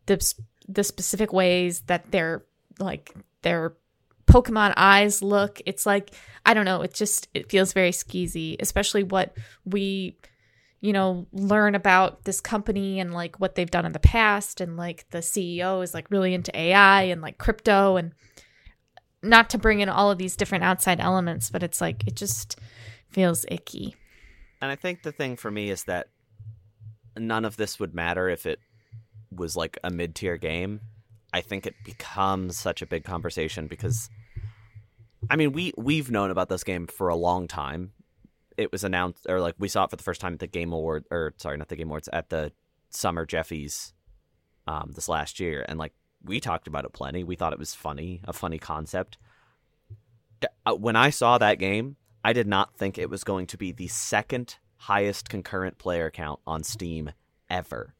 the 0.06 0.34
the 0.68 0.84
specific 0.84 1.32
ways 1.32 1.82
that 1.82 2.10
they're 2.10 2.44
like 2.78 3.14
their 3.42 3.74
pokemon 4.42 4.72
eyes 4.76 5.22
look 5.22 5.60
it's 5.66 5.86
like 5.86 6.14
i 6.44 6.54
don't 6.54 6.64
know 6.64 6.82
it 6.82 6.92
just 6.92 7.28
it 7.34 7.50
feels 7.50 7.72
very 7.72 7.90
skeezy 7.90 8.56
especially 8.60 9.02
what 9.02 9.36
we 9.64 10.16
you 10.80 10.92
know 10.92 11.26
learn 11.32 11.74
about 11.74 12.24
this 12.24 12.40
company 12.40 13.00
and 13.00 13.14
like 13.14 13.40
what 13.40 13.54
they've 13.54 13.70
done 13.70 13.86
in 13.86 13.92
the 13.92 13.98
past 13.98 14.60
and 14.60 14.76
like 14.76 15.08
the 15.10 15.18
ceo 15.18 15.82
is 15.82 15.94
like 15.94 16.10
really 16.10 16.34
into 16.34 16.56
ai 16.58 17.02
and 17.02 17.22
like 17.22 17.38
crypto 17.38 17.96
and 17.96 18.12
not 19.22 19.50
to 19.50 19.58
bring 19.58 19.80
in 19.80 19.88
all 19.88 20.10
of 20.10 20.18
these 20.18 20.36
different 20.36 20.62
outside 20.64 21.00
elements 21.00 21.50
but 21.50 21.62
it's 21.62 21.80
like 21.80 22.06
it 22.06 22.14
just 22.14 22.58
feels 23.08 23.44
icky 23.48 23.94
And 24.60 24.70
I 24.70 24.76
think 24.76 25.02
the 25.02 25.12
thing 25.12 25.36
for 25.36 25.50
me 25.50 25.70
is 25.70 25.84
that 25.84 26.08
none 27.16 27.44
of 27.44 27.56
this 27.56 27.78
would 27.80 27.94
matter 27.94 28.28
if 28.28 28.46
it 28.46 28.58
was 29.30 29.56
like 29.56 29.78
a 29.84 29.90
mid 29.90 30.14
tier 30.14 30.36
game. 30.36 30.80
I 31.32 31.40
think 31.40 31.66
it 31.66 31.74
becomes 31.84 32.58
such 32.58 32.82
a 32.82 32.86
big 32.86 33.04
conversation 33.04 33.66
because 33.66 34.08
I 35.30 35.36
mean 35.36 35.52
we 35.52 35.72
we've 35.76 36.10
known 36.10 36.30
about 36.30 36.48
this 36.48 36.64
game 36.64 36.86
for 36.86 37.08
a 37.08 37.16
long 37.16 37.48
time. 37.48 37.92
It 38.56 38.72
was 38.72 38.84
announced 38.84 39.26
or 39.28 39.40
like 39.40 39.54
we 39.58 39.68
saw 39.68 39.84
it 39.84 39.90
for 39.90 39.96
the 39.96 40.02
first 40.02 40.20
time 40.20 40.34
at 40.34 40.38
the 40.38 40.46
Game 40.46 40.72
Award 40.72 41.04
or 41.10 41.34
sorry, 41.36 41.56
not 41.56 41.68
the 41.68 41.76
Game 41.76 41.88
Awards, 41.88 42.08
at 42.12 42.30
the 42.30 42.52
Summer 42.90 43.26
Jeffies 43.26 43.92
um 44.66 44.92
this 44.94 45.08
last 45.08 45.38
year 45.40 45.64
and 45.68 45.78
like 45.78 45.92
we 46.24 46.40
talked 46.40 46.66
about 46.66 46.84
it 46.84 46.92
plenty. 46.92 47.22
We 47.22 47.36
thought 47.36 47.52
it 47.52 47.58
was 47.58 47.74
funny, 47.74 48.20
a 48.24 48.32
funny 48.32 48.58
concept. 48.58 49.18
Uh, 50.64 50.74
When 50.74 50.96
I 50.96 51.10
saw 51.10 51.38
that 51.38 51.58
game, 51.58 51.96
I 52.24 52.32
did 52.32 52.46
not 52.48 52.76
think 52.76 52.98
it 52.98 53.08
was 53.08 53.22
going 53.22 53.46
to 53.48 53.56
be 53.56 53.70
the 53.72 53.86
second 53.88 54.56
highest 54.78 55.28
concurrent 55.28 55.78
player 55.78 56.10
count 56.10 56.40
on 56.46 56.62
Steam 56.64 57.12
ever. 57.48 57.94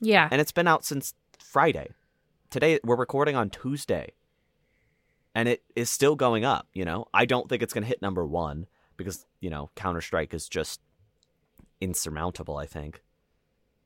yeah 0.00 0.28
And 0.30 0.40
it's 0.40 0.52
been 0.52 0.68
out 0.68 0.84
since 0.84 1.14
Friday. 1.38 1.88
Today 2.50 2.78
we're 2.84 2.96
recording 2.96 3.36
on 3.36 3.50
Tuesday. 3.50 4.12
And 5.34 5.48
it 5.48 5.62
is 5.74 5.90
still 5.90 6.14
going 6.14 6.44
up, 6.44 6.68
you 6.72 6.84
know. 6.84 7.06
I 7.12 7.24
don't 7.24 7.48
think 7.48 7.62
it's 7.62 7.72
going 7.72 7.82
to 7.82 7.88
hit 7.88 8.00
number 8.00 8.24
1 8.24 8.66
because, 8.96 9.26
you 9.40 9.50
know, 9.50 9.70
Counter-Strike 9.74 10.32
is 10.32 10.48
just 10.48 10.80
insurmountable, 11.80 12.56
I 12.56 12.66
think. 12.66 13.02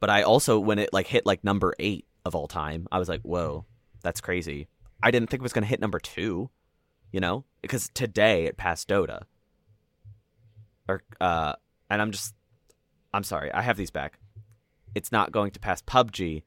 But 0.01 0.11
I 0.11 0.22
also 0.22 0.61
when 0.61 0.78
it 0.78 0.92
like 0.92 1.07
hit 1.07 1.26
like 1.26 1.42
number 1.42 1.74
8 1.78 2.07
of 2.24 2.34
all 2.34 2.46
time, 2.46 2.86
I 2.92 2.99
was 2.99 3.09
like, 3.09 3.22
"Whoa, 3.22 3.64
that's 4.03 4.20
crazy." 4.20 4.68
I 5.03 5.11
didn't 5.11 5.30
think 5.30 5.40
it 5.40 5.42
was 5.42 5.53
going 5.53 5.62
to 5.62 5.68
hit 5.68 5.80
number 5.80 5.99
2, 5.99 6.51
you 7.12 7.20
know? 7.20 7.44
Because 7.62 7.88
today 7.94 8.46
it 8.46 8.57
passed 8.57 8.88
Dota. 8.88 9.22
Or 10.88 11.03
uh 11.20 11.55
and 11.90 12.01
I'm 12.01 12.12
just 12.12 12.34
I'm 13.12 13.24
sorry, 13.24 13.53
I 13.53 13.62
have 13.62 13.76
these 13.76 13.90
back. 13.90 14.18
It's 14.94 15.12
not 15.12 15.32
going 15.32 15.51
to 15.53 15.61
pass 15.61 15.82
PUBG. 15.82 16.42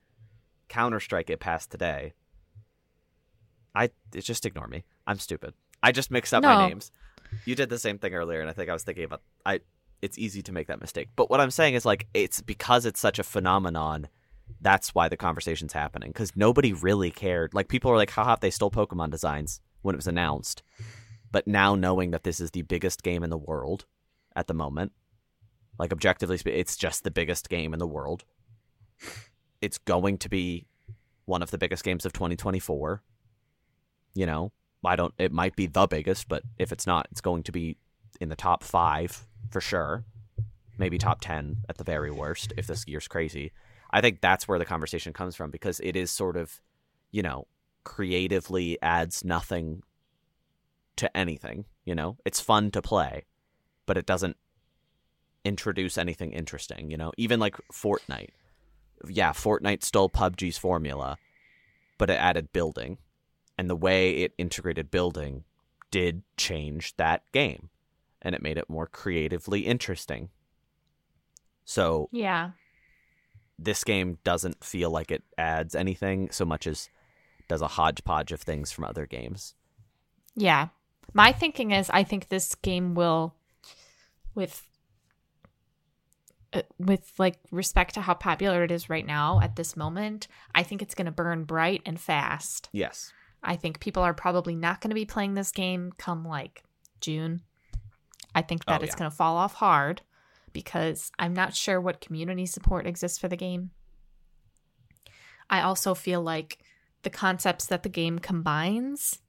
Counter 0.70 0.99
Strike 0.99 1.30
it 1.30 1.39
passed 1.39 1.72
today. 1.72 2.14
I 3.76 3.89
just 4.14 4.45
ignore 4.45 4.68
me. 4.68 4.84
I'm 5.08 5.20
stupid. 5.20 5.54
I 5.84 5.91
just 5.91 6.12
mixed 6.12 6.34
up 6.34 6.43
my 6.43 6.68
names. 6.68 6.91
You 7.45 7.56
did 7.56 7.70
the 7.70 7.80
same 7.80 7.97
thing 7.97 8.14
earlier, 8.14 8.41
and 8.41 8.49
I 8.49 8.54
think 8.54 8.70
I 8.70 8.74
was 8.74 8.84
thinking 8.84 9.04
about 9.04 9.22
I. 9.45 9.62
It's 10.02 10.18
easy 10.18 10.41
to 10.43 10.52
make 10.52 10.68
that 10.68 10.82
mistake, 10.82 11.10
but 11.16 11.30
what 11.30 11.39
I'm 11.39 11.52
saying 11.52 11.76
is 11.76 11.86
like 11.86 12.08
it's 12.14 12.41
because 12.41 12.86
it's 12.86 12.99
such 12.99 13.20
a 13.20 13.24
phenomenon. 13.24 14.08
That's 14.60 14.93
why 14.93 15.08
the 15.08 15.18
conversation's 15.18 15.74
happening 15.74 16.10
because 16.10 16.36
nobody 16.36 16.74
really 16.74 17.12
cared. 17.12 17.54
Like 17.54 17.68
people 17.68 17.91
are 17.91 17.97
like, 17.97 18.10
haha, 18.12 18.36
they 18.39 18.49
stole 18.49 18.72
Pokemon 18.72 19.12
designs 19.12 19.62
when 19.82 19.95
it 19.95 19.97
was 19.97 20.08
announced, 20.08 20.64
but 21.32 21.47
now 21.47 21.76
knowing 21.76 22.12
that 22.12 22.24
this 22.24 22.39
is 22.39 22.52
the 22.52 22.64
biggest 22.64 23.04
game 23.04 23.24
in 23.24 23.30
the 23.30 23.38
world 23.38 23.86
at 24.36 24.47
the 24.47 24.54
moment, 24.54 24.91
like 25.80 25.91
objectively, 25.91 26.38
spe- 26.38 26.47
it's 26.47 26.76
just 26.76 27.04
the 27.04 27.12
biggest 27.12 27.49
game 27.49 27.74
in 27.74 27.80
the 27.80 27.88
world. 27.88 28.24
It's 29.62 29.78
going 29.78 30.18
to 30.20 30.30
be 30.30 30.66
one 31.26 31.41
of 31.41 31.52
the 31.52 31.58
biggest 31.58 31.84
games 31.84 32.06
of 32.06 32.14
2024. 32.14 33.02
You 34.14 34.26
know, 34.26 34.52
I 34.84 34.96
don't. 34.96 35.14
It 35.18 35.32
might 35.32 35.56
be 35.56 35.68
the 35.68 35.88
biggest, 35.88 36.28
but 36.28 36.44
if 36.58 36.72
it's 36.72 36.88
not, 36.88 37.08
it's 37.12 37.22
going 37.22 37.44
to 37.44 37.52
be 37.52 37.78
in 38.20 38.30
the 38.30 38.36
top 38.36 38.64
five 38.64 39.26
for 39.50 39.62
sure. 39.62 40.04
Maybe 40.78 40.98
top 40.98 41.22
ten 41.22 41.58
at 41.70 41.78
the 41.78 41.84
very 41.84 42.12
worst 42.12 42.54
if 42.58 42.68
this 42.68 42.88
year's 42.88 43.08
crazy. 43.08 43.52
I 43.92 44.02
think 44.02 44.22
that's 44.22 44.48
where 44.48 44.58
the 44.58 44.66
conversation 44.66 45.14
comes 45.14 45.36
from 45.36 45.52
because 45.52 45.80
it 45.82 45.96
is 45.96 46.10
sort 46.10 46.38
of, 46.38 46.62
you 47.12 47.22
know, 47.22 47.46
creatively 47.84 48.78
adds 48.82 49.24
nothing 49.24 49.84
to 50.96 51.16
anything. 51.16 51.66
You 51.86 51.96
know, 51.96 52.18
it's 52.26 52.40
fun 52.40 52.72
to 52.72 52.82
play, 52.82 53.26
but 53.86 53.98
it 53.98 54.06
doesn't 54.06 54.38
introduce 55.44 55.98
anything 55.98 56.32
interesting. 56.32 56.90
You 56.90 56.98
know, 56.98 57.12
even 57.18 57.40
like 57.40 57.58
Fortnite. 57.72 58.30
Yeah, 59.08 59.32
Fortnite 59.32 59.84
stole 59.84 60.10
PUBG's 60.10 60.58
formula, 60.58 61.18
but 61.98 62.10
it 62.10 62.20
added 62.20 62.54
building, 62.54 63.00
and 63.62 63.70
the 63.70 63.76
way 63.76 64.16
it 64.24 64.34
integrated 64.39 64.89
building 64.89 65.43
did 65.91 66.24
change 66.36 66.97
that 66.97 67.22
game, 67.32 67.70
and 68.20 68.34
it 68.34 68.41
made 68.41 68.57
it 68.57 68.68
more 68.68 68.88
creatively 68.88 69.68
interesting. 69.68 70.30
So 71.64 72.09
Yeah. 72.12 72.53
this 73.59 73.84
game 73.84 74.18
doesn't 74.24 74.64
feel 74.64 74.89
like 74.89 75.12
it 75.12 75.22
adds 75.38 75.76
anything 75.76 76.32
so 76.32 76.43
much 76.43 76.66
as 76.66 76.89
does 77.47 77.62
a 77.62 77.68
hodgepodge 77.68 78.32
of 78.32 78.41
things 78.41 78.72
from 78.72 78.84
other 78.84 79.05
games. 79.05 79.53
Yeah. 80.36 80.70
My 81.14 81.32
thinking 81.32 81.70
is 81.70 81.88
I 81.91 82.03
think 82.03 82.30
this 82.30 82.55
game 82.55 82.95
will 82.95 83.36
with 84.34 84.66
uh, 86.51 86.64
with 86.80 87.14
like 87.20 87.38
respect 87.51 87.93
to 87.93 88.01
how 88.01 88.16
popular 88.16 88.64
it 88.64 88.72
is 88.72 88.89
right 88.89 89.05
now 89.05 89.39
at 89.39 89.55
this 89.55 89.78
moment, 89.78 90.28
I 90.55 90.64
think 90.64 90.82
it's 90.82 90.95
going 90.95 91.05
to 91.05 91.12
burn 91.12 91.43
bright 91.43 91.84
and 91.86 91.99
fast. 91.99 92.70
Yes. 92.72 93.14
I 93.44 93.56
think 93.56 93.80
people 93.80 94.04
are 94.04 94.14
probably 94.14 94.56
not 94.56 94.82
going 94.82 94.89
to 94.89 94.96
be 94.96 95.06
playing 95.06 95.34
this 95.34 95.52
game 95.52 95.92
come 95.98 96.26
like 96.26 96.64
June. 97.00 97.42
I 98.36 98.42
think 98.42 98.66
that 98.66 98.82
Oh, 98.82 98.84
it's 98.84 98.94
yeah. 98.94 99.00
going 99.00 99.12
to 99.12 99.18
fall 99.18 99.36
off 99.38 99.56
hard 99.56 100.02
because 100.54 101.12
I'm 101.18 101.34
not 101.34 101.56
sure 101.56 101.82
what 101.82 102.02
community 102.02 102.46
support 102.46 102.86
exists 102.86 103.18
for 103.18 103.28
the 103.28 103.36
game. 103.38 103.72
I 105.50 105.62
also 105.62 105.94
feel 105.94 106.22
like 106.22 106.60
the 107.04 107.10
concepts 107.10 107.66
that 107.68 107.84
the 107.84 107.89
game 107.89 108.20
combines 108.20 109.20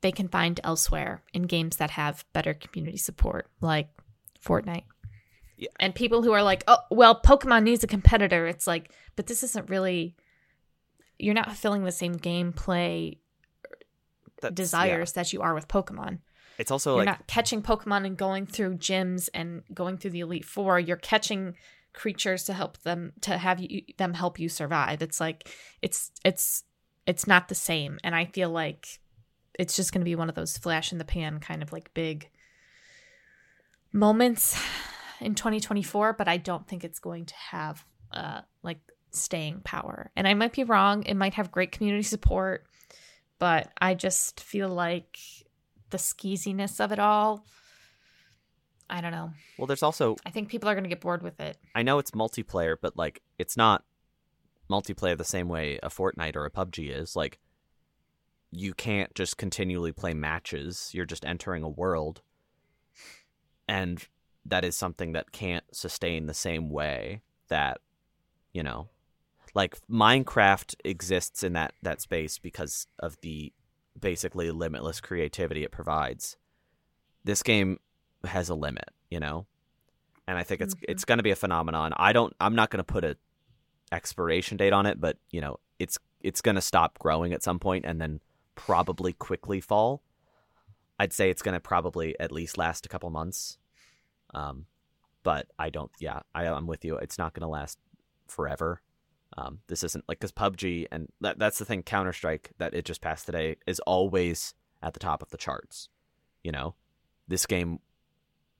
they 0.00 0.12
can 0.12 0.28
find 0.28 0.60
elsewhere 0.62 1.24
in 1.32 1.42
games 1.42 1.76
that 1.78 1.90
have 1.90 2.24
better 2.32 2.54
community 2.54 2.96
support 2.96 3.48
like 3.60 3.88
Fortnite. 4.44 4.84
Yeah. 5.56 5.70
And 5.80 5.92
people 5.92 6.22
who 6.22 6.32
are 6.32 6.42
like, 6.44 6.62
"Oh, 6.68 6.78
well, 6.88 7.20
Pokemon 7.20 7.64
needs 7.64 7.82
a 7.82 7.88
competitor." 7.88 8.46
It's 8.46 8.68
like, 8.68 8.92
but 9.16 9.26
this 9.26 9.42
isn't 9.42 9.68
really 9.68 10.14
you're 11.18 11.34
not 11.34 11.46
fulfilling 11.46 11.84
the 11.84 11.92
same 11.92 12.14
gameplay 12.16 13.18
That's- 14.40 14.54
desires 14.54 15.12
that 15.12 15.32
you 15.32 15.40
are 15.42 15.54
with 15.54 15.68
Pokemon. 15.68 16.18
It's 16.58 16.72
also 16.72 16.96
You're 16.96 17.04
like 17.04 17.18
not 17.20 17.26
catching 17.28 17.62
Pokemon 17.62 18.04
and 18.04 18.16
going 18.16 18.44
through 18.44 18.78
gyms 18.78 19.28
and 19.32 19.62
going 19.72 19.96
through 19.96 20.10
the 20.10 20.20
Elite 20.20 20.44
Four. 20.44 20.80
You're 20.80 20.96
catching 20.96 21.54
creatures 21.92 22.44
to 22.44 22.52
help 22.52 22.78
them 22.82 23.12
to 23.20 23.38
have 23.38 23.60
you 23.60 23.82
them 23.96 24.14
help 24.14 24.38
you 24.40 24.48
survive. 24.48 25.00
It's 25.00 25.20
like 25.20 25.48
it's 25.82 26.10
it's 26.24 26.64
it's 27.06 27.26
not 27.28 27.48
the 27.48 27.54
same. 27.54 27.98
And 28.02 28.14
I 28.14 28.24
feel 28.24 28.50
like 28.50 28.98
it's 29.58 29.76
just 29.76 29.92
going 29.92 30.00
to 30.00 30.04
be 30.04 30.16
one 30.16 30.28
of 30.28 30.34
those 30.34 30.58
flash 30.58 30.90
in 30.92 30.98
the 30.98 31.04
pan 31.04 31.38
kind 31.38 31.62
of 31.62 31.72
like 31.72 31.94
big 31.94 32.28
moments 33.92 34.60
in 35.20 35.34
2024. 35.36 36.14
But 36.14 36.26
I 36.28 36.38
don't 36.38 36.66
think 36.66 36.82
it's 36.82 36.98
going 36.98 37.26
to 37.26 37.34
have 37.34 37.84
uh 38.12 38.40
like 38.64 38.80
staying 39.18 39.60
power. 39.64 40.10
And 40.16 40.26
I 40.26 40.34
might 40.34 40.52
be 40.52 40.64
wrong. 40.64 41.02
It 41.04 41.14
might 41.14 41.34
have 41.34 41.50
great 41.50 41.72
community 41.72 42.02
support, 42.02 42.66
but 43.38 43.70
I 43.80 43.94
just 43.94 44.40
feel 44.40 44.68
like 44.68 45.18
the 45.90 45.98
skeeziness 45.98 46.82
of 46.82 46.92
it 46.92 46.98
all. 46.98 47.44
I 48.90 49.02
don't 49.02 49.12
know. 49.12 49.32
well 49.58 49.66
there's 49.66 49.82
also 49.82 50.16
I 50.24 50.30
think 50.30 50.48
people 50.48 50.68
are 50.68 50.74
going 50.74 50.84
to 50.84 50.88
get 50.88 51.02
bored 51.02 51.22
with 51.22 51.40
it. 51.40 51.58
I 51.74 51.82
know 51.82 51.98
it's 51.98 52.12
multiplayer, 52.12 52.76
but 52.80 52.96
like 52.96 53.20
it's 53.38 53.56
not 53.56 53.84
multiplayer 54.70 55.16
the 55.16 55.24
same 55.24 55.48
way 55.48 55.78
a 55.82 55.88
Fortnite 55.88 56.36
or 56.36 56.46
a 56.46 56.50
PUBG 56.50 56.96
is. 56.96 57.14
Like 57.14 57.38
you 58.50 58.72
can't 58.72 59.14
just 59.14 59.36
continually 59.36 59.92
play 59.92 60.14
matches. 60.14 60.90
You're 60.94 61.04
just 61.04 61.24
entering 61.26 61.62
a 61.62 61.68
world. 61.68 62.22
And 63.68 64.06
that 64.46 64.64
is 64.64 64.76
something 64.76 65.12
that 65.12 65.32
can't 65.32 65.64
sustain 65.72 66.26
the 66.26 66.34
same 66.34 66.70
way 66.70 67.20
that 67.48 67.80
you 68.52 68.62
know 68.62 68.88
like 69.58 69.76
Minecraft 69.90 70.76
exists 70.84 71.42
in 71.42 71.52
that 71.54 71.72
that 71.82 72.00
space 72.00 72.38
because 72.38 72.86
of 73.00 73.20
the 73.22 73.52
basically 73.98 74.52
limitless 74.52 75.00
creativity 75.00 75.64
it 75.64 75.72
provides. 75.72 76.36
This 77.24 77.42
game 77.42 77.80
has 78.22 78.48
a 78.48 78.54
limit, 78.54 78.90
you 79.10 79.18
know? 79.18 79.46
And 80.28 80.38
I 80.38 80.44
think 80.44 80.60
it's 80.60 80.76
Mhm. 80.76 80.84
it's 80.88 81.04
going 81.04 81.18
to 81.18 81.24
be 81.24 81.32
a 81.32 81.36
phenomenon. 81.44 81.92
I 81.96 82.12
don't 82.12 82.32
I'm 82.40 82.54
not 82.54 82.70
going 82.70 82.78
to 82.78 82.84
put 82.84 83.02
a 83.04 83.16
expiration 83.90 84.56
date 84.56 84.72
on 84.72 84.86
it, 84.86 85.00
but 85.00 85.18
you 85.32 85.40
know, 85.40 85.58
it's 85.80 85.98
it's 86.20 86.40
going 86.40 86.54
to 86.54 86.60
stop 86.60 86.96
growing 87.00 87.32
at 87.32 87.42
some 87.42 87.58
point 87.58 87.84
and 87.84 88.00
then 88.00 88.20
probably 88.54 89.12
quickly 89.12 89.60
fall. 89.60 90.02
I'd 91.00 91.12
say 91.12 91.30
it's 91.30 91.42
going 91.42 91.54
to 91.54 91.60
probably 91.60 92.14
at 92.20 92.30
least 92.30 92.58
last 92.58 92.86
a 92.86 92.88
couple 92.88 93.10
months. 93.10 93.58
Um 94.32 94.66
but 95.24 95.48
I 95.58 95.70
don't 95.70 95.90
yeah, 95.98 96.20
I 96.32 96.46
I'm 96.46 96.68
with 96.68 96.84
you. 96.84 96.96
It's 96.98 97.18
not 97.18 97.34
going 97.34 97.46
to 97.48 97.48
last 97.48 97.76
forever. 98.28 98.82
Um, 99.40 99.60
this 99.68 99.84
isn't 99.84 100.04
like 100.08 100.18
because 100.18 100.32
PUBG 100.32 100.86
and 100.90 101.08
that, 101.20 101.38
that's 101.38 101.58
the 101.60 101.64
thing. 101.64 101.84
Counter 101.84 102.12
Strike 102.12 102.50
that 102.58 102.74
it 102.74 102.84
just 102.84 103.00
passed 103.00 103.26
today 103.26 103.56
is 103.68 103.78
always 103.80 104.54
at 104.82 104.94
the 104.94 104.98
top 105.00 105.22
of 105.22 105.30
the 105.30 105.36
charts. 105.36 105.88
You 106.42 106.50
know, 106.50 106.74
this 107.28 107.46
game 107.46 107.78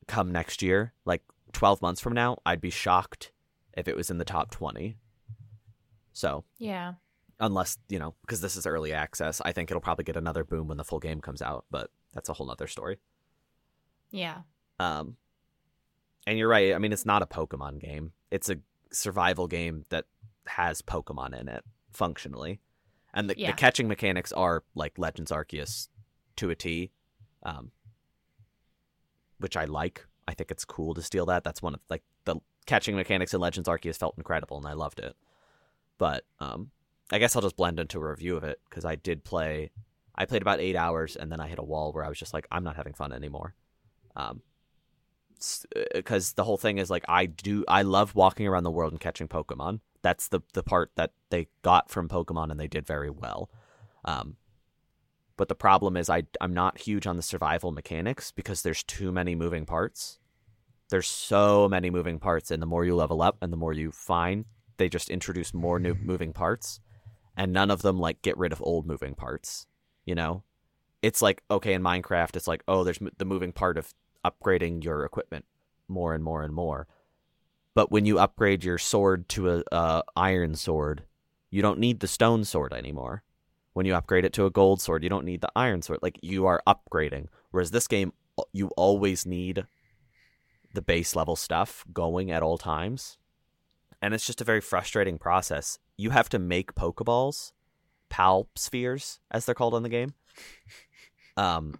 come 0.06 0.30
next 0.30 0.62
year, 0.62 0.92
like 1.04 1.22
twelve 1.52 1.82
months 1.82 2.00
from 2.00 2.12
now, 2.12 2.38
I'd 2.46 2.60
be 2.60 2.70
shocked 2.70 3.32
if 3.76 3.88
it 3.88 3.96
was 3.96 4.08
in 4.10 4.18
the 4.18 4.24
top 4.24 4.50
twenty. 4.52 4.96
So 6.12 6.44
Yeah. 6.58 6.94
unless 7.40 7.78
you 7.88 7.98
know, 7.98 8.14
because 8.22 8.40
this 8.40 8.56
is 8.56 8.66
early 8.66 8.92
access, 8.92 9.40
I 9.44 9.50
think 9.52 9.70
it'll 9.70 9.80
probably 9.80 10.04
get 10.04 10.16
another 10.16 10.44
boom 10.44 10.68
when 10.68 10.76
the 10.76 10.84
full 10.84 11.00
game 11.00 11.20
comes 11.20 11.42
out. 11.42 11.64
But 11.72 11.90
that's 12.12 12.28
a 12.28 12.34
whole 12.34 12.46
nother 12.46 12.66
story. 12.68 12.98
Yeah. 14.10 14.42
Um, 14.78 15.16
and 16.26 16.38
you're 16.38 16.48
right. 16.48 16.72
I 16.74 16.78
mean, 16.78 16.92
it's 16.92 17.06
not 17.06 17.22
a 17.22 17.26
Pokemon 17.26 17.80
game. 17.80 18.12
It's 18.30 18.48
a 18.48 18.58
survival 18.90 19.46
game 19.48 19.84
that 19.90 20.06
has 20.48 20.82
Pokemon 20.82 21.38
in 21.38 21.48
it 21.48 21.64
functionally, 21.92 22.60
and 23.14 23.28
the, 23.30 23.38
Yeah. 23.38 23.48
the 23.50 23.56
catching 23.56 23.88
mechanics 23.88 24.32
are 24.32 24.64
like 24.74 24.98
Legends 24.98 25.30
Arceus 25.30 25.88
to 26.36 26.50
a 26.50 26.54
T, 26.54 26.90
um, 27.42 27.70
which 29.38 29.56
I 29.56 29.64
like. 29.64 30.06
I 30.26 30.34
think 30.34 30.50
it's 30.50 30.64
cool 30.64 30.94
to 30.94 31.02
steal 31.02 31.26
that. 31.26 31.44
That's 31.44 31.62
one 31.62 31.74
of 31.74 31.80
like 31.88 32.02
the 32.24 32.36
catching 32.66 32.96
mechanics 32.96 33.32
in 33.32 33.40
Legends 33.40 33.68
Arceus 33.68 33.96
felt 33.96 34.14
incredible, 34.18 34.58
and 34.58 34.66
I 34.66 34.74
loved 34.74 34.98
it. 35.00 35.16
But 35.96 36.24
um, 36.38 36.70
I 37.10 37.18
guess 37.18 37.34
I'll 37.34 37.42
just 37.42 37.56
blend 37.56 37.80
into 37.80 37.98
a 37.98 38.08
review 38.10 38.36
of 38.36 38.44
it 38.44 38.60
because 38.68 38.84
I 38.84 38.94
did 38.96 39.24
play. 39.24 39.70
I 40.14 40.26
played 40.26 40.42
about 40.42 40.60
eight 40.60 40.76
hours, 40.76 41.16
and 41.16 41.30
then 41.32 41.40
I 41.40 41.48
hit 41.48 41.58
a 41.58 41.62
wall 41.64 41.92
where 41.92 42.04
I 42.04 42.08
was 42.08 42.18
just 42.18 42.34
like, 42.34 42.46
I'm 42.52 42.64
not 42.64 42.76
having 42.76 42.92
fun 42.92 43.12
anymore. 43.12 43.54
Um, 44.16 44.42
because 45.94 46.32
the 46.32 46.42
whole 46.44 46.56
thing 46.56 46.78
is 46.78 46.90
like 46.90 47.04
I 47.08 47.26
do 47.26 47.64
I 47.68 47.82
love 47.82 48.14
walking 48.16 48.46
around 48.48 48.64
the 48.64 48.70
world 48.72 48.92
and 48.92 49.00
catching 49.00 49.28
Pokemon. 49.28 49.80
That's 50.02 50.28
the 50.28 50.40
the 50.52 50.62
part 50.62 50.90
that 50.96 51.12
they 51.30 51.48
got 51.62 51.90
from 51.90 52.08
Pokemon 52.08 52.50
and 52.50 52.58
they 52.58 52.68
did 52.68 52.86
very 52.86 53.10
well. 53.10 53.50
Um, 54.04 54.36
but 55.36 55.48
the 55.48 55.54
problem 55.54 55.96
is 55.96 56.10
I 56.10 56.24
I'm 56.40 56.52
not 56.52 56.78
huge 56.78 57.06
on 57.06 57.16
the 57.16 57.22
survival 57.22 57.72
mechanics 57.72 58.30
because 58.30 58.62
there's 58.62 58.82
too 58.82 59.10
many 59.12 59.34
moving 59.34 59.64
parts. 59.64 60.18
There's 60.90 61.06
so 61.06 61.68
many 61.68 61.90
moving 61.90 62.18
parts, 62.18 62.50
and 62.50 62.62
the 62.62 62.66
more 62.66 62.84
you 62.84 62.94
level 62.96 63.22
up 63.22 63.36
and 63.42 63.52
the 63.52 63.56
more 63.56 63.72
you 63.72 63.92
find, 63.92 64.46
they 64.78 64.88
just 64.88 65.10
introduce 65.10 65.52
more 65.52 65.78
new 65.78 65.94
moving 65.94 66.32
parts, 66.32 66.80
and 67.36 67.52
none 67.52 67.70
of 67.70 67.82
them 67.82 67.98
like 67.98 68.22
get 68.22 68.38
rid 68.38 68.52
of 68.52 68.62
old 68.62 68.86
moving 68.86 69.14
parts. 69.14 69.66
You 70.04 70.14
know, 70.14 70.42
it's 71.02 71.22
like 71.22 71.42
okay 71.50 71.72
in 71.74 71.82
Minecraft, 71.82 72.36
it's 72.36 72.48
like 72.48 72.64
oh, 72.66 72.84
there's 72.84 73.00
the 73.18 73.24
moving 73.24 73.52
part 73.52 73.78
of 73.78 73.94
upgrading 74.24 74.82
your 74.84 75.04
equipment 75.04 75.44
more 75.86 76.14
and 76.14 76.22
more 76.24 76.42
and 76.42 76.54
more. 76.54 76.86
But 77.74 77.90
when 77.92 78.06
you 78.06 78.18
upgrade 78.18 78.64
your 78.64 78.78
sword 78.78 79.28
to 79.30 79.50
a, 79.50 79.62
a 79.72 80.02
iron 80.16 80.54
sword, 80.54 81.04
you 81.50 81.62
don't 81.62 81.78
need 81.78 82.00
the 82.00 82.08
stone 82.08 82.44
sword 82.44 82.72
anymore. 82.72 83.22
When 83.72 83.86
you 83.86 83.94
upgrade 83.94 84.24
it 84.24 84.32
to 84.34 84.46
a 84.46 84.50
gold 84.50 84.80
sword, 84.80 85.02
you 85.02 85.08
don't 85.08 85.24
need 85.24 85.40
the 85.40 85.52
iron 85.54 85.82
sword. 85.82 86.00
Like 86.02 86.18
you 86.22 86.46
are 86.46 86.62
upgrading. 86.66 87.28
Whereas 87.50 87.70
this 87.70 87.86
game, 87.86 88.12
you 88.52 88.68
always 88.76 89.24
need 89.24 89.66
the 90.74 90.82
base 90.82 91.14
level 91.14 91.36
stuff 91.36 91.84
going 91.92 92.30
at 92.30 92.42
all 92.42 92.58
times. 92.58 93.18
And 94.02 94.14
it's 94.14 94.26
just 94.26 94.40
a 94.40 94.44
very 94.44 94.60
frustrating 94.60 95.18
process. 95.18 95.78
You 95.96 96.10
have 96.10 96.28
to 96.30 96.38
make 96.38 96.74
Pokeballs, 96.74 97.52
Pal 98.08 98.48
spheres, 98.56 99.20
as 99.30 99.44
they're 99.44 99.54
called 99.54 99.74
in 99.74 99.82
the 99.82 99.88
game. 99.88 100.14
Um, 101.36 101.78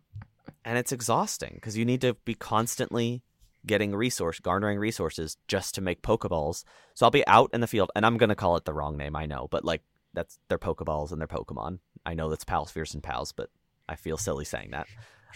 and 0.65 0.79
it's 0.79 0.93
exhausting 0.93 1.53
because 1.55 1.77
you 1.77 1.85
need 1.85 2.01
to 2.03 2.15
be 2.25 2.35
constantly 2.35 3.23
getting 3.69 3.95
resource 3.95 4.41
garnering 4.41 4.79
resources 4.79 5.37
just 5.47 5.75
to 5.77 5.81
make 5.81 6.03
pokeballs 6.03 6.65
so 6.95 7.07
i'll 7.07 7.11
be 7.11 7.27
out 7.29 7.51
in 7.53 7.61
the 7.61 7.67
field 7.69 7.91
and 7.95 8.05
i'm 8.05 8.17
going 8.17 8.29
to 8.29 8.35
call 8.35 8.57
it 8.57 8.65
the 8.65 8.75
wrong 8.75 8.97
name 8.97 9.15
i 9.15 9.25
know 9.25 9.47
but 9.51 9.65
like 9.65 9.83
that's 10.15 10.39
their 10.49 10.59
Pokeballs 10.59 11.13
and 11.13 11.21
their 11.21 11.29
Pokemon. 11.29 11.79
I 12.05 12.15
know 12.15 12.29
that's 12.29 12.45
Pals, 12.45 12.71
Fierce, 12.71 12.95
and 12.95 13.03
Pals, 13.03 13.33
but 13.33 13.51
I 13.89 13.97
feel 13.97 14.17
silly 14.17 14.45
saying 14.45 14.71
that. 14.73 14.87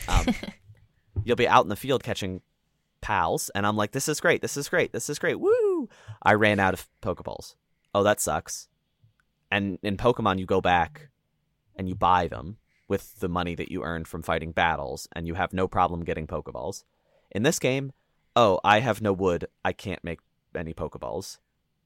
Um, 0.08 0.26
you'll 1.24 1.36
be 1.36 1.48
out 1.48 1.64
in 1.64 1.68
the 1.68 1.76
field 1.76 2.02
catching 2.02 2.40
pals, 3.00 3.50
and 3.54 3.66
I'm 3.66 3.76
like, 3.76 3.92
this 3.92 4.08
is 4.08 4.20
great, 4.20 4.42
this 4.42 4.56
is 4.56 4.68
great, 4.68 4.92
this 4.92 5.08
is 5.08 5.18
great, 5.18 5.38
woo! 5.38 5.88
I 6.22 6.34
ran 6.34 6.60
out 6.60 6.74
of 6.74 6.88
Pokeballs. 7.00 7.54
Oh, 7.94 8.02
that 8.02 8.20
sucks. 8.20 8.68
And 9.50 9.78
in 9.82 9.96
Pokemon, 9.96 10.38
you 10.38 10.46
go 10.46 10.60
back 10.60 11.08
and 11.76 11.88
you 11.88 11.94
buy 11.94 12.28
them 12.28 12.56
with 12.88 13.20
the 13.20 13.28
money 13.28 13.54
that 13.54 13.70
you 13.70 13.82
earned 13.82 14.08
from 14.08 14.22
fighting 14.22 14.52
battles, 14.52 15.08
and 15.14 15.26
you 15.26 15.34
have 15.34 15.52
no 15.52 15.68
problem 15.68 16.04
getting 16.04 16.26
Pokeballs. 16.26 16.84
In 17.30 17.42
this 17.42 17.58
game, 17.58 17.92
oh, 18.36 18.60
I 18.64 18.80
have 18.80 19.00
no 19.00 19.12
wood, 19.12 19.46
I 19.64 19.72
can't 19.72 20.02
make 20.04 20.20
any 20.54 20.74
Pokeballs. 20.74 21.38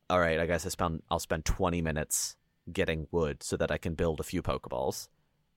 All 0.08 0.20
right, 0.20 0.38
I 0.38 0.46
guess 0.46 0.66
I 0.66 0.68
spend 0.68 1.02
I'll 1.10 1.18
spend 1.18 1.44
20 1.44 1.82
minutes 1.82 2.36
getting 2.72 3.06
wood 3.10 3.42
so 3.42 3.56
that 3.56 3.70
I 3.70 3.78
can 3.78 3.94
build 3.94 4.20
a 4.20 4.24
few 4.24 4.42
Pokeballs, 4.42 5.08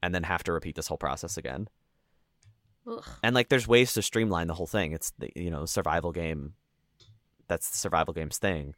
and 0.01 0.13
then 0.13 0.23
have 0.23 0.43
to 0.43 0.53
repeat 0.53 0.75
this 0.75 0.87
whole 0.87 0.97
process 0.97 1.37
again. 1.37 1.67
Ugh. 2.87 3.03
and 3.21 3.35
like 3.35 3.49
there's 3.49 3.67
ways 3.67 3.93
to 3.93 4.01
streamline 4.01 4.47
the 4.47 4.53
whole 4.53 4.67
thing. 4.67 4.93
It's 4.93 5.11
the 5.17 5.29
you 5.35 5.51
know 5.51 5.65
survival 5.65 6.11
game. 6.11 6.53
That's 7.47 7.69
the 7.69 7.77
survival 7.77 8.13
game's 8.13 8.37
thing. 8.37 8.75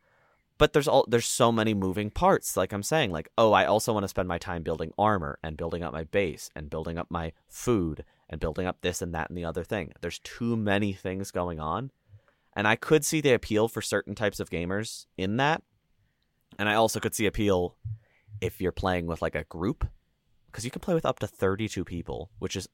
But 0.58 0.74
there's 0.74 0.88
all 0.88 1.06
there's 1.08 1.26
so 1.26 1.52
many 1.52 1.74
moving 1.74 2.10
parts 2.10 2.58
like 2.58 2.74
i'm 2.74 2.84
saying. 2.84 3.12
Like 3.12 3.30
oh 3.38 3.54
i 3.54 3.66
also 3.66 3.94
want 3.94 4.04
to 4.04 4.10
spend 4.10 4.28
my 4.28 4.38
time 4.38 4.64
building 4.64 4.92
armor 4.98 5.40
and 5.44 5.58
building 5.58 5.84
up 5.84 5.94
my 5.94 6.04
base 6.04 6.50
and 6.56 6.70
building 6.70 6.98
up 6.98 7.10
my 7.10 7.32
food 7.48 8.04
and 8.30 8.40
building 8.40 8.66
up 8.66 8.82
this 8.82 9.02
and 9.02 9.14
that 9.14 9.30
and 9.30 9.38
the 9.38 9.46
other 9.46 9.64
thing. 9.64 9.94
There's 10.02 10.20
too 10.20 10.56
many 10.56 10.94
things 10.94 11.32
going 11.32 11.60
on 11.60 11.92
and 12.56 12.68
i 12.68 12.76
could 12.76 13.06
see 13.06 13.22
the 13.22 13.34
appeal 13.34 13.68
for 13.68 13.82
certain 13.82 14.16
types 14.16 14.40
of 14.40 14.50
gamers 14.50 15.06
in 15.18 15.38
that 15.38 15.62
and 16.58 16.70
i 16.70 16.74
also 16.74 17.00
could 17.00 17.16
see 17.16 17.26
appeal 17.26 17.76
if 18.40 18.62
you're 18.62 18.72
playing 18.72 19.08
with 19.08 19.22
like 19.22 19.36
a 19.36 19.44
group 19.46 19.88
because 20.48 20.66
you 20.66 20.72
can 20.72 20.82
play 20.82 20.94
with 20.94 21.06
up 21.06 21.20
to 21.20 21.28
32 21.28 21.84
people 21.84 22.30
which 22.40 22.56
is 22.56 22.68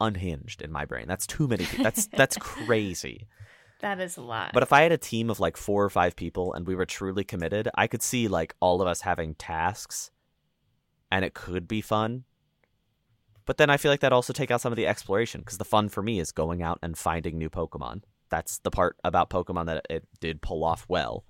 unhinged 0.00 0.62
in 0.62 0.72
my 0.72 0.84
brain. 0.84 1.06
That's 1.08 1.26
too 1.26 1.48
many. 1.48 1.64
People. 1.64 1.84
That's 1.84 2.06
that's 2.12 2.36
crazy. 2.36 3.26
That 3.80 4.00
is 4.00 4.16
a 4.16 4.22
lot. 4.22 4.52
But 4.52 4.62
if 4.62 4.72
I 4.72 4.82
had 4.82 4.92
a 4.92 4.98
team 4.98 5.30
of 5.30 5.38
like 5.38 5.56
four 5.56 5.84
or 5.84 5.90
five 5.90 6.16
people 6.16 6.52
and 6.52 6.66
we 6.66 6.74
were 6.74 6.86
truly 6.86 7.24
committed, 7.24 7.68
I 7.74 7.86
could 7.86 8.02
see 8.02 8.28
like 8.28 8.54
all 8.60 8.82
of 8.82 8.88
us 8.88 9.02
having 9.02 9.34
tasks, 9.34 10.10
and 11.10 11.24
it 11.24 11.34
could 11.34 11.68
be 11.68 11.80
fun. 11.80 12.24
But 13.46 13.56
then 13.56 13.70
I 13.70 13.78
feel 13.78 13.90
like 13.90 14.00
that 14.00 14.12
also 14.12 14.32
take 14.32 14.50
out 14.50 14.60
some 14.60 14.72
of 14.72 14.76
the 14.76 14.86
exploration 14.86 15.40
because 15.40 15.58
the 15.58 15.64
fun 15.64 15.88
for 15.88 16.02
me 16.02 16.18
is 16.18 16.32
going 16.32 16.62
out 16.62 16.78
and 16.82 16.98
finding 16.98 17.38
new 17.38 17.48
Pokemon. 17.48 18.02
That's 18.30 18.58
the 18.58 18.70
part 18.70 18.96
about 19.04 19.30
Pokemon 19.30 19.66
that 19.66 19.86
it 19.90 20.04
did 20.20 20.42
pull 20.42 20.64
off 20.64 20.84
well. 20.88 21.24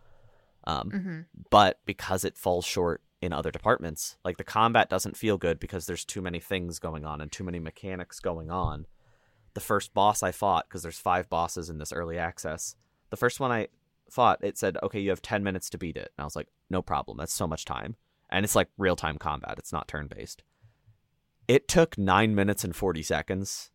Um, 0.65 0.91
hmm 0.91 1.21
but 1.51 1.79
because 1.87 2.25
it 2.25 2.37
falls 2.37 2.65
short 2.67 3.01
in 3.23 3.33
other 3.33 3.51
departments 3.51 4.17
like 4.25 4.37
the 4.37 4.45
combat 4.45 4.91
doesn't 4.91 5.17
feel 5.17 5.39
good 5.39 5.59
because 5.59 5.87
there's 5.87 6.05
too 6.05 6.21
many 6.21 6.41
things 6.41 6.79
going 6.79 7.05
on 7.05 7.21
and 7.21 7.33
too 7.33 7.43
many 7.45 7.59
mechanics 7.59 8.21
going 8.21 8.51
on. 8.51 8.87
The 9.55 9.61
first 9.61 9.95
boss 9.95 10.23
i 10.23 10.31
fought 10.31 10.67
because 10.69 10.83
there's 10.83 10.99
five 10.99 11.29
bosses 11.29 11.71
in 11.71 11.79
this 11.79 11.93
early 11.93 12.19
access 12.19 12.77
the 13.11 13.17
first 13.17 13.41
one 13.41 13.51
i 13.51 13.69
fought 14.11 14.39
it 14.45 14.57
said 14.59 14.77
okay 14.83 15.01
you 15.01 15.11
have 15.11 15.23
10 15.23 15.43
minutes 15.43 15.71
to 15.71 15.79
beat 15.79 15.97
it. 15.97 16.13
And 16.17 16.23
i 16.23 16.25
was 16.25 16.37
like 16.37 16.49
no 16.71 16.83
problem. 16.83 17.17
That's 17.19 17.33
so 17.33 17.47
much 17.47 17.65
time. 17.65 17.97
And 18.31 18.45
it's 18.45 18.55
like 18.55 18.69
real 18.77 18.97
time 18.97 19.17
combat. 19.19 19.59
It's 19.59 19.73
not 19.73 19.89
turn 19.89 20.07
based 20.09 20.43
it 21.47 21.67
took 21.67 21.97
9 21.97 22.35
minutes 22.35 22.63
and 22.63 22.77
40 22.77 23.03
seconds 23.03 23.71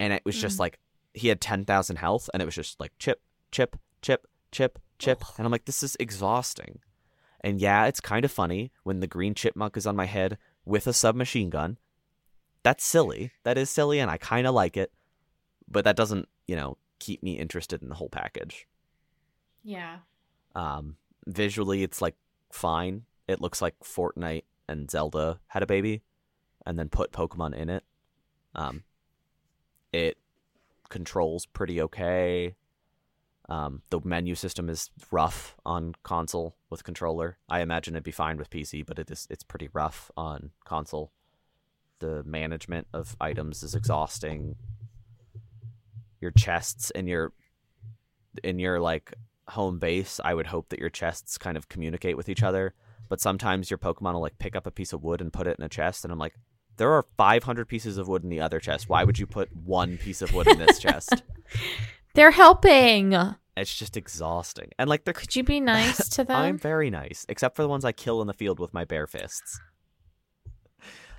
and 0.00 0.12
it 0.12 0.24
was 0.24 0.40
just 0.40 0.56
Mm. 0.56 0.60
like 0.60 0.78
he 1.14 1.28
had 1.28 1.40
10,000 1.40 1.96
health 1.96 2.30
and 2.32 2.42
it 2.42 2.46
was 2.46 2.54
just 2.54 2.80
like 2.80 2.92
chip 2.98 3.20
chip 3.50 3.76
chip 4.00 4.26
chip 4.50 4.78
chip 4.98 5.24
and 5.36 5.46
i'm 5.46 5.52
like 5.52 5.66
this 5.66 5.82
is 5.82 5.96
exhausting 6.00 6.80
and 7.42 7.60
yeah, 7.60 7.86
it's 7.86 8.00
kind 8.00 8.24
of 8.24 8.30
funny 8.30 8.70
when 8.84 9.00
the 9.00 9.06
green 9.06 9.34
chipmunk 9.34 9.76
is 9.76 9.86
on 9.86 9.96
my 9.96 10.06
head 10.06 10.38
with 10.64 10.86
a 10.86 10.92
submachine 10.92 11.50
gun. 11.50 11.78
That's 12.62 12.84
silly. 12.84 13.32
That 13.42 13.58
is 13.58 13.68
silly, 13.68 13.98
and 13.98 14.10
I 14.10 14.16
kind 14.16 14.46
of 14.46 14.54
like 14.54 14.76
it. 14.76 14.92
But 15.68 15.84
that 15.84 15.96
doesn't, 15.96 16.28
you 16.46 16.54
know, 16.54 16.76
keep 17.00 17.22
me 17.22 17.38
interested 17.38 17.82
in 17.82 17.88
the 17.88 17.96
whole 17.96 18.08
package. 18.08 18.68
Yeah. 19.64 19.98
Um, 20.54 20.96
visually, 21.26 21.82
it's 21.82 22.00
like 22.00 22.14
fine. 22.52 23.02
It 23.26 23.40
looks 23.40 23.60
like 23.60 23.74
Fortnite 23.80 24.44
and 24.68 24.88
Zelda 24.88 25.40
had 25.48 25.64
a 25.64 25.66
baby, 25.66 26.02
and 26.64 26.78
then 26.78 26.88
put 26.88 27.10
Pokemon 27.10 27.56
in 27.56 27.68
it. 27.68 27.82
Um, 28.54 28.84
it 29.92 30.16
controls 30.92 31.46
pretty 31.46 31.80
okay. 31.80 32.54
Um, 33.48 33.82
the 33.90 34.00
menu 34.04 34.36
system 34.36 34.68
is 34.68 34.90
rough 35.10 35.56
on 35.66 35.94
console 36.04 36.54
with 36.70 36.84
controller. 36.84 37.38
I 37.48 37.60
imagine 37.60 37.94
it'd 37.94 38.04
be 38.04 38.12
fine 38.12 38.36
with 38.36 38.50
PC, 38.50 38.86
but 38.86 38.98
it 38.98 39.10
is 39.10 39.26
it's 39.28 39.42
pretty 39.42 39.68
rough 39.72 40.10
on 40.16 40.50
console. 40.64 41.10
The 41.98 42.22
management 42.24 42.86
of 42.92 43.16
items 43.20 43.62
is 43.62 43.74
exhausting. 43.74 44.56
Your 46.20 46.30
chests 46.30 46.92
and 46.92 47.08
your 47.08 47.32
in 48.44 48.58
your 48.58 48.78
like 48.78 49.14
home 49.48 49.78
base, 49.78 50.20
I 50.22 50.34
would 50.34 50.46
hope 50.46 50.68
that 50.68 50.78
your 50.78 50.90
chests 50.90 51.38
kind 51.38 51.56
of 51.56 51.68
communicate 51.68 52.16
with 52.16 52.28
each 52.28 52.42
other. 52.42 52.74
But 53.08 53.20
sometimes 53.20 53.70
your 53.70 53.78
Pokemon 53.78 54.12
will 54.12 54.20
like 54.20 54.38
pick 54.38 54.54
up 54.54 54.66
a 54.66 54.70
piece 54.70 54.92
of 54.92 55.02
wood 55.02 55.20
and 55.20 55.32
put 55.32 55.46
it 55.46 55.58
in 55.58 55.64
a 55.64 55.68
chest, 55.68 56.04
and 56.04 56.12
I'm 56.12 56.18
like, 56.18 56.34
there 56.82 56.92
are 56.92 57.06
500 57.16 57.68
pieces 57.68 57.96
of 57.96 58.08
wood 58.08 58.24
in 58.24 58.28
the 58.28 58.40
other 58.40 58.58
chest. 58.58 58.88
Why 58.88 59.04
would 59.04 59.16
you 59.16 59.24
put 59.24 59.54
one 59.54 59.98
piece 59.98 60.20
of 60.20 60.34
wood 60.34 60.48
in 60.48 60.58
this 60.58 60.80
chest? 60.80 61.22
They're 62.14 62.32
helping. 62.32 63.12
It's 63.56 63.78
just 63.78 63.96
exhausting. 63.96 64.70
And 64.80 64.90
like 64.90 65.04
they're 65.04 65.14
Could 65.14 65.36
you 65.36 65.44
be 65.44 65.60
nice 65.60 66.08
to 66.08 66.24
them? 66.24 66.36
I'm 66.36 66.58
very 66.58 66.90
nice, 66.90 67.24
except 67.28 67.54
for 67.54 67.62
the 67.62 67.68
ones 67.68 67.84
I 67.84 67.92
kill 67.92 68.20
in 68.20 68.26
the 68.26 68.32
field 68.32 68.58
with 68.58 68.74
my 68.74 68.84
bare 68.84 69.06
fists. 69.06 69.60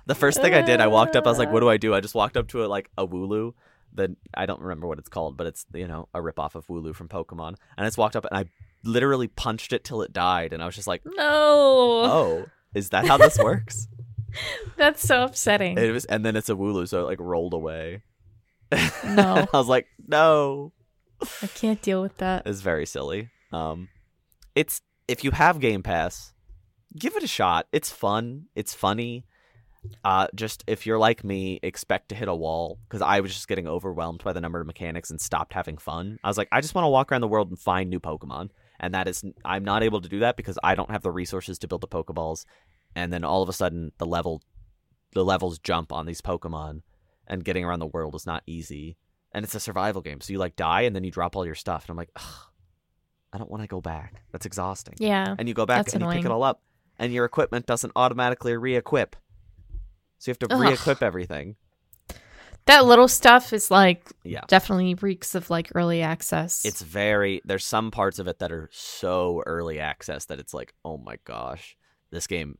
The 0.04 0.14
first 0.14 0.42
thing 0.42 0.52
I 0.52 0.60
did, 0.60 0.82
I 0.82 0.86
walked 0.86 1.16
up. 1.16 1.26
I 1.26 1.30
was 1.30 1.38
like, 1.38 1.50
"What 1.50 1.60
do 1.60 1.70
I 1.70 1.78
do?" 1.78 1.94
I 1.94 2.00
just 2.00 2.14
walked 2.14 2.36
up 2.36 2.48
to 2.48 2.62
it 2.62 2.68
like 2.68 2.90
a 2.98 3.08
Wooloo. 3.08 3.54
Then 3.90 4.16
I 4.34 4.44
don't 4.44 4.60
remember 4.60 4.86
what 4.86 4.98
it's 4.98 5.08
called, 5.08 5.38
but 5.38 5.46
it's 5.46 5.64
you 5.72 5.88
know 5.88 6.08
a 6.12 6.18
ripoff 6.18 6.56
of 6.56 6.66
Wooloo 6.66 6.94
from 6.94 7.08
Pokemon. 7.08 7.54
And 7.78 7.78
I 7.78 7.84
just 7.86 7.96
walked 7.96 8.16
up 8.16 8.26
and 8.30 8.36
I 8.36 8.50
literally 8.84 9.28
punched 9.28 9.72
it 9.72 9.82
till 9.82 10.02
it 10.02 10.12
died. 10.12 10.52
And 10.52 10.62
I 10.62 10.66
was 10.66 10.74
just 10.74 10.86
like, 10.86 11.00
no. 11.06 11.22
"Oh, 12.04 12.46
is 12.74 12.90
that 12.90 13.06
how 13.06 13.16
this 13.16 13.38
works?" 13.38 13.88
That's 14.76 15.02
so 15.02 15.24
upsetting. 15.24 15.78
it 15.78 15.90
was, 15.90 16.04
and 16.06 16.24
then 16.24 16.36
it's 16.36 16.48
a 16.48 16.54
Wooloo, 16.54 16.88
so 16.88 17.00
it 17.00 17.04
like 17.04 17.20
rolled 17.20 17.54
away. 17.54 18.02
No. 19.04 19.46
I 19.52 19.56
was 19.56 19.68
like, 19.68 19.86
"No." 20.06 20.72
I 21.42 21.46
can't 21.46 21.80
deal 21.80 22.02
with 22.02 22.18
that. 22.18 22.42
It's 22.46 22.60
very 22.60 22.86
silly. 22.86 23.30
Um, 23.52 23.88
it's 24.54 24.80
if 25.08 25.24
you 25.24 25.30
have 25.30 25.60
Game 25.60 25.82
Pass, 25.82 26.32
give 26.98 27.16
it 27.16 27.22
a 27.22 27.28
shot. 27.28 27.66
It's 27.72 27.90
fun. 27.90 28.46
It's 28.54 28.74
funny. 28.74 29.24
Uh, 30.02 30.26
just 30.34 30.64
if 30.66 30.86
you're 30.86 30.98
like 30.98 31.24
me, 31.24 31.60
expect 31.62 32.08
to 32.08 32.14
hit 32.14 32.28
a 32.28 32.34
wall 32.34 32.78
because 32.88 33.02
I 33.02 33.20
was 33.20 33.32
just 33.34 33.48
getting 33.48 33.68
overwhelmed 33.68 34.24
by 34.24 34.32
the 34.32 34.40
number 34.40 34.60
of 34.60 34.66
mechanics 34.66 35.10
and 35.10 35.20
stopped 35.20 35.52
having 35.52 35.76
fun. 35.76 36.18
I 36.24 36.28
was 36.28 36.38
like, 36.38 36.48
I 36.50 36.60
just 36.60 36.74
want 36.74 36.84
to 36.84 36.90
walk 36.90 37.12
around 37.12 37.20
the 37.20 37.28
world 37.28 37.50
and 37.50 37.58
find 37.58 37.90
new 37.90 38.00
Pokemon, 38.00 38.50
and 38.80 38.94
that 38.94 39.08
is 39.08 39.22
I'm 39.44 39.64
not 39.64 39.82
able 39.82 40.00
to 40.00 40.08
do 40.08 40.20
that 40.20 40.36
because 40.36 40.58
I 40.64 40.74
don't 40.74 40.90
have 40.90 41.02
the 41.02 41.10
resources 41.12 41.58
to 41.60 41.68
build 41.68 41.82
the 41.82 41.88
Pokeballs. 41.88 42.44
And 42.94 43.12
then 43.12 43.24
all 43.24 43.42
of 43.42 43.48
a 43.48 43.52
sudden, 43.52 43.92
the 43.98 44.06
level, 44.06 44.42
the 45.12 45.24
levels 45.24 45.58
jump 45.58 45.92
on 45.92 46.06
these 46.06 46.20
Pokemon, 46.20 46.82
and 47.26 47.44
getting 47.44 47.64
around 47.64 47.80
the 47.80 47.86
world 47.86 48.14
is 48.14 48.26
not 48.26 48.42
easy 48.46 48.96
and 49.34 49.44
it's 49.44 49.54
a 49.54 49.60
survival 49.60 50.00
game. 50.00 50.20
So 50.20 50.32
you 50.32 50.38
like 50.38 50.56
die 50.56 50.82
and 50.82 50.94
then 50.94 51.04
you 51.04 51.10
drop 51.10 51.36
all 51.36 51.44
your 51.44 51.56
stuff, 51.56 51.84
and 51.84 51.90
I'm 51.90 51.96
like, 51.96 52.10
Ugh, 52.16 52.46
I 53.32 53.38
don't 53.38 53.50
want 53.50 53.62
to 53.64 53.66
go 53.66 53.80
back. 53.80 54.22
That's 54.30 54.46
exhausting. 54.46 54.94
Yeah. 54.98 55.34
And 55.36 55.48
you 55.48 55.54
go 55.54 55.66
back 55.66 55.92
and 55.92 56.00
you 56.00 56.08
pick 56.08 56.24
it 56.24 56.30
all 56.30 56.44
up, 56.44 56.62
and 56.98 57.12
your 57.12 57.24
equipment 57.24 57.66
doesn't 57.66 57.92
automatically 57.96 58.56
re-equip. 58.56 59.16
So 60.18 60.30
you 60.30 60.32
have 60.32 60.48
to 60.48 60.54
Ugh. 60.54 60.60
re-equip 60.60 61.02
everything. 61.02 61.56
That 62.66 62.86
little 62.86 63.08
stuff 63.08 63.52
is 63.52 63.70
like 63.70 64.10
Yeah. 64.22 64.40
definitely 64.46 64.94
reeks 64.94 65.34
of 65.34 65.50
like 65.50 65.70
early 65.74 66.00
access. 66.00 66.64
It's 66.64 66.80
very 66.80 67.42
there's 67.44 67.64
some 67.66 67.90
parts 67.90 68.18
of 68.18 68.28
it 68.28 68.38
that 68.38 68.52
are 68.52 68.70
so 68.72 69.42
early 69.44 69.80
access 69.80 70.26
that 70.26 70.38
it's 70.38 70.54
like, 70.54 70.72
oh 70.84 70.96
my 70.96 71.18
gosh, 71.24 71.76
this 72.10 72.26
game. 72.26 72.56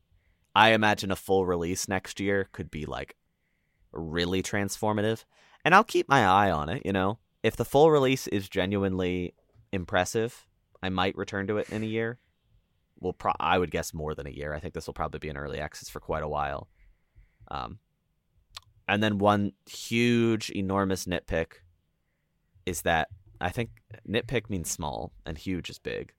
I 0.55 0.71
imagine 0.71 1.11
a 1.11 1.17
full 1.17 1.47
release 1.47 1.89
next 1.89 2.21
year 2.21 2.49
could 2.53 2.71
be 2.71 2.87
like 2.87 3.17
really 3.93 4.43
transformative, 4.43 5.25
and 5.65 5.75
I'll 5.75 5.85
keep 5.85 6.09
my 6.09 6.25
eye 6.25 6.51
on 6.51 6.69
it. 6.69 6.83
You 6.85 6.93
know, 6.93 7.19
if 7.43 7.57
the 7.57 7.65
full 7.65 7.91
release 7.91 8.27
is 8.29 8.49
genuinely 8.49 9.35
impressive, 9.73 10.47
I 10.83 10.89
might 10.89 11.17
return 11.17 11.47
to 11.49 11.59
it 11.59 11.71
in 11.71 11.83
a 11.83 11.87
year. 11.87 12.19
Well, 13.01 13.13
pro- 13.13 13.33
I 13.41 13.59
would 13.59 13.71
guess 13.71 13.93
more 13.93 14.15
than 14.15 14.27
a 14.27 14.31
year. 14.31 14.55
I 14.55 14.61
think 14.61 14.75
this 14.75 14.87
will 14.87 14.95
probably 14.95 15.19
be 15.19 15.29
an 15.29 15.37
early 15.37 15.59
access 15.59 15.89
for 15.89 16.01
quite 16.01 16.23
a 16.23 16.29
while. 16.29 16.69
Um, 17.51 17.79
and 18.87 19.03
then 19.03 19.19
one 19.19 19.53
huge, 19.69 20.51
enormous 20.51 21.07
nitpick 21.07 21.55
is 22.67 22.83
that 22.83 23.09
I 23.41 23.51
think 23.51 23.71
nitpick 24.09 24.49
means 24.49 24.71
small 24.71 25.13
and 25.27 25.37
huge 25.37 25.71
is 25.71 25.79
big. 25.79 26.13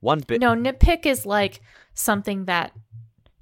One 0.00 0.20
bit. 0.20 0.40
no, 0.40 0.54
nitpick 0.54 1.06
is 1.06 1.24
like 1.24 1.60
something 1.94 2.44
that 2.46 2.72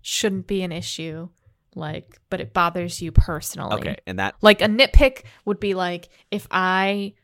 shouldn't 0.06 0.46
be 0.46 0.62
an 0.62 0.70
issue, 0.70 1.30
like, 1.74 2.20
but 2.28 2.38
it 2.38 2.52
bothers 2.52 3.00
you 3.00 3.10
personally. 3.10 3.74
Okay, 3.76 3.96
and 4.06 4.18
that 4.18 4.34
Like 4.42 4.60
a 4.60 4.66
nitpick 4.66 5.22
would 5.46 5.58
be 5.58 5.72
like 5.72 6.10
if 6.30 6.46
I 6.50 7.14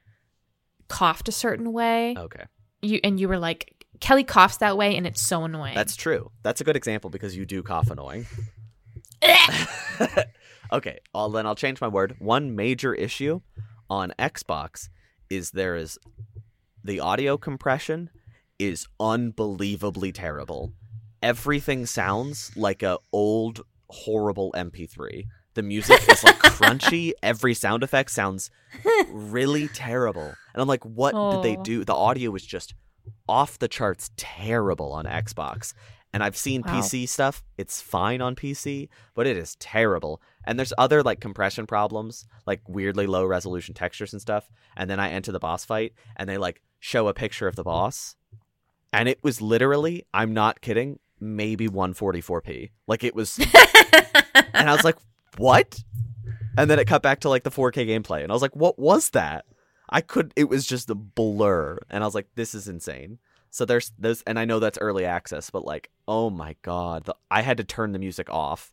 coughed 0.89 1.29
a 1.29 1.33
certain 1.33 1.73
way, 1.73 2.15
okay. 2.17 2.45
you 2.81 2.99
and 3.05 3.21
you 3.21 3.29
were 3.29 3.39
like, 3.39 3.85
Kellie 4.01 4.25
coughs 4.25 4.57
that 4.57 4.79
way, 4.79 4.97
and 4.97 5.07
it's 5.07 5.21
so 5.21 5.45
annoying. 5.45 5.75
That's 5.75 5.95
true. 5.95 6.31
That's 6.43 6.63
a 6.63 6.65
good 6.65 6.75
example 6.75 7.11
because 7.11 7.37
you 7.37 7.45
do 7.45 7.63
cough 7.63 7.91
annoying. 7.91 8.27
okay, 10.73 11.01
well, 11.13 11.29
then 11.29 11.47
I'll 11.47 11.55
change 11.55 11.83
my 11.83 11.89
word. 11.89 12.17
One 12.19 12.57
major 12.57 12.95
issue 12.95 13.43
on 13.91 14.15
Xbox 14.19 14.89
is 15.29 15.51
there 15.51 15.77
is 15.77 15.99
the 16.83 17.01
audio 17.01 17.37
compression 17.37 18.09
is 18.59 18.89
unbelievably 18.99 20.13
terrible. 20.13 20.73
Everything 21.23 21.87
sounds 21.87 22.51
like 22.57 22.83
a 22.83 22.99
old 23.13 23.61
horrible 23.89 24.53
MP3. 24.57 25.25
The 25.55 25.63
music 25.63 26.01
is 26.09 26.23
like 26.25 26.39
crunchy. 26.39 27.13
Every 27.23 27.55
sound 27.55 27.83
effect 27.83 28.11
sounds 28.11 28.51
really 29.09 29.69
terrible. 29.69 30.33
And 30.55 30.63
I'm 30.63 30.69
like, 30.69 30.85
what 30.85 31.13
did 31.33 31.43
they 31.43 31.57
Oh. 31.59 31.63
do? 31.63 31.85
The 31.85 31.95
audio 31.95 32.31
was 32.31 32.45
just 32.47 32.75
off 33.29 33.59
the 33.59 33.69
charts 33.69 34.11
terrible 34.17 34.93
on 34.93 35.05
Xbox. 35.07 35.75
And 36.13 36.23
I've 36.25 36.37
seen 36.37 36.63
Wow. 36.63 36.81
PC 36.81 37.09
stuff. 37.09 37.43
It's 37.59 37.81
fine 37.81 38.21
on 38.21 38.35
PC, 38.35 38.89
but 39.15 39.27
it 39.27 39.37
is 39.37 39.57
terrible. 39.57 40.21
And 40.45 40.59
there's 40.59 40.73
other 40.79 41.03
like 41.03 41.21
compression 41.21 41.67
problems, 41.67 42.27
like 42.47 42.63
weirdly 42.69 43.07
low 43.07 43.25
resolution 43.25 43.75
textures 43.75 44.13
and 44.13 44.23
stuff. 44.23 44.51
And 44.77 44.89
then 44.89 44.99
I 45.01 45.11
enter 45.11 45.31
the 45.33 45.39
boss 45.39 45.65
fight 45.65 45.93
and 46.17 46.29
they 46.29 46.39
like 46.39 46.63
show 46.81 47.09
a 47.09 47.15
picture 47.15 47.47
of 47.47 47.57
the 47.57 47.63
boss. 47.65 48.17
And 48.93 49.09
it 49.09 49.23
was 49.23 49.41
literally, 49.41 50.05
I'm 50.13 50.35
not 50.35 50.61
kidding, 50.61 50.99
maybe 51.21 51.69
144p. 51.69 52.71
Like 52.87 53.05
it 53.05 53.15
was 53.15 53.39
and 54.55 54.69
I 54.69 54.73
was 54.73 54.85
like, 54.85 54.97
"What?" 55.37 55.83
And 56.57 56.71
then 56.71 56.79
it 56.79 56.87
cut 56.87 57.03
back 57.03 57.21
to 57.21 57.29
like 57.29 57.45
the 57.45 57.51
4K 57.51 57.87
gameplay, 57.87 58.23
and 58.23 58.33
I 58.33 58.35
was 58.35 58.43
like, 58.43 58.57
"What 58.57 58.79
was 58.79 59.11
that?" 59.11 59.47
I 59.89 60.01
could. 60.01 60.33
It 60.37 60.49
was 60.49 60.67
just 60.67 60.91
a 60.91 60.95
blur, 60.95 61.79
and 61.91 62.03
I 62.03 62.07
was 62.07 62.15
like, 62.15 62.29
"This 62.35 62.55
is 62.55 62.69
insane." 62.69 63.19
So 63.51 63.65
there's 63.65 63.93
those, 63.99 64.23
and 64.23 64.39
I 64.39 64.45
know 64.45 64.61
that's 64.61 64.79
early 64.79 65.05
access, 65.05 65.51
but 65.51 65.65
like, 65.65 65.91
oh 66.07 66.31
my 66.31 66.55
god, 66.63 67.05
the, 67.05 67.17
I 67.31 67.43
had 67.43 67.57
to 67.57 67.65
turn 67.65 67.93
the 67.93 67.99
music 67.99 68.31
off. 68.31 68.73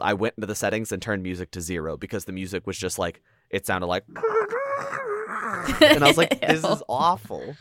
I 0.00 0.14
went 0.14 0.34
into 0.36 0.48
the 0.48 0.56
settings 0.56 0.90
and 0.90 1.00
turned 1.00 1.22
music 1.22 1.52
to 1.52 1.60
zero 1.60 1.96
because 1.96 2.24
the 2.24 2.32
music 2.32 2.66
was 2.66 2.76
just 2.76 2.98
like 2.98 3.22
it 3.50 3.64
sounded 3.64 3.86
like, 3.86 4.02
and 5.80 6.02
I 6.02 6.08
was 6.08 6.18
like, 6.18 6.40
"This 6.40 6.64
is 6.64 6.82
awful." 6.88 7.54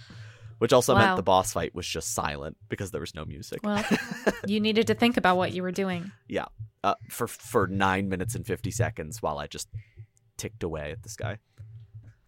Which 0.60 0.72
also 0.72 0.93
Wow. 0.93 0.99
meant 1.01 1.16
the 1.18 1.24
boss 1.24 1.51
fight 1.53 1.76
was 1.76 1.86
just 1.86 2.14
silent 2.14 2.56
because 2.70 2.91
there 2.91 3.01
was 3.01 3.14
no 3.14 3.26
music. 3.26 3.60
well, 3.64 3.84
you 4.47 4.60
needed 4.62 4.88
to 4.88 4.93
think 4.95 5.18
about 5.18 5.36
what 5.38 5.51
you 5.53 5.62
were 5.62 5.72
doing. 5.72 6.12
Yeah, 6.30 6.45
uh, 6.84 6.95
for 7.10 7.28
for 7.28 7.68
nine 7.68 8.08
minutes 8.10 8.36
and 8.36 8.45
fifty 8.47 8.72
seconds 8.72 9.22
while 9.22 9.38
I 9.38 9.47
just 9.47 9.68
ticked 10.38 10.64
away 10.64 10.91
at 10.91 11.03
this 11.03 11.16
guy. 11.18 11.39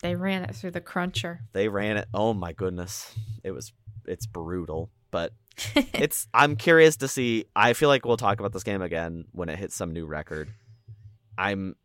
They 0.02 0.16
ran 0.16 0.44
it 0.44 0.56
through 0.56 0.72
the 0.72 0.82
cruncher. 0.82 1.40
They 1.54 1.70
ran 1.70 1.98
it. 1.98 2.08
Oh 2.14 2.34
my 2.34 2.52
goodness, 2.54 3.14
it 3.44 3.52
was 3.52 3.72
it's 4.06 4.26
brutal, 4.26 4.90
but 5.10 5.32
it's. 5.76 6.28
I'm 6.34 6.56
curious 6.58 6.98
to 6.98 7.08
see. 7.08 7.46
I 7.56 7.74
feel 7.74 7.88
like 7.90 8.06
we'll 8.06 8.18
talk 8.18 8.40
about 8.40 8.52
this 8.52 8.64
game 8.64 8.82
again 8.82 9.26
when 9.32 9.48
it 9.50 9.58
hits 9.58 9.76
some 9.76 9.94
new 9.94 10.06
record. 10.06 10.50
I'm 11.38 11.76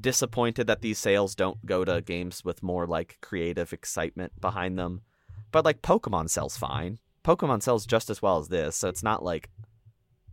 disappointed 0.00 0.66
that 0.66 0.80
these 0.80 0.98
sales 0.98 1.34
don't 1.34 1.64
go 1.66 1.84
to 1.84 2.00
games 2.00 2.44
with 2.44 2.62
more 2.62 2.86
like 2.86 3.18
creative 3.20 3.72
excitement 3.72 4.40
behind 4.40 4.78
them. 4.78 5.02
But 5.50 5.64
like 5.64 5.82
Pokemon 5.82 6.30
sells 6.30 6.56
fine. 6.56 6.98
Pokemon 7.24 7.62
sells 7.62 7.86
just 7.86 8.10
as 8.10 8.20
well 8.20 8.38
as 8.38 8.48
this, 8.48 8.76
so 8.76 8.88
it's 8.88 9.02
not 9.02 9.22
like 9.22 9.50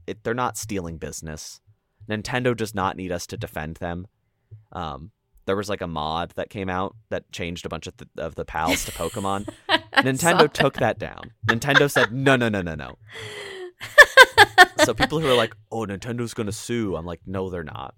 it, 0.07 0.23
they're 0.23 0.33
not 0.33 0.57
stealing 0.57 0.97
business. 0.97 1.61
Nintendo 2.09 2.55
does 2.55 2.73
not 2.73 2.97
need 2.97 3.11
us 3.11 3.27
to 3.27 3.37
defend 3.37 3.75
them. 3.75 4.07
Um, 4.71 5.11
there 5.45 5.55
was 5.55 5.69
like 5.69 5.81
a 5.81 5.87
mod 5.87 6.31
that 6.35 6.49
came 6.49 6.69
out 6.69 6.95
that 7.09 7.31
changed 7.31 7.65
a 7.65 7.69
bunch 7.69 7.85
of, 7.85 7.97
th- 7.97 8.09
of 8.17 8.35
the 8.35 8.45
pals 8.45 8.85
to 8.85 8.91
Pokemon. 8.91 9.49
Nintendo 9.93 10.51
took 10.51 10.75
that 10.75 10.97
down. 10.97 11.31
Nintendo 11.47 11.89
said, 11.89 12.11
no, 12.11 12.35
no, 12.35 12.49
no, 12.49 12.61
no, 12.61 12.75
no. 12.75 12.97
So 14.85 14.93
people 14.93 15.19
who 15.19 15.27
are 15.27 15.35
like, 15.35 15.55
oh, 15.71 15.85
Nintendo's 15.85 16.33
going 16.33 16.47
to 16.47 16.53
sue, 16.53 16.95
I'm 16.95 17.05
like, 17.05 17.21
no, 17.25 17.49
they're 17.49 17.63
not. 17.63 17.95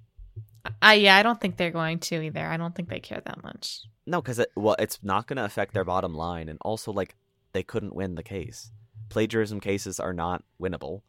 I 0.81 0.95
yeah, 0.95 1.15
I 1.15 1.23
don't 1.23 1.39
think 1.39 1.57
they're 1.57 1.71
going 1.71 1.99
to 1.99 2.21
either. 2.21 2.45
I 2.45 2.57
don't 2.57 2.75
think 2.75 2.89
they 2.89 2.99
care 2.99 3.21
that 3.25 3.43
much. 3.43 3.81
No, 4.05 4.21
because 4.21 4.39
it, 4.39 4.51
well, 4.55 4.75
it's 4.79 4.99
not 5.03 5.27
going 5.27 5.37
to 5.37 5.45
affect 5.45 5.73
their 5.73 5.85
bottom 5.85 6.13
line, 6.13 6.49
and 6.49 6.59
also 6.61 6.91
like 6.91 7.15
they 7.53 7.63
couldn't 7.63 7.95
win 7.95 8.15
the 8.15 8.23
case. 8.23 8.71
Plagiarism 9.09 9.59
cases 9.59 9.99
are 9.99 10.13
not 10.13 10.43
winnable. 10.61 11.01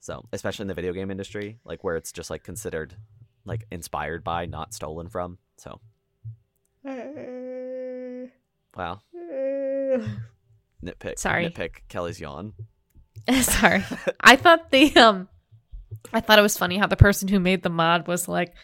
So, 0.00 0.26
especially 0.32 0.64
in 0.64 0.68
the 0.68 0.74
video 0.74 0.92
game 0.92 1.10
industry, 1.10 1.58
like 1.64 1.82
where 1.82 1.96
it's 1.96 2.12
just 2.12 2.30
like 2.30 2.44
considered 2.44 2.96
like 3.44 3.66
inspired 3.70 4.24
by, 4.24 4.46
not 4.46 4.74
stolen 4.74 5.08
from. 5.08 5.38
So, 5.56 5.80
wow, 6.84 9.00
nitpick. 10.84 11.18
Sorry. 11.18 11.48
nitpick. 11.48 11.76
Kellie's 11.88 12.20
yawn. 12.20 12.52
Sorry. 13.42 13.84
I 14.20 14.36
thought 14.36 14.70
the 14.70 14.94
um 14.96 15.28
I 16.12 16.20
thought 16.20 16.38
it 16.38 16.42
was 16.42 16.56
funny 16.56 16.78
how 16.78 16.86
the 16.86 16.96
person 16.96 17.28
who 17.28 17.40
made 17.40 17.62
the 17.62 17.70
mod 17.70 18.06
was 18.06 18.28
like 18.28 18.54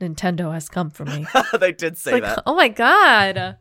Nintendo 0.00 0.52
has 0.52 0.68
come 0.68 0.90
for 0.90 1.04
me. 1.04 1.26
they 1.60 1.72
did 1.72 1.98
say 1.98 2.12
like, 2.12 2.22
that. 2.22 2.42
oh 2.46 2.54
my 2.54 2.68
god. 2.68 3.56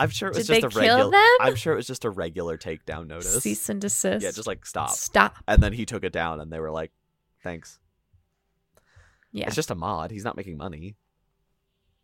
I'm 0.00 0.10
sure 0.10 0.28
it 0.28 0.36
was 0.36 0.46
Did 0.46 0.62
just 0.62 0.76
a 0.76 0.78
regular. 0.78 1.18
I'm 1.40 1.56
sure 1.56 1.72
it 1.72 1.76
was 1.76 1.86
just 1.86 2.04
a 2.04 2.10
regular 2.10 2.56
takedown 2.56 3.08
notice. 3.08 3.42
Cease 3.42 3.68
and 3.68 3.80
desist. 3.80 4.22
Yeah, 4.22 4.30
just 4.30 4.46
like 4.46 4.64
stop. 4.64 4.90
Stop. 4.90 5.36
And 5.48 5.62
then 5.62 5.72
he 5.72 5.84
took 5.86 6.04
it 6.04 6.12
down, 6.12 6.40
and 6.40 6.52
they 6.52 6.60
were 6.60 6.70
like, 6.70 6.92
"Thanks." 7.42 7.80
Yeah. 9.32 9.46
It's 9.46 9.56
just 9.56 9.70
a 9.70 9.74
mod. 9.74 10.10
He's 10.10 10.24
not 10.24 10.36
making 10.36 10.56
money. 10.56 10.94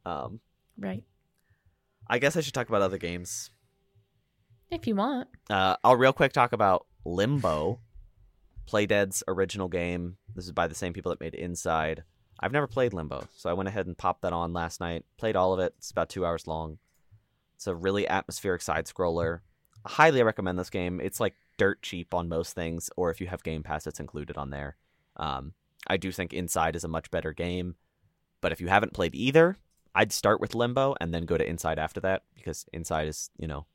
Um, 0.05 0.41
Right. 0.77 1.05
I 2.09 2.19
guess 2.19 2.37
I 2.37 2.41
should 2.41 2.55
talk 2.55 2.69
about 2.69 2.83
other 2.83 2.99
games. 2.99 3.51
If 4.71 4.87
you 4.87 4.97
want. 4.97 5.29
Uh, 5.49 5.77
I'll 5.85 5.97
real 5.97 6.13
quick 6.13 6.33
talk 6.33 6.53
about 6.53 6.87
Limbo, 7.05 7.81
Playdead's 8.67 9.23
original 9.29 9.69
game. 9.69 10.17
This 10.35 10.47
is 10.47 10.53
by 10.53 10.67
the 10.67 10.75
same 10.75 10.93
people 10.93 11.11
that 11.11 11.21
made 11.21 11.35
Inside. 11.35 12.05
I've 12.41 12.53
never 12.53 12.67
played 12.67 12.93
Limbo, 12.93 13.29
so 13.37 13.49
I 13.49 13.53
went 13.53 13.69
ahead 13.69 13.87
and 13.87 13.97
popped 13.97 14.23
that 14.23 14.33
on 14.33 14.53
last 14.53 14.81
night. 14.81 15.05
Played 15.17 15.37
all 15.37 15.53
of 15.53 15.61
it. 15.61 15.75
It's 15.79 15.91
about 15.91 16.09
two 16.09 16.27
hours 16.27 16.47
long. 16.47 16.79
It's 17.55 17.67
a 17.67 17.75
really 17.75 18.09
atmospheric 18.09 18.63
side 18.63 18.87
scroller. 18.87 19.41
I 19.85 19.91
highly 19.91 20.23
recommend 20.23 20.59
this 20.59 20.71
game. 20.71 21.01
It's 21.01 21.21
like 21.21 21.35
dirt 21.57 21.83
cheap 21.83 22.13
on 22.13 22.29
most 22.29 22.55
things, 22.55 22.91
or 22.97 23.11
if 23.11 23.21
you 23.21 23.29
have 23.29 23.43
Game 23.45 23.63
Pass, 23.63 23.87
it's 23.87 24.01
included 24.01 24.37
on 24.37 24.51
there. 24.51 24.77
Um, 25.17 25.53
I 25.87 25.97
do 25.97 26.11
think 26.11 26.33
Inside 26.33 26.77
is 26.77 26.85
a 26.85 26.89
much 26.89 27.11
better 27.11 27.33
game, 27.33 27.77
but 28.41 28.53
if 28.53 28.61
you 28.61 28.69
haven't 28.69 28.95
played 28.95 29.15
either, 29.15 29.57
I'd 29.95 30.13
start 30.13 30.41
with 30.41 30.55
Limbo 30.55 30.97
and 31.01 31.15
then 31.15 31.25
go 31.25 31.39
to 31.39 31.49
Inside 31.49 31.79
after 31.79 32.01
that 32.01 32.23
because 32.35 32.67
Inside 32.73 33.09
is, 33.09 33.31
you 33.39 33.47
know, 33.47 33.67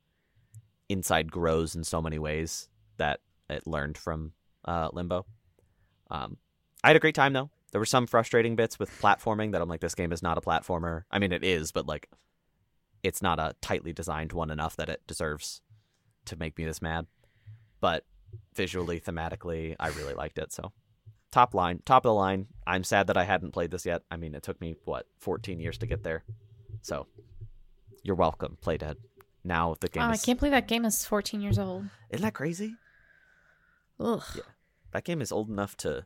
Inside 0.90 1.32
grows 1.32 1.76
in 1.76 1.84
so 1.84 2.02
many 2.02 2.20
ways 2.20 2.68
that 2.98 3.22
it 3.50 3.66
learned 3.66 3.98
from 3.98 4.34
uh, 4.70 4.90
Limbo. 4.94 5.26
Um, 6.12 6.38
I 6.84 6.90
had 6.90 6.96
a 6.96 7.00
great 7.00 7.16
time 7.16 7.34
though. 7.34 7.50
There 7.72 7.82
were 7.82 7.86
some 7.86 8.08
frustrating 8.08 8.56
bits 8.56 8.80
with 8.80 8.90
platforming 9.02 9.52
that 9.52 9.62
I'm 9.62 9.70
like, 9.70 9.82
this 9.82 9.96
game 9.96 10.12
is 10.12 10.24
not 10.24 10.38
a 10.38 10.42
platformer. 10.42 11.04
I 11.12 11.20
mean, 11.20 11.32
it 11.32 11.44
is, 11.44 11.72
but 11.72 11.86
like, 11.86 12.10
it's 13.04 13.22
not 13.22 13.40
a 13.40 13.56
tightly 13.62 13.94
designed 13.94 14.34
one 14.34 14.50
enough 14.50 14.76
that 14.78 14.90
it 14.90 15.02
deserves 15.08 15.62
to 16.26 16.36
make 16.36 16.58
me 16.58 16.66
this 16.66 16.82
mad. 16.82 17.06
But 17.80 18.06
visually, 18.56 19.00
thematically, 19.00 19.76
I 19.80 19.90
really 19.90 20.14
liked 20.14 20.38
it. 20.38 20.52
So, 20.52 20.72
top 21.32 21.54
line, 21.54 21.82
top 21.86 22.06
of 22.06 22.10
the 22.10 22.14
line. 22.14 22.48
I'm 22.66 22.84
sad 22.84 23.08
that 23.08 23.18
I 23.18 23.24
hadn't 23.24 23.52
played 23.52 23.72
this 23.72 23.86
yet. 23.86 24.02
I 24.12 24.18
mean, 24.18 24.36
it 24.36 24.44
took 24.44 24.60
me 24.60 24.76
what 24.86 25.06
14 25.20 25.60
years 25.60 25.78
to 25.78 25.88
get 25.88 26.04
there. 26.04 26.24
So, 26.82 27.08
you're 28.04 28.16
welcome, 28.16 28.58
Playdead. 28.64 28.96
Now 29.44 29.76
the 29.80 29.88
game 29.88 30.04
Wow, 30.04 30.10
I 30.10 30.18
can't 30.18 30.40
believe 30.40 30.52
that 30.52 30.68
game 30.68 30.86
is 30.86 31.06
14 31.06 31.40
years 31.40 31.58
old. 31.58 31.86
Isn't 32.10 32.24
that 32.24 32.34
crazy? 32.34 32.76
Ugh. 34.00 34.24
Yeah. 34.36 34.42
That 34.92 35.04
game 35.04 35.22
is 35.22 35.32
old 35.32 35.50
enough 35.50 35.78
to 35.78 36.06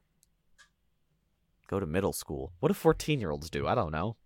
go 1.67 1.79
to 1.79 1.85
middle 1.85 2.13
school. 2.13 2.53
What 2.59 2.69
do 2.69 2.73
14 2.73 3.19
year 3.19 3.31
olds 3.31 3.49
do? 3.49 3.67
I 3.67 3.75
don't 3.75 3.91
know. 3.91 4.17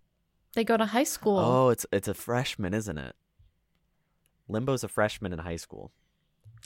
They 0.54 0.64
go 0.64 0.78
to 0.78 0.86
high 0.86 1.04
school. 1.04 1.38
Oh, 1.38 1.70
it's 1.70 1.86
it's 1.92 2.08
a 2.08 2.14
freshman, 2.14 2.74
isn't 2.74 2.98
it? 2.98 3.16
Limbo's 4.50 4.84
a 4.84 4.88
freshman 4.88 5.34
in 5.34 5.40
high 5.40 5.58
school. 5.58 5.92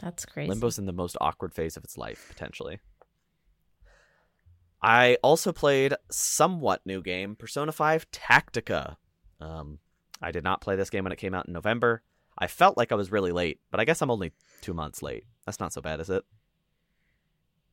That's 0.01 0.25
crazy. 0.25 0.49
Limbo's 0.49 0.79
in 0.79 0.85
the 0.85 0.93
most 0.93 1.17
awkward 1.19 1.53
phase 1.53 1.75
of 1.75 1.83
its 1.83 1.97
life, 1.97 2.27
potentially. 2.29 2.79
I 4.81 5.17
also 5.21 5.51
played 5.51 5.93
somewhat 6.09 6.81
new 6.85 7.01
game, 7.01 7.35
Persona 7.35 7.71
5 7.71 8.09
Tactica. 8.11 8.95
Um, 9.39 9.79
I 10.21 10.31
did 10.31 10.43
not 10.43 10.61
play 10.61 10.75
this 10.75 10.89
game 10.89 11.03
when 11.03 11.11
it 11.11 11.19
came 11.19 11.35
out 11.35 11.47
in 11.47 11.53
November. 11.53 12.01
I 12.37 12.47
felt 12.47 12.77
like 12.77 12.91
I 12.91 12.95
was 12.95 13.11
really 13.11 13.31
late, 13.31 13.59
but 13.69 13.79
I 13.79 13.85
guess 13.85 14.01
I'm 14.01 14.09
only 14.09 14.31
two 14.61 14.73
months 14.73 15.03
late. 15.03 15.25
That's 15.45 15.59
not 15.59 15.73
so 15.73 15.81
bad, 15.81 15.99
is 15.99 16.09
it? 16.09 16.23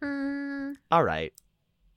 Mm, 0.03 0.74
All 0.90 1.03
right. 1.05 1.32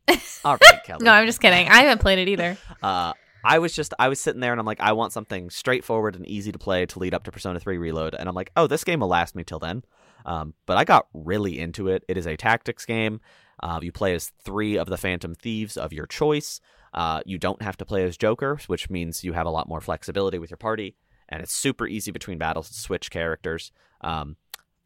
All 0.45 0.57
right, 0.57 0.83
Kellie. 0.83 1.03
no, 1.05 1.11
I'm 1.11 1.25
just 1.25 1.39
kidding. 1.41 1.67
I 1.67 1.81
haven't 1.83 1.99
played 2.01 2.19
it 2.19 2.27
either. 2.29 2.57
Uh, 2.83 3.13
I 3.43 3.59
was 3.59 3.73
just 3.73 3.93
I 3.99 4.07
was 4.07 4.19
sitting 4.19 4.39
there 4.41 4.51
and 4.51 4.59
I'm 4.59 4.65
like, 4.65 4.79
I 4.79 4.93
want 4.93 5.13
something 5.13 5.49
straightforward 5.51 6.15
and 6.15 6.27
easy 6.27 6.51
to 6.51 6.57
play 6.59 6.85
to 6.87 6.99
lead 6.99 7.13
up 7.13 7.23
to 7.25 7.31
Persona 7.31 7.59
3 7.59 7.77
Reload, 7.77 8.15
and 8.15 8.27
I'm 8.27 8.35
like, 8.35 8.51
oh, 8.55 8.65
this 8.67 8.83
game 8.83 8.99
will 9.01 9.07
last 9.07 9.35
me 9.35 9.43
till 9.43 9.59
then. 9.59 9.83
Um, 10.25 10.53
but 10.65 10.77
I 10.77 10.83
got 10.83 11.07
really 11.13 11.59
into 11.59 11.87
it. 11.87 12.03
It 12.07 12.17
is 12.17 12.27
a 12.27 12.35
tactics 12.37 12.85
game. 12.85 13.19
Uh, 13.61 13.79
you 13.81 13.91
play 13.91 14.13
as 14.15 14.31
three 14.43 14.77
of 14.77 14.87
the 14.87 14.97
Phantom 14.97 15.33
Thieves 15.35 15.77
of 15.77 15.93
your 15.93 16.05
choice. 16.07 16.59
Uh, 16.93 17.21
you 17.25 17.37
don't 17.37 17.61
have 17.61 17.77
to 17.77 17.85
play 17.85 18.03
as 18.03 18.17
Joker, 18.17 18.59
which 18.67 18.89
means 18.89 19.23
you 19.23 19.33
have 19.33 19.45
a 19.47 19.51
lot 19.51 19.69
more 19.69 19.81
flexibility 19.81 20.37
with 20.39 20.49
your 20.49 20.57
party, 20.57 20.95
and 21.29 21.41
it's 21.41 21.53
super 21.53 21.87
easy 21.87 22.11
between 22.11 22.37
battles 22.39 22.67
to 22.69 22.73
switch 22.79 23.09
characters. 23.11 23.71
Um, 24.01 24.35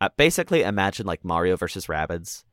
uh, 0.01 0.09
basically 0.17 0.63
imagine 0.63 1.05
like 1.05 1.23
Mario 1.25 1.55
versus 1.55 1.87
Rabbids, 1.87 2.43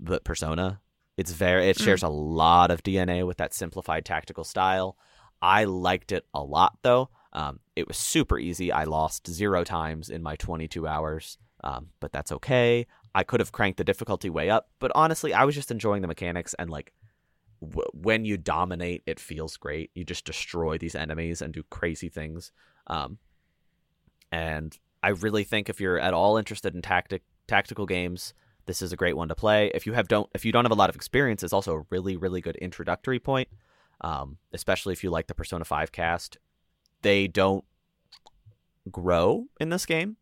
but 0.00 0.24
Persona. 0.24 0.80
It's 1.16 1.32
very 1.32 1.68
it 1.68 1.78
shares 1.78 2.04
a 2.04 2.08
lot 2.08 2.70
of 2.70 2.84
DNA 2.84 3.26
with 3.26 3.38
that 3.38 3.52
simplified 3.52 4.04
tactical 4.04 4.44
style. 4.44 4.96
I 5.42 5.64
liked 5.64 6.12
it 6.12 6.24
a 6.32 6.42
lot 6.42 6.78
though. 6.82 7.10
Um, 7.32 7.60
it 7.76 7.88
was 7.88 7.96
super 7.96 8.38
easy. 8.38 8.70
I 8.72 8.84
lost 8.84 9.28
zero 9.28 9.64
times 9.64 10.10
in 10.10 10.22
my 10.22 10.36
22 10.36 10.86
hours, 10.86 11.38
um, 11.64 11.88
but 12.00 12.12
that's 12.12 12.32
okay. 12.32 12.86
I 13.14 13.24
could 13.24 13.40
have 13.40 13.52
cranked 13.52 13.78
the 13.78 13.84
difficulty 13.84 14.30
way 14.30 14.48
up, 14.48 14.70
but 14.78 14.92
honestly, 14.94 15.34
I 15.34 15.44
was 15.44 15.54
just 15.54 15.70
enjoying 15.70 16.02
the 16.02 16.08
mechanics 16.08 16.54
and 16.58 16.70
like 16.70 16.92
w- 17.60 17.90
when 17.92 18.24
you 18.24 18.36
dominate, 18.36 19.02
it 19.06 19.20
feels 19.20 19.56
great. 19.56 19.90
You 19.94 20.04
just 20.04 20.24
destroy 20.24 20.78
these 20.78 20.94
enemies 20.94 21.42
and 21.42 21.52
do 21.52 21.62
crazy 21.70 22.08
things. 22.08 22.52
Um, 22.86 23.18
and 24.30 24.76
I 25.02 25.10
really 25.10 25.44
think 25.44 25.68
if 25.68 25.80
you're 25.80 25.98
at 25.98 26.14
all 26.14 26.36
interested 26.36 26.74
in 26.74 26.82
tactic 26.82 27.22
tactical 27.46 27.86
games, 27.86 28.34
this 28.68 28.82
is 28.82 28.92
a 28.92 28.96
great 28.96 29.16
one 29.16 29.28
to 29.28 29.34
play. 29.34 29.72
If 29.74 29.86
you 29.86 29.94
have 29.94 30.06
don't 30.06 30.28
if 30.34 30.44
you 30.44 30.52
don't 30.52 30.66
have 30.66 30.70
a 30.70 30.76
lot 30.76 30.90
of 30.90 30.94
experience, 30.94 31.42
it's 31.42 31.54
also 31.54 31.74
a 31.74 31.84
really 31.90 32.16
really 32.16 32.40
good 32.40 32.56
introductory 32.56 33.18
point. 33.18 33.48
Um, 34.00 34.36
especially 34.52 34.92
if 34.92 35.02
you 35.02 35.10
like 35.10 35.26
the 35.26 35.34
Persona 35.34 35.64
5 35.64 35.90
cast. 35.90 36.38
They 37.02 37.26
don't 37.26 37.64
grow 38.92 39.46
in 39.58 39.70
this 39.70 39.86
game. 39.86 40.16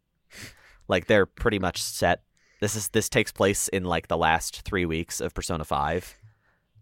Like 0.89 1.09
they're 1.09 1.27
pretty 1.27 1.59
much 1.59 1.83
set. 1.83 2.23
This 2.61 2.77
is 2.77 2.89
this 2.89 3.09
takes 3.09 3.33
place 3.33 3.67
in 3.67 3.83
like 3.83 4.07
the 4.07 4.17
last 4.17 4.63
3 4.63 4.87
weeks 4.87 5.21
of 5.21 5.35
Persona 5.35 5.65
5. 5.65 6.15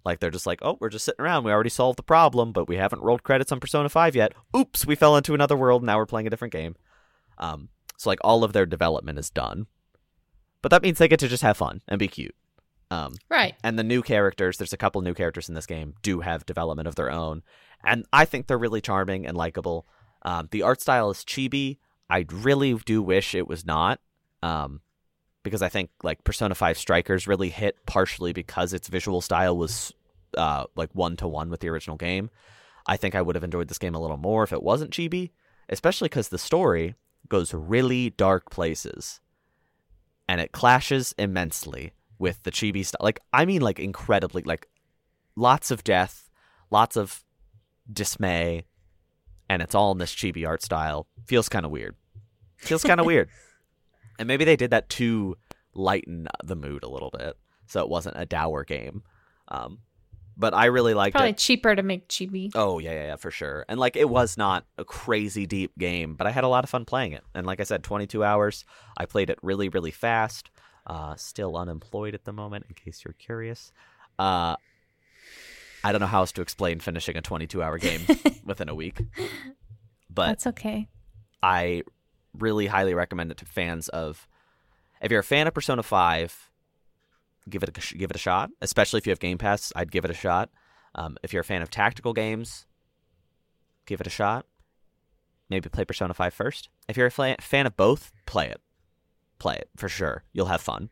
Like 0.05 0.21
they're 0.21 0.31
just 0.31 0.47
like, 0.47 0.59
"Oh, 0.61 0.77
we're 0.79 0.91
just 0.91 1.07
sitting 1.07 1.25
around. 1.25 1.45
We 1.45 1.53
already 1.53 1.71
solved 1.71 1.99
the 1.99 2.03
problem, 2.03 2.53
but 2.53 2.69
we 2.69 2.77
haven't 2.77 3.01
rolled 3.01 3.23
credits 3.23 3.51
on 3.51 3.61
Persona 3.61 3.89
5 3.89 4.15
yet. 4.15 4.35
Oops, 4.55 4.87
we 4.87 4.95
fell 4.95 5.17
into 5.17 5.33
another 5.33 5.57
world. 5.57 5.83
Now 5.83 5.97
we're 5.97 6.05
playing 6.05 6.27
a 6.27 6.31
different 6.31 6.53
game." 6.53 6.77
Um, 7.39 7.71
so 7.97 8.11
like 8.11 8.19
all 8.23 8.45
of 8.45 8.53
their 8.53 8.67
development 8.67 9.19
is 9.19 9.31
done. 9.31 9.67
But 10.65 10.71
that 10.71 10.83
means 10.83 10.97
they 10.97 11.09
get 11.09 11.21
to 11.21 11.29
just 11.29 11.43
have 11.43 11.59
fun 11.59 11.83
and 11.89 11.99
be 11.99 12.09
cute. 12.09 12.35
Um, 12.91 13.17
Right. 13.29 13.55
and 13.63 13.79
the 13.79 13.85
new 13.85 14.01
characters, 14.01 14.57
there's 14.57 14.73
a 14.73 14.79
couple 14.79 15.03
new 15.03 15.13
characters 15.13 15.47
in 15.47 15.55
this 15.55 15.67
game, 15.67 15.93
do 16.01 16.21
have 16.23 16.47
development 16.47 16.89
of 16.89 16.95
their 16.95 17.11
own. 17.13 17.43
And 17.85 18.07
I 18.15 18.25
think 18.25 18.47
they're 18.47 18.57
really 18.57 18.81
charming 18.81 19.27
and 19.27 19.37
likable. 19.37 19.87
Um, 20.23 20.49
the 20.53 20.63
art 20.63 20.81
style 20.81 21.11
is 21.11 21.19
chibi. 21.19 21.77
I 22.09 22.25
really 22.33 22.73
do 22.73 23.03
wish 23.03 23.35
it 23.35 23.47
was 23.47 23.67
not. 23.67 24.01
Um, 24.43 24.81
because 25.43 25.61
I 25.61 25.69
think 25.69 25.91
like 26.03 26.25
Persona 26.25 26.55
5 26.55 26.79
Strikers 26.79 27.29
really 27.29 27.51
hit 27.51 27.85
partially 27.85 28.33
because 28.33 28.73
its 28.73 28.89
visual 28.89 29.21
style 29.21 29.59
was 29.59 29.93
uh, 30.35 30.65
like 30.77 30.89
one 30.95 31.19
to 31.19 31.29
one 31.29 31.51
with 31.51 31.61
the 31.61 31.69
original 31.69 31.99
game. 31.99 32.31
I 32.87 32.97
think 32.97 33.15
I 33.15 33.21
would 33.21 33.35
have 33.35 33.45
enjoyed 33.45 33.69
this 33.69 33.77
game 33.77 33.95
a 33.95 34.01
little 34.01 34.17
more 34.17 34.45
if 34.45 34.53
it 34.55 34.63
wasn't 34.63 34.93
chibi, 34.93 35.33
especially 35.69 36.07
because 36.09 36.31
the 36.31 36.39
story 36.39 36.95
goes 37.29 37.53
really 37.53 38.09
dark 38.09 38.51
places 38.51 39.21
and 40.29 40.41
it 40.41 40.53
clashes 40.53 41.15
immensely 41.19 41.93
with 42.19 42.43
the 42.43 42.51
chibi 42.51 42.85
style. 42.85 43.01
Like, 43.03 43.21
I 43.33 43.45
mean, 43.45 43.61
like, 43.61 43.79
incredibly, 43.79 44.43
like, 44.43 44.69
lots 45.37 45.71
of 45.71 45.85
death, 45.85 46.31
lots 46.71 46.97
of 46.97 47.25
dismay, 47.93 48.65
and 49.49 49.61
it's 49.63 49.75
all 49.75 49.93
in 49.93 49.99
this 49.99 50.15
chibi 50.15 50.47
art 50.47 50.63
style. 50.63 51.07
Feels 51.27 51.49
kind 51.49 51.67
of 51.67 51.71
weird. 51.71 51.97
Feels 52.57 52.83
kind 52.83 53.01
of 53.01 53.07
weird. 53.13 53.29
And 54.19 54.29
maybe 54.29 54.45
they 54.45 54.57
did 54.57 54.71
that 54.71 54.89
to 54.91 55.37
lighten 55.75 56.29
the 56.43 56.57
mood 56.57 56.83
a 56.85 56.89
little 56.89 57.11
bit, 57.11 57.37
so 57.67 57.81
it 57.81 57.89
wasn't 57.89 58.17
a 58.19 58.27
dour 58.27 58.65
game. 58.65 59.03
Um, 59.49 59.79
but 60.37 60.55
I 60.55 60.67
really 60.67 60.95
liked 60.95 61.15
Probably 61.15 61.31
it. 61.31 61.39
cheaper 61.39 61.75
to 61.75 61.83
make 61.83 62.09
chibi. 62.09 62.51
Oh 62.55 62.79
yeah, 62.79 62.93
yeah, 62.93 63.07
yeah, 63.07 63.17
for 63.17 63.31
sure. 63.31 63.65
And 63.69 63.79
like 63.79 63.97
it 63.97 64.09
was 64.09 64.37
not 64.37 64.65
a 64.79 64.85
crazy 64.85 65.47
deep 65.47 65.77
game, 65.79 66.15
but 66.15 66.27
I 66.27 66.31
had 66.31 66.45
a 66.45 66.49
lot 66.49 66.65
of 66.65 66.71
fun 66.71 66.85
playing 66.85 67.13
it. 67.13 67.23
And 67.35 67.47
like 67.47 67.61
I 67.61 67.65
said, 67.65 67.83
22 67.83 68.23
hours. 68.25 68.65
I 68.97 69.07
played 69.07 69.31
it 69.31 69.39
really, 69.43 69.69
really 69.69 69.91
fast. 69.91 70.51
Uh, 70.87 71.17
still 71.17 71.57
unemployed 71.57 72.15
at 72.15 72.25
the 72.25 72.33
moment, 72.33 72.67
in 72.69 72.75
case 72.75 73.03
you're 73.05 73.15
curious. 73.15 73.73
Uh, 74.19 74.57
I 75.83 75.93
don't 75.93 76.01
know 76.01 76.07
how 76.07 76.21
else 76.21 76.33
to 76.33 76.43
explain 76.43 76.81
finishing 76.81 77.17
a 77.17 77.23
22 77.23 77.63
hour 77.63 77.79
game 77.79 78.01
within 78.45 78.69
a 78.69 78.75
week, 78.75 79.01
but 80.11 80.27
That's 80.29 80.47
okay. 80.49 80.89
I 81.43 81.83
really 82.39 82.67
highly 82.67 82.95
recommend 82.95 83.31
it 83.31 83.37
to 83.39 83.45
fans 83.45 83.89
of. 83.89 84.27
If 85.03 85.11
you're 85.11 85.21
a 85.21 85.25
fan 85.25 85.47
of 85.47 85.53
Persona 85.53 85.83
5, 85.83 86.51
give 87.49 87.63
it 87.63 87.69
a, 87.69 87.97
give 87.97 88.11
it 88.11 88.17
a 88.17 88.19
shot. 88.19 88.51
Especially 88.61 88.99
if 88.99 89.07
you 89.07 89.11
have 89.11 89.21
Game 89.21 89.39
Pass, 89.39 89.73
I'd 89.77 89.93
give 89.93 90.05
it 90.05 90.11
a 90.11 90.15
shot. 90.15 90.51
Um, 90.95 91.17
if 91.23 91.33
you're 91.33 91.43
a 91.43 91.45
fan 91.45 91.63
of 91.63 91.71
tactical 91.71 92.13
games, 92.13 92.67
give 93.87 94.01
it 94.01 94.07
a 94.07 94.11
shot. 94.11 94.47
Maybe 95.51 95.69
play 95.69 95.85
Persona 95.85 96.15
5 96.15 96.33
first. 96.35 96.69
If 96.89 96.97
you're 96.97 97.07
a 97.07 97.37
fan 97.41 97.67
of 97.67 97.77
both, 97.77 98.13
play 98.27 98.49
it. 98.49 98.61
Play 99.39 99.57
it 99.57 99.69
for 99.77 99.89
sure. 99.89 100.25
You'll 100.33 100.47
have 100.47 100.61
fun. 100.61 100.91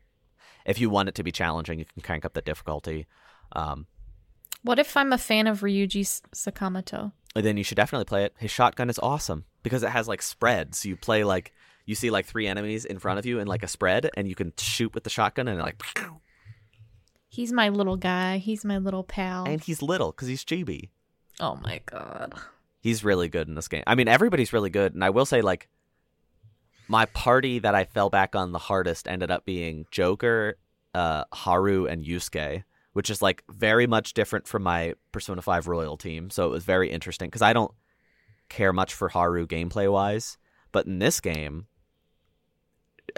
If 0.65 0.79
you 0.79 0.89
want 0.89 1.09
it 1.09 1.15
to 1.15 1.23
be 1.23 1.31
challenging, 1.31 1.79
you 1.79 1.85
can 1.85 2.01
crank 2.01 2.25
up 2.25 2.33
the 2.33 2.41
difficulty. 2.41 3.07
Um, 3.53 3.87
What 4.61 4.79
if 4.79 4.95
I'm 4.95 5.11
a 5.11 5.17
fan 5.17 5.47
of 5.47 5.61
Ryuji 5.61 6.21
Sakamoto? 6.33 7.13
then 7.35 7.57
you 7.57 7.63
should 7.63 7.77
definitely 7.77 8.05
play 8.05 8.25
it. 8.25 8.33
His 8.37 8.51
shotgun 8.51 8.89
is 8.89 8.99
awesome 8.99 9.45
because 9.63 9.81
it 9.81 9.89
has 9.89 10.07
like 10.07 10.21
spreads. 10.21 10.85
You 10.85 10.95
play 10.95 11.23
like 11.23 11.51
you 11.85 11.95
see 11.95 12.11
like 12.11 12.25
three 12.27 12.47
enemies 12.47 12.85
in 12.85 12.99
front 12.99 13.17
of 13.19 13.25
you 13.25 13.39
in 13.39 13.47
like 13.47 13.63
a 13.63 13.67
spread, 13.67 14.09
and 14.15 14.27
you 14.27 14.35
can 14.35 14.53
shoot 14.57 14.93
with 14.93 15.03
the 15.03 15.09
shotgun 15.09 15.47
and 15.47 15.59
like, 15.59 15.81
He's 17.33 17.51
my 17.51 17.69
little 17.69 17.97
guy. 17.97 18.37
He's 18.37 18.63
my 18.63 18.77
little 18.77 19.03
pal. 19.03 19.45
and 19.45 19.59
he's 19.59 19.81
little 19.81 20.11
because 20.11 20.27
he's 20.27 20.45
chibi. 20.45 20.89
oh 21.39 21.55
my 21.63 21.81
god. 21.87 22.35
He's 22.79 23.03
really 23.03 23.27
good 23.27 23.47
in 23.47 23.55
this 23.55 23.67
game. 23.67 23.81
I 23.87 23.95
mean, 23.95 24.07
everybody's 24.07 24.53
really 24.53 24.69
good, 24.69 24.93
and 24.93 25.03
I 25.03 25.09
will 25.09 25.25
say 25.25 25.41
like 25.41 25.67
my 26.87 27.05
party 27.07 27.57
that 27.57 27.73
I 27.73 27.85
fell 27.85 28.11
back 28.11 28.35
on 28.35 28.51
the 28.51 28.59
hardest 28.59 29.07
ended 29.07 29.31
up 29.31 29.45
being 29.45 29.87
Joker, 29.89 30.57
uh, 30.93 31.23
Haru, 31.33 31.87
and 31.87 32.05
Yusuke. 32.05 32.65
Which 32.91 33.09
is 33.09 33.23
like 33.23 33.43
very 33.49 33.87
much 33.87 34.13
different 34.13 34.47
from 34.47 34.61
my 34.61 34.93
Persona 35.11 35.41
5 35.41 35.67
Royal 35.67 35.97
team. 35.97 36.29
So 36.29 36.45
it 36.45 36.51
was 36.51 36.63
very 36.63 36.91
interesting 36.91 37.27
because 37.27 37.41
I 37.41 37.51
don't 37.51 37.71
care 38.49 38.71
much 38.71 38.93
for 38.93 39.09
Haru 39.09 39.47
gameplay 39.47 39.91
wise. 39.91 40.37
But 40.71 40.85
in 40.85 40.99
this 40.99 41.19
game, 41.19 41.65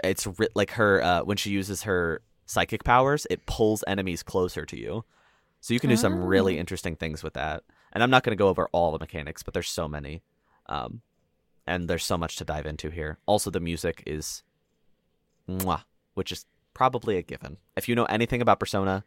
it's 0.02 0.26
ri- 0.26 0.48
like 0.54 0.70
her 0.70 1.02
uh, 1.02 1.24
when 1.24 1.36
she 1.36 1.50
uses 1.50 1.82
her 1.82 2.22
psychic 2.46 2.84
powers, 2.84 3.26
it 3.28 3.44
pulls 3.46 3.84
enemies 3.86 4.22
closer 4.22 4.64
to 4.64 4.78
you. 4.78 5.04
So 5.60 5.74
you 5.74 5.80
can 5.80 5.90
do 5.90 5.96
some 5.96 6.24
really 6.24 6.56
Oh. 6.56 6.60
interesting 6.60 6.96
things 6.96 7.22
with 7.22 7.34
that. 7.34 7.64
And 7.92 8.02
I'm 8.02 8.10
not 8.10 8.22
going 8.22 8.36
to 8.36 8.40
go 8.40 8.48
over 8.48 8.68
all 8.72 8.92
the 8.92 8.98
mechanics, 8.98 9.42
but 9.42 9.52
there's 9.54 9.68
so 9.68 9.88
many, 9.88 10.22
um, 10.66 11.02
and 11.66 11.88
there's 11.88 12.04
so 12.04 12.16
much 12.16 12.36
to 12.36 12.44
dive 12.44 12.66
into 12.66 12.90
here. 12.90 13.18
Also, 13.26 13.50
the 13.50 13.58
music 13.60 14.02
is, 14.06 14.42
mwah, 15.48 15.82
which 16.14 16.30
is 16.30 16.46
probably 16.74 17.16
a 17.16 17.22
given. 17.22 17.56
If 17.76 17.88
you 17.88 17.94
know 17.94 18.04
anything 18.04 18.40
about 18.42 18.60
Persona, 18.60 19.04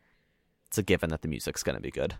it's 0.68 0.78
a 0.78 0.84
given 0.84 1.10
that 1.12 1.22
the 1.22 1.28
music's 1.28 1.64
going 1.64 1.76
to 1.76 1.82
be 1.82 1.92
good. 1.92 2.16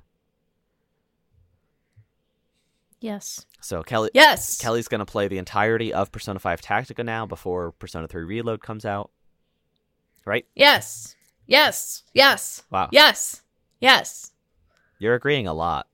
Yes. 3.02 3.46
So 3.62 3.82
Kellie, 3.82 4.12
Yes. 4.14 4.58
Kellie's 4.60 4.88
going 4.90 5.00
to 5.00 5.06
play 5.06 5.28
the 5.28 5.38
entirety 5.38 5.94
of 5.94 6.12
Persona 6.12 6.40
5 6.40 6.62
Tactica 6.62 7.04
now 7.06 7.26
before 7.26 7.72
Persona 7.72 8.08
3 8.08 8.24
Reload 8.24 8.62
comes 8.62 8.86
out. 8.86 9.12
Right? 10.26 10.46
Yes. 10.56 11.16
Yes. 11.48 12.04
Yes. 12.14 12.64
Wow. 12.70 12.90
Yes. 12.92 13.42
Yes. 13.80 14.32
You're 15.00 15.16
agreeing 15.16 15.48
a 15.48 15.54
lot. 15.54 15.88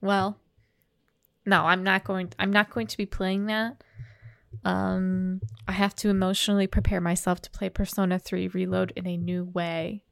Well, 0.00 0.38
no, 1.46 1.62
I'm 1.64 1.82
not 1.82 2.04
going 2.04 2.32
I'm 2.38 2.52
not 2.52 2.70
going 2.70 2.86
to 2.88 2.96
be 2.96 3.06
playing 3.06 3.46
that. 3.46 3.82
Um 4.64 5.40
I 5.66 5.72
have 5.72 5.94
to 5.96 6.08
emotionally 6.10 6.66
prepare 6.66 7.00
myself 7.00 7.40
to 7.42 7.50
play 7.50 7.68
Persona 7.68 8.18
3 8.18 8.48
Reload 8.48 8.92
in 8.96 9.06
a 9.06 9.16
new 9.16 9.44
way. 9.44 10.04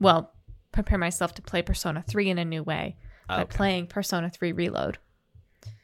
Well, 0.00 0.32
prepare 0.72 0.98
myself 0.98 1.34
to 1.34 1.42
play 1.42 1.62
Persona 1.62 2.02
3 2.06 2.30
in 2.30 2.38
a 2.38 2.44
new 2.44 2.62
way 2.62 2.96
by 3.28 3.42
Okay. 3.42 3.56
playing 3.56 3.86
Persona 3.88 4.30
3 4.30 4.52
Reload. 4.52 4.98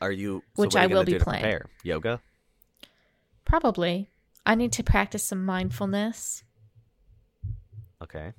Are 0.01 0.11
you 0.13 0.43
so 0.57 0.63
Which 0.63 0.75
are 0.75 0.79
I 0.79 0.83
you 0.85 0.89
gonna 0.89 0.99
will 1.01 1.05
be 1.05 1.19
playing. 1.19 1.43
Prepare? 1.43 1.67
Yoga? 1.85 2.21
Probably. 3.45 4.09
I 4.45 4.55
need 4.55 4.73
to 4.73 4.83
practice 4.83 5.23
some 5.25 5.45
mindfulness. 5.45 6.43
Okay. 8.03 8.33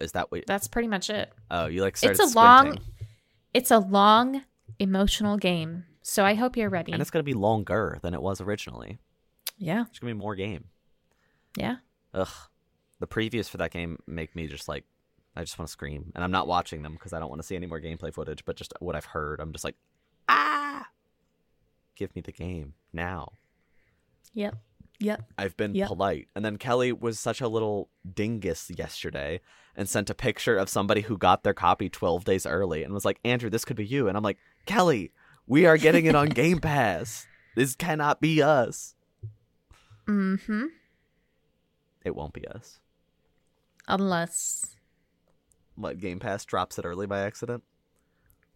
Is 0.00 0.12
that 0.12 0.30
what 0.30 0.46
That's 0.46 0.68
pretty 0.68 0.88
much 0.88 1.10
it. 1.10 1.32
Oh, 1.50 1.66
you 1.66 1.82
like 1.82 1.96
started 1.96 2.20
It's 2.20 2.34
a 2.34 2.36
long 2.36 2.78
it's 3.52 3.70
a 3.70 3.78
long 3.78 4.42
emotional 4.78 5.36
game. 5.36 5.84
So 6.02 6.24
I 6.24 6.34
hope 6.34 6.56
you're 6.56 6.68
ready. 6.68 6.92
And 6.92 7.00
it's 7.00 7.10
going 7.10 7.20
to 7.20 7.24
be 7.24 7.34
longer 7.34 7.98
than 8.02 8.12
it 8.12 8.20
was 8.20 8.40
originally. 8.40 8.98
yeah. 9.56 9.84
It's 9.88 9.98
going 9.98 10.10
to 10.10 10.14
be 10.14 10.20
more 10.20 10.34
game. 10.34 10.64
Yeah. 11.56 11.76
Ugh. 12.12 12.28
The 13.00 13.06
previews 13.06 13.48
for 13.48 13.56
that 13.58 13.70
game 13.70 13.98
make 14.06 14.34
me 14.36 14.46
just 14.46 14.68
like 14.68 14.84
I 15.36 15.40
just 15.42 15.58
want 15.58 15.68
to 15.68 15.72
scream. 15.72 16.12
And 16.14 16.22
I'm 16.22 16.30
not 16.30 16.46
watching 16.46 16.82
them 16.82 16.92
because 16.94 17.12
I 17.12 17.18
don't 17.20 17.28
want 17.28 17.40
to 17.40 17.46
see 17.46 17.56
any 17.56 17.66
more 17.66 17.80
gameplay 17.80 18.12
footage, 18.12 18.44
but 18.44 18.56
just 18.56 18.72
what 18.80 18.94
I've 18.94 19.04
heard, 19.06 19.40
I'm 19.40 19.52
just 19.52 19.64
like, 19.64 19.74
"Ah! 20.28 20.86
Give 21.96 22.14
me 22.14 22.22
the 22.22 22.30
game 22.32 22.74
now." 22.92 23.32
Yep. 24.32 24.56
Yep. 25.00 25.24
I've 25.38 25.56
been 25.56 25.74
Yep. 25.74 25.88
polite. 25.88 26.28
And 26.34 26.44
then 26.44 26.56
Kellie 26.56 26.92
was 26.92 27.18
such 27.18 27.40
a 27.40 27.48
little 27.48 27.88
dingus 28.14 28.70
yesterday 28.76 29.40
and 29.76 29.88
sent 29.88 30.08
a 30.10 30.14
picture 30.14 30.56
of 30.56 30.68
somebody 30.68 31.02
who 31.02 31.18
got 31.18 31.42
their 31.42 31.54
copy 31.54 31.88
12 31.88 32.24
days 32.24 32.46
early 32.46 32.84
and 32.84 32.94
was 32.94 33.04
like, 33.04 33.18
Andrew, 33.24 33.50
this 33.50 33.64
could 33.64 33.76
be 33.76 33.84
you. 33.86 34.06
And 34.08 34.16
I'm 34.16 34.22
like, 34.22 34.38
Kellie, 34.66 35.12
we 35.46 35.66
are 35.66 35.76
getting 35.76 36.06
it 36.06 36.14
on 36.14 36.28
Game 36.30 36.58
Pass. 36.60 37.26
This 37.56 37.74
cannot 37.74 38.20
be 38.20 38.40
us. 38.42 38.94
Mm-hmm. 40.06 40.66
It 42.04 42.14
won't 42.14 42.32
be 42.34 42.46
us. 42.46 42.78
Unless. 43.88 44.76
What 45.76 45.98
Game 45.98 46.20
Pass 46.20 46.44
drops 46.44 46.78
it 46.78 46.84
early 46.84 47.06
by 47.06 47.20
accident? 47.20 47.64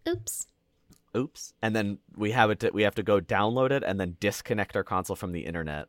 Oops. 0.09 0.47
Oops. 1.17 1.53
And 1.63 1.75
then 1.75 1.99
we 2.17 2.31
have 2.33 2.51
it. 2.51 2.61
To, 2.61 2.71
we 2.71 2.83
have 2.83 2.95
to 2.95 3.03
go 3.03 3.21
download 3.21 3.71
it 3.71 3.83
and 3.83 3.99
then 3.99 4.17
disconnect 4.21 4.77
our 4.77 4.85
console 4.85 5.17
from 5.17 5.33
the 5.33 5.41
internet. 5.41 5.89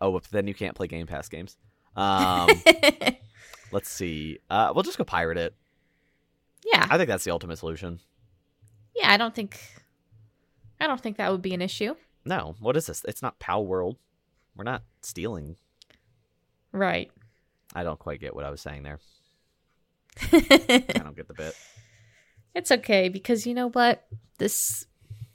Oh, 0.00 0.12
but 0.12 0.24
then 0.30 0.46
you 0.46 0.54
can't 0.54 0.74
play 0.74 0.86
Game 0.86 1.06
Pass 1.06 1.28
games. 1.28 1.56
Um, 1.96 2.48
let's 3.72 3.90
see. 3.90 4.38
Uh, 4.48 4.70
we'll 4.72 4.84
just 4.84 4.96
go 4.96 5.02
pirate 5.02 5.36
it. 5.36 5.54
yeah. 6.64 6.86
I 6.88 6.96
think 6.96 7.08
that's 7.08 7.24
the 7.24 7.32
ultimate 7.32 7.58
solution. 7.58 7.98
Yeah, 8.94 9.10
I 9.12 9.16
don't 9.16 9.34
think. 9.34 9.58
I 10.78 10.86
don't 10.86 11.00
think 11.00 11.16
that 11.16 11.32
would 11.32 11.42
be 11.42 11.52
an 11.52 11.60
issue. 11.60 11.96
No, 12.24 12.54
what 12.60 12.76
is 12.76 12.86
this? 12.86 13.04
It's 13.08 13.22
not 13.22 13.40
Palworld. 13.40 13.96
We're 14.56 14.62
not 14.64 14.84
stealing. 15.02 15.56
Right. 16.70 17.10
I 17.74 17.82
don't 17.82 17.98
quite 17.98 18.20
get 18.20 18.36
what 18.36 18.44
I 18.44 18.50
was 18.50 18.60
saying 18.60 18.84
there. 18.84 19.00
I 20.32 20.84
don't 20.94 21.16
get 21.16 21.26
the 21.26 21.34
bit. 21.34 21.54
It's 22.54 22.70
okay 22.70 23.08
because 23.08 23.46
you 23.48 23.54
know 23.54 23.68
what? 23.70 24.06
This 24.38 24.86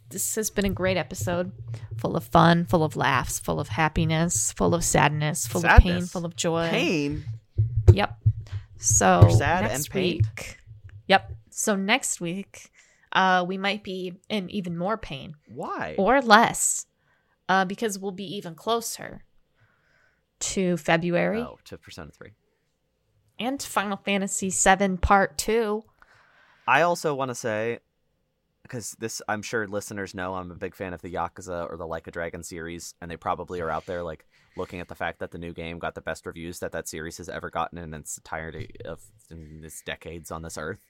this 0.10 0.36
has 0.36 0.50
been 0.50 0.66
a 0.66 0.70
great 0.70 0.98
episode, 0.98 1.52
full 1.98 2.16
of 2.16 2.24
fun, 2.26 2.66
full 2.66 2.84
of 2.84 2.96
laughs, 2.96 3.40
full 3.40 3.60
of 3.60 3.70
happiness, 3.70 4.52
full 4.52 4.74
of 4.76 4.84
sadness, 4.84 5.48
full 5.48 5.66
of 5.66 5.80
pain, 5.80 6.06
full 6.06 6.26
of 6.26 6.36
joy. 6.36 6.70
Pain. 6.70 7.24
Yep. 7.92 8.18
So 8.78 9.22
You're 9.24 9.32
sad 9.32 9.64
next 9.64 9.86
and 9.88 9.94
week. 9.96 10.58
Yep. 11.08 11.32
So 11.50 11.76
next 11.76 12.20
week, 12.22 12.70
uh, 13.14 13.46
we 13.48 13.58
might 13.58 13.84
be 13.84 14.14
in 14.30 14.50
even 14.50 14.78
more 14.78 14.98
pain 14.98 15.36
Why? 15.48 15.96
or 15.98 16.22
less, 16.22 16.86
uh, 17.48 17.66
because 17.66 17.98
we'll 17.98 18.12
be 18.12 18.36
even 18.36 18.56
closer 18.56 19.24
to 20.42 20.78
February 20.78 21.40
Oh, 21.42 21.58
to 21.66 21.78
Persona 21.78 22.12
Three. 22.12 22.32
and 23.40 23.62
Final 23.62 23.98
Fantasy 23.98 24.50
VII 24.50 24.98
Part 24.98 25.38
Two. 25.38 25.84
I 26.68 26.82
also 26.82 27.14
want 27.16 27.30
to 27.30 27.36
say, 27.36 27.80
because 28.66 28.96
this, 28.98 29.22
I'm 29.28 29.44
sure 29.44 29.68
listeners 29.68 30.16
know, 30.16 30.34
I'm 30.34 30.50
a 30.50 30.56
big 30.56 30.74
fan 30.74 30.94
of 30.94 31.02
the 31.04 31.14
Yakuza 31.14 31.72
or 31.72 31.78
the 31.78 31.86
Like 31.86 32.08
a 32.08 32.12
Dragon 32.12 32.42
series, 32.42 32.96
and 33.00 33.12
they 33.12 33.16
probably 33.16 33.62
are 33.62 33.70
out 33.70 33.86
there 33.86 34.02
like 34.02 34.26
looking 34.58 34.80
at 34.80 34.88
the 34.88 34.96
fact 34.96 35.20
that 35.20 35.30
the 35.30 35.38
new 35.38 35.54
game 35.54 35.78
got 35.78 35.94
the 35.94 36.02
best 36.02 36.26
reviews 36.26 36.58
that 36.60 36.72
that 36.72 36.88
series 36.88 37.18
has 37.18 37.30
ever 37.30 37.52
gotten 37.52 37.78
in 37.78 37.94
its 37.94 38.18
entirety 38.18 38.76
of 38.84 39.04
its 39.30 39.84
decades 39.84 40.32
on 40.32 40.42
this 40.42 40.58
earth. 40.58 40.84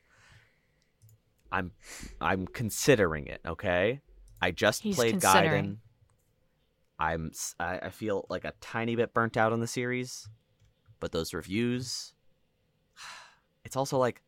I'm, 1.52 1.72
I'm 2.22 2.48
considering 2.48 3.28
it. 3.28 3.42
Okay, 3.46 4.00
I 4.42 4.52
just 4.52 4.82
He's 4.82 4.96
played. 4.96 5.20
Gaiden. 5.20 5.78
I'm, 6.98 7.34
I 7.60 7.90
feel 7.90 8.26
like 8.30 8.46
a 8.46 8.54
tiny 8.62 8.96
bit 8.96 9.14
burnt 9.14 9.36
out 9.36 9.52
on 9.52 9.60
the 9.60 9.68
series, 9.68 10.30
but 11.02 11.12
those 11.12 11.34
reviews, 11.34 12.14
it's 13.66 13.76
also 13.76 13.98
like 13.98 14.22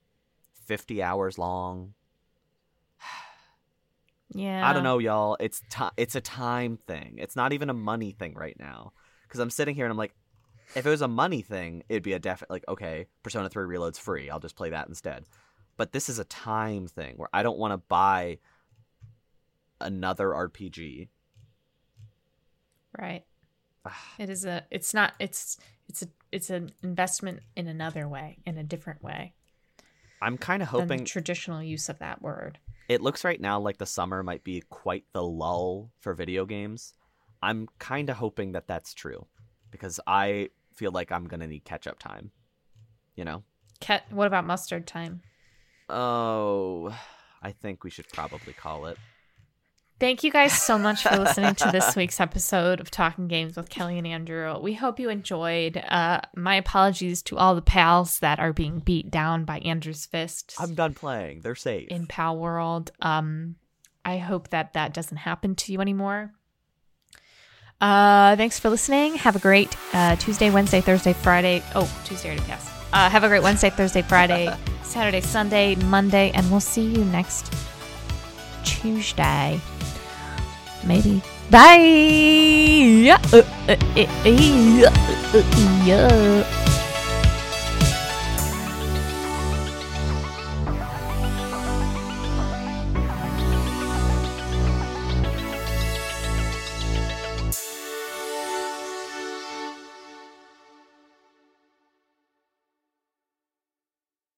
50 0.65 1.01
hours 1.01 1.37
long. 1.37 1.93
Yeah. 4.33 4.67
I 4.67 4.73
don't 4.73 4.83
know, 4.83 4.99
y'all. 4.99 5.37
It's 5.39 5.61
ti 5.69 5.85
it's 5.95 6.15
a 6.15 6.21
time 6.21 6.77
thing. 6.87 7.15
It's 7.17 7.35
not 7.35 7.53
even 7.53 7.69
a 7.69 7.73
money 7.73 8.11
thing 8.11 8.33
right 8.35 8.57
now. 8.59 8.93
Because 9.23 9.39
I'm 9.39 9.49
sitting 9.49 9.75
here 9.75 9.85
and 9.85 9.91
I'm 9.91 9.97
like, 9.97 10.13
if 10.75 10.85
it 10.85 10.89
was 10.89 11.01
a 11.01 11.07
money 11.07 11.41
thing, 11.41 11.83
it'd 11.89 12.03
be 12.03 12.13
a 12.13 12.19
definite 12.19 12.49
like, 12.49 12.65
okay, 12.67 13.07
Persona 13.23 13.49
3 13.49 13.65
Reload's 13.65 13.99
free. 13.99 14.29
I'll 14.29 14.39
just 14.39 14.55
play 14.55 14.69
that 14.69 14.87
instead. 14.87 15.25
But 15.75 15.91
this 15.91 16.09
is 16.09 16.19
a 16.19 16.23
time 16.25 16.87
thing 16.87 17.15
where 17.17 17.29
I 17.33 17.43
don't 17.43 17.57
want 17.57 17.73
to 17.73 17.77
buy 17.77 18.39
another 19.79 20.29
RPG. 20.29 21.09
Right. 22.97 23.23
It 24.17 24.29
is 24.29 24.43
a. 24.43 24.65
It's 24.71 24.93
not. 24.93 25.13
It's. 25.19 25.57
It's 25.87 26.01
a. 26.01 26.07
It's 26.29 26.49
an 26.49 26.71
investment 26.83 27.39
in 27.55 27.67
another 27.67 28.05
way, 28.05 28.39
in 28.45 28.57
a 28.57 28.63
different 28.63 29.01
way 29.01 29.33
I'm 30.21 30.37
kind 30.37 30.61
of 30.61 30.69
hoping 30.69 30.99
the 30.99 31.05
traditional 31.05 31.61
use 31.61 31.89
of 31.89 31.99
that 31.99 32.21
word. 32.21 32.59
It 32.87 33.01
looks 33.01 33.23
right 33.23 33.39
now 33.39 33.59
like 33.59 33.77
the 33.77 33.85
summer 33.85 34.23
might 34.23 34.43
be 34.43 34.63
quite 34.69 35.05
the 35.13 35.23
lull 35.23 35.91
for 35.99 36.13
video 36.13 36.45
games. 36.45 36.93
I'm 37.41 37.67
kind 37.79 38.09
of 38.09 38.17
hoping 38.17 38.53
that 38.53 38.67
that's 38.67 38.93
true 38.93 39.27
because 39.71 39.99
I 40.07 40.49
feel 40.73 40.91
like 40.91 41.11
I'm 41.11 41.27
going 41.27 41.41
to 41.41 41.47
need 41.47 41.65
catch 41.65 41.87
up 41.87 41.99
time. 41.99 42.31
You 43.15 43.25
know? 43.25 43.43
Ket, 43.79 44.03
what 44.09 44.27
about 44.27 44.45
mustard 44.45 44.87
time? 44.87 45.21
Oh, 45.89 46.95
I 47.41 47.51
think 47.51 47.83
we 47.83 47.89
should 47.89 48.07
probably 48.09 48.53
call 48.53 48.85
it. 48.87 48.97
Thank 49.99 50.23
you 50.23 50.31
guys 50.31 50.53
so 50.53 50.77
much 50.77 51.01
for 51.01 51.17
listening 51.17 51.55
to 51.55 51.71
this 51.71 51.95
week's 51.95 52.19
episode 52.19 52.79
of 52.79 52.91
Talking 52.91 53.27
Games 53.27 53.57
with 53.57 53.69
Kellie 53.69 53.97
and 53.97 54.05
Andrew. 54.05 54.59
We 54.59 54.75
hope 54.75 54.99
you 54.99 55.09
enjoyed. 55.09 55.77
Uh, 55.77 56.21
my 56.35 56.55
apologies 56.55 57.23
to 57.23 57.37
all 57.37 57.55
the 57.55 57.63
pals 57.63 58.19
that 58.19 58.39
are 58.39 58.53
being 58.53 58.77
beat 58.79 59.09
down 59.09 59.43
by 59.43 59.57
Andrew's 59.59 60.05
fists 60.05 60.55
I'm 60.59 60.75
done 60.75 60.93
playing. 60.93 61.41
They're 61.41 61.55
safe. 61.55 61.87
in 61.89 62.05
Palworld. 62.05 62.91
Um, 63.01 63.55
I 64.05 64.17
hope 64.17 64.49
that 64.49 64.73
that 64.73 64.93
doesn't 64.93 65.17
happen 65.17 65.55
to 65.55 65.71
you 65.71 65.81
anymore. 65.81 66.31
Uh, 67.81 68.35
thanks 68.35 68.59
for 68.59 68.69
listening. 68.69 69.15
Have 69.15 69.35
a 69.35 69.39
great 69.39 69.75
uh, 69.93 70.15
Tuesday, 70.17 70.51
Wednesday, 70.51 70.79
Thursday, 70.79 71.13
Friday. 71.13 71.63
Oh, 71.73 71.91
Tuesday 72.05 72.29
already 72.29 72.45
passed. 72.45 72.71
Uh, 72.93 73.09
have 73.09 73.23
a 73.23 73.27
great 73.27 73.41
Wednesday, 73.41 73.71
Thursday, 73.71 74.03
Friday, 74.03 74.55
Saturday, 74.83 75.21
Sunday, 75.21 75.73
Monday, 75.75 76.31
and 76.35 76.49
we'll 76.51 76.59
see 76.59 76.85
you 76.85 77.03
next 77.05 77.51
Tuesday. 78.63 79.59
Maybe. 80.83 81.21
Bye. 81.49 81.79
Yeah. 83.07 83.21
Uh, 83.31 83.41
uh, 83.67 83.77
uh. 85.95 86.66